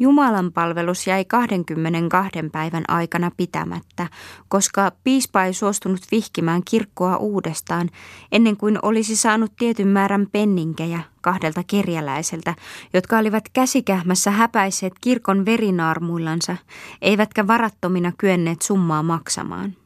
Jumalan 0.01 0.53
palvelus 0.53 1.07
jäi 1.07 1.25
22 1.25 2.31
päivän 2.53 2.85
aikana 2.89 3.31
pitämättä, 3.37 4.07
koska 4.49 4.93
piispa 5.05 5.45
ei 5.45 5.53
suostunut 5.53 6.01
vihkimään 6.11 6.63
kirkkoa 6.65 7.17
uudestaan 7.17 7.91
ennen 8.33 8.57
kuin 8.57 8.79
olisi 8.83 9.17
saanut 9.17 9.53
tietyn 9.59 9.89
määrän 9.89 10.27
penninkejä 10.33 11.01
kahdelta 11.21 11.63
kerjäläiseltä, 11.67 12.55
jotka 12.95 13.19
olivat 13.19 13.45
käsikähmässä 13.53 14.31
häpäiseet 14.31 14.93
kirkon 15.01 15.45
verinaarmuillansa, 15.45 16.57
eivätkä 17.03 17.47
varattomina 17.47 18.13
kyenneet 18.19 18.63
summaa 18.63 19.03
maksamaan. 19.03 19.77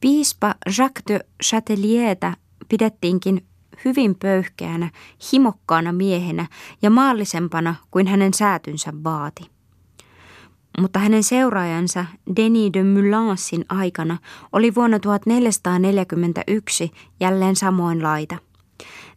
Piispa 0.00 0.54
Jacques 0.78 1.04
de 1.08 1.20
Chateliertä 1.44 2.34
pidettiinkin 2.72 3.46
hyvin 3.84 4.14
pöyhkeänä, 4.14 4.90
himokkaana 5.32 5.92
miehenä 5.92 6.46
ja 6.82 6.90
maallisempana 6.90 7.74
kuin 7.90 8.06
hänen 8.06 8.34
säätynsä 8.34 8.92
vaati. 9.04 9.50
Mutta 10.80 10.98
hänen 10.98 11.22
seuraajansa 11.22 12.04
Denis 12.36 12.72
de 12.72 12.84
Mulansin 12.84 13.64
aikana 13.68 14.18
oli 14.52 14.74
vuonna 14.74 14.98
1441 14.98 16.90
jälleen 17.20 17.56
samoin 17.56 18.02
laita. 18.02 18.36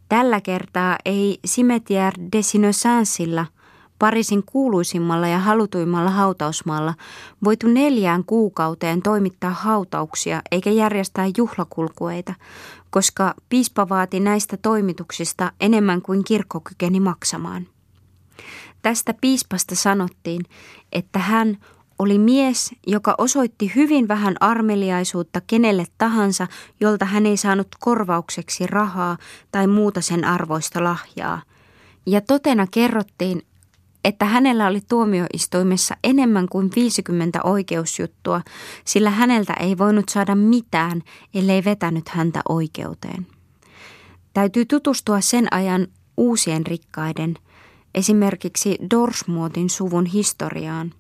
Tällä 0.10 0.42
kertaa 0.42 0.98
ei 1.06 1.40
Cimetière 1.48 2.32
des 2.34 2.56
Innocensilla 2.56 3.46
Pariisin 4.00 4.44
kuuluisimmalla 4.46 5.28
ja 5.28 5.40
halutuimmalla 5.40 6.10
hautausmaalla 6.10 6.94
voitu 7.44 7.68
neljään 7.68 8.24
kuukauteen 8.24 9.02
toimittaa 9.02 9.52
hautauksia 9.52 10.42
eikä 10.52 10.70
järjestää 10.70 11.26
juhlakulkueita, 11.38 12.34
koska 12.96 13.34
piispa 13.50 13.90
vaati 13.90 14.20
näistä 14.20 14.58
toimituksista 14.58 15.52
enemmän 15.60 16.02
kuin 16.02 16.24
kirkko 16.24 16.60
kykeni 16.60 17.00
maksamaan. 17.00 17.68
Tästä 18.82 19.14
piispasta 19.22 19.76
sanottiin, 19.76 20.46
että 20.92 21.20
hän 21.20 21.58
oli 22.00 22.18
mies, 22.18 22.76
joka 22.88 23.16
osoitti 23.18 23.72
hyvin 23.76 24.08
vähän 24.08 24.36
armeliaisuutta 24.40 25.42
kenelle 25.48 25.86
tahansa, 25.98 26.48
jolta 26.80 27.06
hän 27.06 27.26
ei 27.26 27.38
saanut 27.38 27.68
korvaukseksi 27.80 28.68
rahaa 28.68 29.18
tai 29.52 29.68
muuta 29.68 30.02
sen 30.02 30.26
arvoista 30.26 30.84
lahjaa. 30.84 31.42
Ja 32.06 32.22
totena 32.22 32.68
kerrottiin, 32.72 33.42
että 34.06 34.26
hänellä 34.26 34.68
oli 34.68 34.82
tuomioistuimessa 34.90 35.98
enemmän 36.04 36.48
kuin 36.50 36.72
50 36.76 37.44
oikeusjuttua, 37.44 38.42
sillä 38.86 39.10
häneltä 39.10 39.54
ei 39.54 39.78
voinut 39.78 40.10
saada 40.10 40.36
mitään, 40.36 41.02
ellei 41.34 41.64
vetänyt 41.64 42.10
häntä 42.10 42.42
oikeuteen. 42.50 43.28
Täytyy 44.34 44.66
tutustua 44.66 45.22
sen 45.22 45.54
ajan 45.54 45.88
uusien 46.18 46.66
rikkaiden, 46.66 47.36
esimerkiksi 47.96 48.78
Dorsmuotin 48.92 49.70
suvun 49.70 50.06
historiaan. 50.06 50.94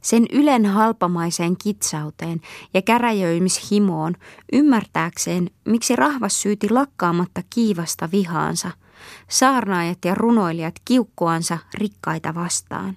Sen 0.00 0.26
ylen 0.32 0.66
halpamaiseen 0.66 1.56
kitsauteen 1.56 2.40
ja 2.74 2.82
käräjöimishimoon 2.82 4.14
ymmärtääkseen, 4.52 5.50
miksi 5.64 5.96
rahvas 5.96 6.42
syyti 6.42 6.70
lakkaamatta 6.70 7.42
kiivasta 7.50 8.08
vihaansa– 8.12 8.70
saarnaajat 9.28 10.04
ja 10.04 10.14
runoilijat 10.14 10.74
kiukkuansa 10.84 11.58
rikkaita 11.74 12.34
vastaan. 12.34 12.96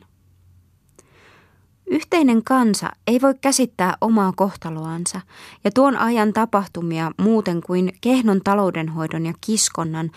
Yhteinen 1.87 2.43
kansa 2.43 2.89
ei 3.07 3.21
voi 3.21 3.35
käsittää 3.41 3.97
omaa 4.01 4.33
kohtaloansa 4.35 5.21
ja 5.63 5.71
tuon 5.71 5.97
ajan 5.97 6.33
tapahtumia 6.33 7.11
muuten 7.17 7.61
kuin 7.61 7.93
kehnon 8.01 8.41
taloudenhoidon 8.43 9.25
ja 9.25 9.33
kiskonnan, 9.41 10.11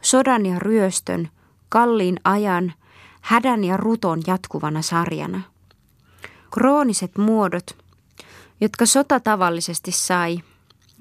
sodan 0.00 0.46
ja 0.46 0.58
ryöstön, 0.58 1.28
kalliin 1.68 2.20
ajan, 2.24 2.72
hädän 3.20 3.64
ja 3.64 3.76
ruton 3.76 4.22
jatkuvana 4.26 4.82
sarjana. 4.82 5.40
Krooniset 6.50 7.18
muodot, 7.18 7.76
jotka 8.60 8.86
sota 8.86 9.20
tavallisesti 9.20 9.92
sai, 9.92 10.42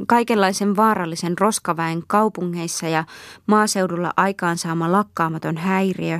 kaikenlaisen 0.07 0.75
vaarallisen 0.75 1.37
roskaväen 1.37 2.03
kaupungeissa 2.07 2.87
ja 2.87 3.03
maaseudulla 3.45 4.13
aikaansaama 4.17 4.91
lakkaamaton 4.91 5.57
häiriö, 5.57 6.19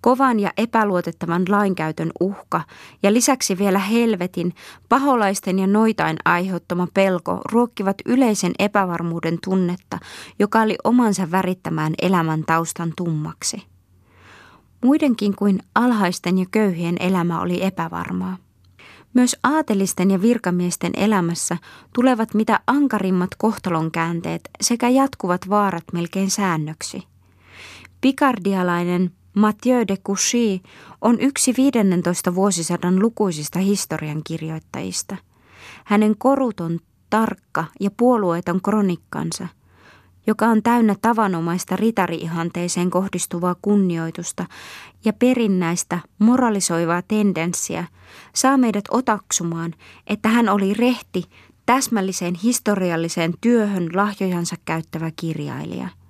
kovan 0.00 0.40
ja 0.40 0.52
epäluotettavan 0.56 1.44
lainkäytön 1.48 2.10
uhka 2.20 2.62
ja 3.02 3.12
lisäksi 3.12 3.58
vielä 3.58 3.78
helvetin, 3.78 4.54
paholaisten 4.88 5.58
ja 5.58 5.66
noitain 5.66 6.16
aiheuttama 6.24 6.86
pelko 6.94 7.40
ruokkivat 7.52 7.96
yleisen 8.06 8.52
epävarmuuden 8.58 9.38
tunnetta, 9.44 9.98
joka 10.38 10.60
oli 10.60 10.76
omansa 10.84 11.30
värittämään 11.30 11.94
elämän 12.02 12.44
taustan 12.46 12.92
tummaksi. 12.96 13.62
Muidenkin 14.84 15.36
kuin 15.36 15.58
alhaisten 15.74 16.38
ja 16.38 16.46
köyhien 16.50 16.96
elämä 17.00 17.40
oli 17.40 17.64
epävarmaa. 17.64 18.36
Myös 19.14 19.36
aatelisten 19.42 20.10
ja 20.10 20.22
virkamiesten 20.22 20.92
elämässä 20.96 21.56
tulevat 21.94 22.34
mitä 22.34 22.60
ankarimmat 22.66 23.30
kohtalonkäänteet 23.38 24.50
sekä 24.60 24.88
jatkuvat 24.88 25.48
vaarat 25.48 25.84
melkein 25.92 26.30
säännöksi. 26.30 27.02
Pikardialainen 28.00 29.10
Mathieu 29.34 29.88
de 29.88 29.96
Couchy 29.96 30.60
on 31.00 31.20
yksi 31.20 31.54
15 31.56 32.34
vuosisadan 32.34 33.02
lukuisista 33.02 33.58
historiankirjoittajista. 33.58 35.16
Hänen 35.84 36.14
koruton, 36.18 36.80
tarkka 37.10 37.64
ja 37.80 37.90
puolueeton 37.96 38.62
kronikkansa, 38.62 39.48
joka 40.26 40.46
on 40.46 40.62
täynnä 40.62 40.96
tavanomaista 41.02 41.76
ritariihanteeseen 41.76 42.90
kohdistuvaa 42.90 43.56
kunnioitusta 43.62 44.46
ja 45.04 45.12
perinnäistä 45.12 45.98
moralisoivaa 46.18 47.02
tendenssiä, 47.02 47.84
saa 48.34 48.56
meidät 48.56 48.84
otaksumaan, 48.90 49.74
että 50.06 50.28
hän 50.28 50.48
oli 50.48 50.74
rehti, 50.74 51.24
täsmälliseen 51.66 52.34
historialliseen 52.34 53.34
työhön 53.40 53.88
lahjojansa 53.94 54.56
käyttävä 54.64 55.10
kirjailija– 55.16 55.88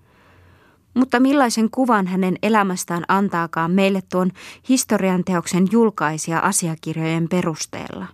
mutta 0.94 1.20
millaisen 1.20 1.70
kuvan 1.70 2.06
hänen 2.06 2.36
elämästään 2.42 3.04
antaakaan 3.08 3.70
meille 3.70 4.02
tuon 4.10 4.30
historian 4.68 5.24
teoksen 5.24 5.68
julkaisia 5.72 6.38
asiakirjojen 6.38 7.28
perusteella? 7.28 8.06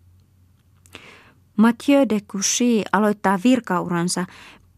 Mathieu 1.56 2.08
de 2.08 2.20
Couchy 2.20 2.82
aloittaa 2.92 3.38
virkauransa 3.44 4.26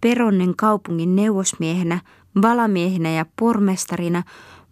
Peronnen 0.01 0.57
kaupungin 0.57 1.17
neuvosmiehenä, 1.17 2.01
valamiehenä 2.43 3.11
ja 3.11 3.27
pormestarina 3.39 4.23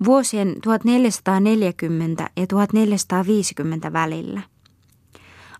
vuosien 0.04 0.56
1440 0.62 2.30
ja 2.36 2.46
1450 2.46 3.92
välillä. 3.92 4.40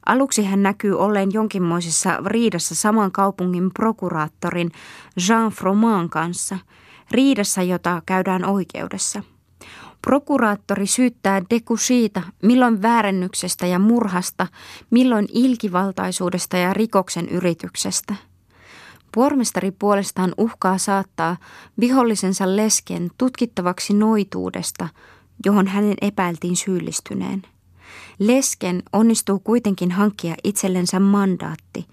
Aluksi 0.06 0.44
hän 0.44 0.62
näkyy 0.62 0.98
olleen 0.98 1.32
jonkinmoisessa 1.32 2.18
riidassa 2.26 2.74
saman 2.74 3.12
kaupungin 3.12 3.70
prokuraattorin 3.74 4.70
Jean 5.28 5.51
Froment 5.51 6.10
kanssa– 6.10 6.59
riidassa, 7.10 7.62
jota 7.62 8.02
käydään 8.06 8.44
oikeudessa. 8.44 9.22
Prokuraattori 10.02 10.86
syyttää 10.86 11.43
Deku 11.51 11.76
siitä, 11.76 12.22
milloin 12.43 12.82
väärennyksestä 12.82 13.66
ja 13.66 13.78
murhasta, 13.78 14.47
milloin 14.90 15.26
ilkivaltaisuudesta 15.32 16.56
ja 16.56 16.74
rikoksen 16.74 17.28
yrityksestä. 17.28 18.14
Pormestari 19.16 19.70
puolestaan 19.70 20.34
uhkaa 20.38 20.78
saattaa 20.78 21.36
vihollisensa 21.80 22.56
lesken 22.56 23.10
tutkittavaksi 23.18 23.94
noituudesta, 23.94 24.88
johon 25.44 25.66
hänen 25.66 25.94
epäiltiin 26.01 26.56
syyllistyneen. 26.56 27.43
Lesken 28.18 28.82
onnistuu 28.93 29.38
kuitenkin 29.38 29.90
hankkia 29.90 30.34
itsellensä 30.44 31.01
mandaatti, 31.01 31.86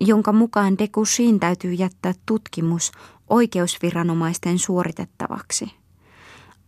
jonka 0.00 0.32
mukaan 0.32 0.78
Dekushin 0.78 1.40
täytyy 1.40 1.72
jättää 1.72 2.12
tutkimus 2.26 2.92
oikeusviranomaisten 3.28 4.58
suoritettavaksi. 4.58 5.72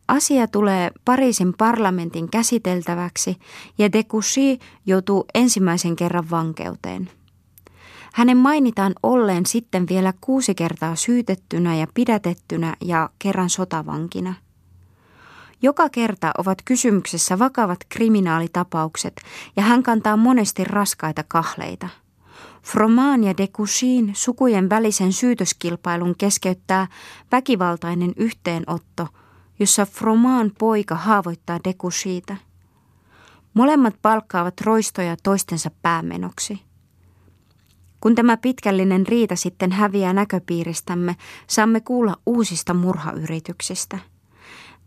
Asia 0.08 0.48
tulee 0.48 0.90
Pariisin 1.04 1.54
parlamentin 1.58 2.30
käsiteltäväksi 2.30 3.36
ja 3.78 3.92
Dekussi 3.92 4.58
joutuu 4.86 5.24
ensimmäisen 5.34 5.96
kerran 5.96 6.30
vankeuteen. 6.30 7.10
Hänen 8.14 8.36
mainitaan 8.36 8.94
olleen 9.02 9.46
sitten 9.46 9.86
vielä 9.88 10.14
kuusi 10.20 10.54
kertaa 10.54 10.96
syytettynä 10.96 11.76
ja 11.76 11.86
pidätettynä 11.94 12.76
ja 12.80 13.10
kerran 13.18 13.50
sotavankina. 13.50 14.34
Joka 15.62 15.88
kerta 15.88 16.30
ovat 16.38 16.58
kysymyksessä 16.64 17.38
vakavat 17.38 17.78
kriminaalitapaukset 17.88 19.20
ja 19.56 19.62
hän 19.62 19.82
kantaa 19.82 20.16
monesti 20.16 20.64
raskaita 20.64 21.24
kahleita– 21.28 21.88
Fromaan 22.62 23.24
ja 23.24 23.36
Dekushin 23.36 24.10
sukujen 24.14 24.70
välisen 24.70 25.12
syytöskilpailun 25.12 26.14
keskeyttää 26.18 26.86
väkivaltainen 27.32 28.12
yhteenotto, 28.16 29.08
jossa 29.58 29.86
Fromaan 29.86 30.52
poika 30.58 30.94
haavoittaa 30.94 31.60
Dekushita. 31.64 32.36
Molemmat 33.54 33.94
palkkaavat 34.02 34.60
roistoja 34.60 35.16
toistensa 35.22 35.70
päämenoksi. 35.82 36.69
Kun 38.00 38.14
tämä 38.14 38.36
pitkällinen 38.36 39.06
riita 39.06 39.36
sitten 39.36 39.72
häviää 39.72 40.12
näköpiiristämme, 40.12 41.16
saamme 41.46 41.80
kuulla 41.80 42.16
uusista 42.26 42.74
murhayrityksistä. 42.74 43.98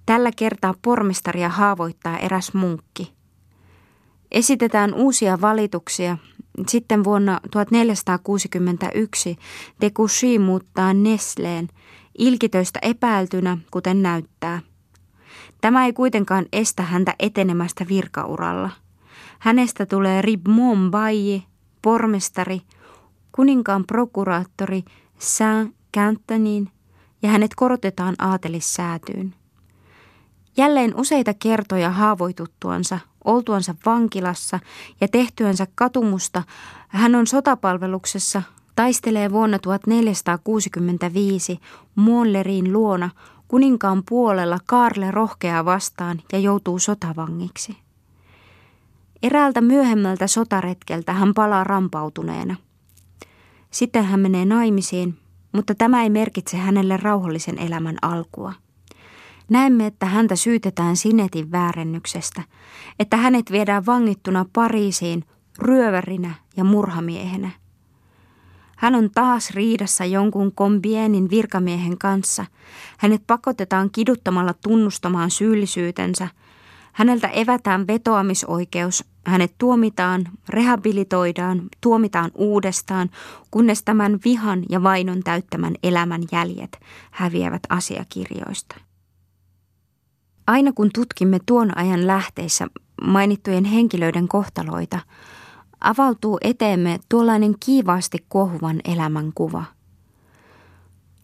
Tällä 0.05 0.31
kertaa 0.35 0.73
pormestaria 0.81 1.49
haavoittaa 1.49 2.17
eräs 2.17 2.53
munkki. 2.53 3.13
Esitetään 4.31 4.93
uusia 4.93 5.41
valituksia 5.41 6.17
sitten 6.67 7.03
vuonna 7.03 7.39
1461 7.51 9.37
Dekusshi 9.81 10.39
muuttaa 10.39 10.93
Nesleen 10.93 11.67
ilkitöistä 12.17 12.79
epäiltynä, 12.81 13.57
kuten 13.71 14.01
näyttää. 14.01 14.61
Tämä 15.61 15.85
ei 15.85 15.93
kuitenkaan 15.93 16.45
estä 16.53 16.83
häntä 16.83 17.15
etenemästä 17.19 17.85
virkauralla. 17.89 18.69
Hänestä 19.39 19.85
tulee 19.85 20.21
Ribmon 20.21 20.91
Bayi, 20.91 21.43
pormestari, 21.81 22.61
kuninkaan 23.35 23.85
prokuraattori 23.85 24.83
Saint 25.19 25.75
Cantonin 25.95 26.69
ja 27.21 27.29
hänet 27.29 27.51
korotetaan 27.55 28.15
aatelissäätyyn. 28.19 29.35
Jälleen 30.57 30.95
useita 30.95 31.33
kertoja 31.33 31.89
haavoituttuansa 31.89 32.99
oltuansa 33.23 33.75
vankilassa 33.85 34.59
ja 35.01 35.07
tehtyänsä 35.07 35.67
katumusta, 35.75 36.43
hän 36.87 37.15
on 37.15 37.27
sotapalveluksessa, 37.27 38.41
taistelee 38.75 39.31
vuonna 39.31 39.59
1465 39.59 41.59
Muollerin 41.95 42.73
luona 42.73 43.09
kuninkaan 43.47 44.03
puolella 44.09 44.57
Kaarle 44.65 45.11
rohkeaa 45.11 45.65
vastaan 45.65 46.21
ja 46.31 46.39
joutuu 46.39 46.79
sotavangiksi. 46.79 47.77
Eräältä 49.23 49.61
myöhemmältä 49.61 50.27
sotaretkeltä 50.27 51.13
hän 51.13 51.33
palaa 51.33 51.63
rampautuneena. 51.63 52.55
Sitten 53.73 54.05
hän 54.05 54.19
menee 54.19 54.45
naimisiin, 54.45 55.17
mutta 55.51 55.75
tämä 55.75 56.03
ei 56.03 56.09
merkitse 56.09 56.57
hänelle 56.57 56.97
rauhallisen 56.97 57.59
elämän 57.59 57.95
alkua. 58.01 58.53
Näemme, 59.49 59.85
että 59.85 60.05
häntä 60.05 60.35
syytetään 60.35 60.97
Sinetin 60.97 61.51
väärennyksestä, 61.51 62.43
että 62.99 63.17
hänet 63.17 63.51
viedään 63.51 63.85
vangittuna 63.85 64.45
Pariisiin 64.53 65.23
ryövärinä 65.59 66.35
ja 66.57 66.63
murhamiehenä. 66.63 67.49
Hän 68.77 68.95
on 68.95 69.09
taas 69.11 69.51
riidassa 69.51 70.05
jonkun 70.05 70.51
kombienin 70.55 71.29
virkamiehen 71.29 71.97
kanssa. 71.97 72.45
Hänet 72.97 73.21
pakotetaan 73.27 73.89
kiduttamalla 73.91 74.53
tunnustamaan 74.53 75.31
syyllisyytensä. 75.31 76.27
Häneltä 76.93 77.27
evätään 77.27 77.87
vetoamisoikeus. 77.87 79.12
Hänet 79.25 79.53
tuomitaan, 79.57 80.25
rehabilitoidaan, 80.49 81.61
tuomitaan 81.81 82.31
uudestaan, 82.35 83.09
kunnes 83.51 83.83
tämän 83.83 84.19
vihan 84.25 84.63
ja 84.69 84.83
vainon 84.83 85.23
täyttämän 85.23 85.75
elämän 85.83 86.21
jäljet 86.31 86.79
häviävät 87.11 87.61
asiakirjoista. 87.69 88.75
Aina 90.47 90.71
kun 90.71 90.89
tutkimme 90.93 91.39
tuon 91.45 91.77
ajan 91.77 92.07
lähteissä 92.07 92.67
mainittujen 93.01 93.65
henkilöiden 93.65 94.27
kohtaloita, 94.27 94.99
avautuu 95.79 96.37
eteemme 96.41 96.99
tuollainen 97.09 97.55
kiivaasti 97.65 98.25
kohuvan 98.27 98.81
elämän 98.85 99.31
kuva. 99.35 99.63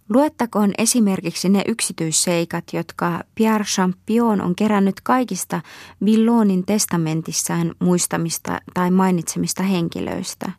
Luettakoon 0.10 0.72
esimerkiksi 0.78 1.50
ne 1.50 1.64
yksityisseikat, 1.68 2.64
jotka 2.74 3.24
Pierre 3.36 3.66
Champion 3.66 4.42
on 4.42 4.56
kerännyt 4.56 5.02
kaikista 5.02 5.62
Villonin 6.06 6.66
testamentissään 6.66 7.72
muistamista 7.80 8.60
tai 8.74 8.92
mainitsemista 8.92 9.64
henkilöistä, 9.64 10.52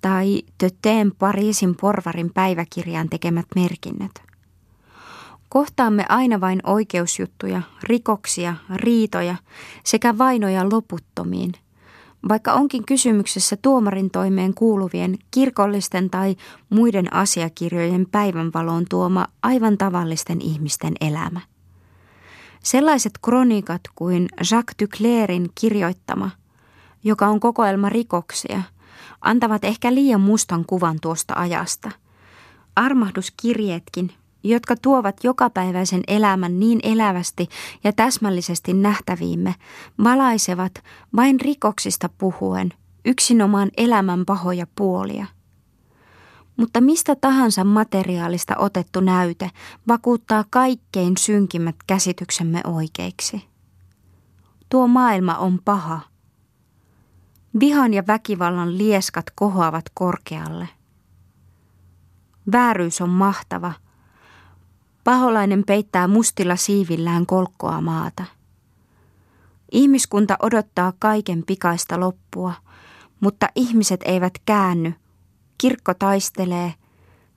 tai 0.00 0.42
Töteen 0.58 1.12
Pariisin 1.18 1.74
porvarin 1.80 2.32
päiväkirjaan 2.34 3.08
tekemät 3.08 3.46
merkinnät. 3.54 4.12
Kohtaamme 5.48 6.04
aina 6.08 6.40
vain 6.40 6.60
oikeusjuttuja, 6.66 7.62
rikoksia, 7.82 8.54
riitoja 8.74 9.36
sekä 9.84 10.18
vainoja 10.18 10.68
loputtomiin, 10.72 11.52
Vaikka 12.28 12.52
onkin 12.52 12.86
kysymyksessä 12.86 13.56
tuomarin 13.56 14.10
toimeen 14.10 14.54
kuuluvien 14.54 15.18
kirkollisten 15.30 16.10
tai 16.10 16.36
muiden 16.70 17.14
asiakirjojen 17.14 18.06
päivänvaloon 18.10 18.84
tuoma 18.90 19.26
aivan 19.42 19.78
tavallisten 19.78 20.40
ihmisten 20.40 20.94
elämä. 21.00 21.40
Sellaiset 22.64 23.12
kronikat 23.24 23.80
kuin 23.94 24.28
Jacques 24.50 24.76
Duclairin 24.82 25.50
kirjoittama, 25.60 26.30
joka 27.04 27.26
on 27.26 27.40
kokoelma 27.40 27.88
rikoksia, 27.88 28.62
antavat 29.20 29.64
ehkä 29.64 29.94
liian 29.94 30.20
mustan 30.20 30.64
kuvan 30.64 30.98
tuosta 31.02 31.34
ajasta. 31.36 31.90
Armahduskirjeetkin, 32.76 34.12
jotka 34.42 34.76
tuovat 34.82 35.24
jokapäiväisen 35.24 36.02
elämän 36.06 36.60
niin 36.60 36.80
elävästi 36.82 37.48
ja 37.84 37.92
täsmällisesti 37.92 38.72
nähtäviimme, 38.72 39.54
valaisevat 40.04 40.72
vain 41.16 41.40
rikoksista 41.40 42.08
puhuen 42.18 42.72
yksinomaan 43.04 43.70
elämän 43.76 44.24
pahoja 44.24 44.66
puolia. 44.74 45.26
Mutta 46.56 46.80
mistä 46.80 47.16
tahansa 47.16 47.64
materiaalista 47.64 48.56
otettu 48.56 49.00
näyte 49.00 49.50
vakuuttaa 49.88 50.44
kaikkein 50.50 51.16
synkimmät 51.16 51.76
käsityksemme 51.86 52.60
oikeiksi. 52.64 53.44
Tuo 54.68 54.86
maailma 54.86 55.34
on 55.38 55.58
paha. 55.64 56.00
Vihan 57.60 57.94
ja 57.94 58.02
väkivallan 58.06 58.78
lieskat 58.78 59.24
kohoavat 59.34 59.84
korkealle. 59.94 60.68
Vääryys 62.52 63.00
on 63.00 63.10
mahtava– 63.10 63.72
Paholainen 65.08 65.62
peittää 65.66 66.08
mustilla 66.08 66.56
siivillään 66.56 67.26
kolkkoa 67.26 67.80
maata. 67.80 68.24
Ihmiskunta 69.72 70.36
odottaa 70.42 70.92
kaiken 70.98 71.42
pikaista 71.46 72.00
loppua, 72.00 72.52
mutta 73.20 73.48
ihmiset 73.54 74.00
eivät 74.04 74.32
käänny. 74.46 74.94
Kirkko 75.58 75.94
taistelee, 75.94 76.74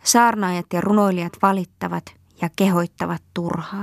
saarnaajat 0.03 0.65
ja 0.73 0.81
runoilijat 0.81 1.33
valittavat 1.41 2.03
ja 2.41 2.49
kehoittavat 2.55 3.23
turhaan. 3.33 3.79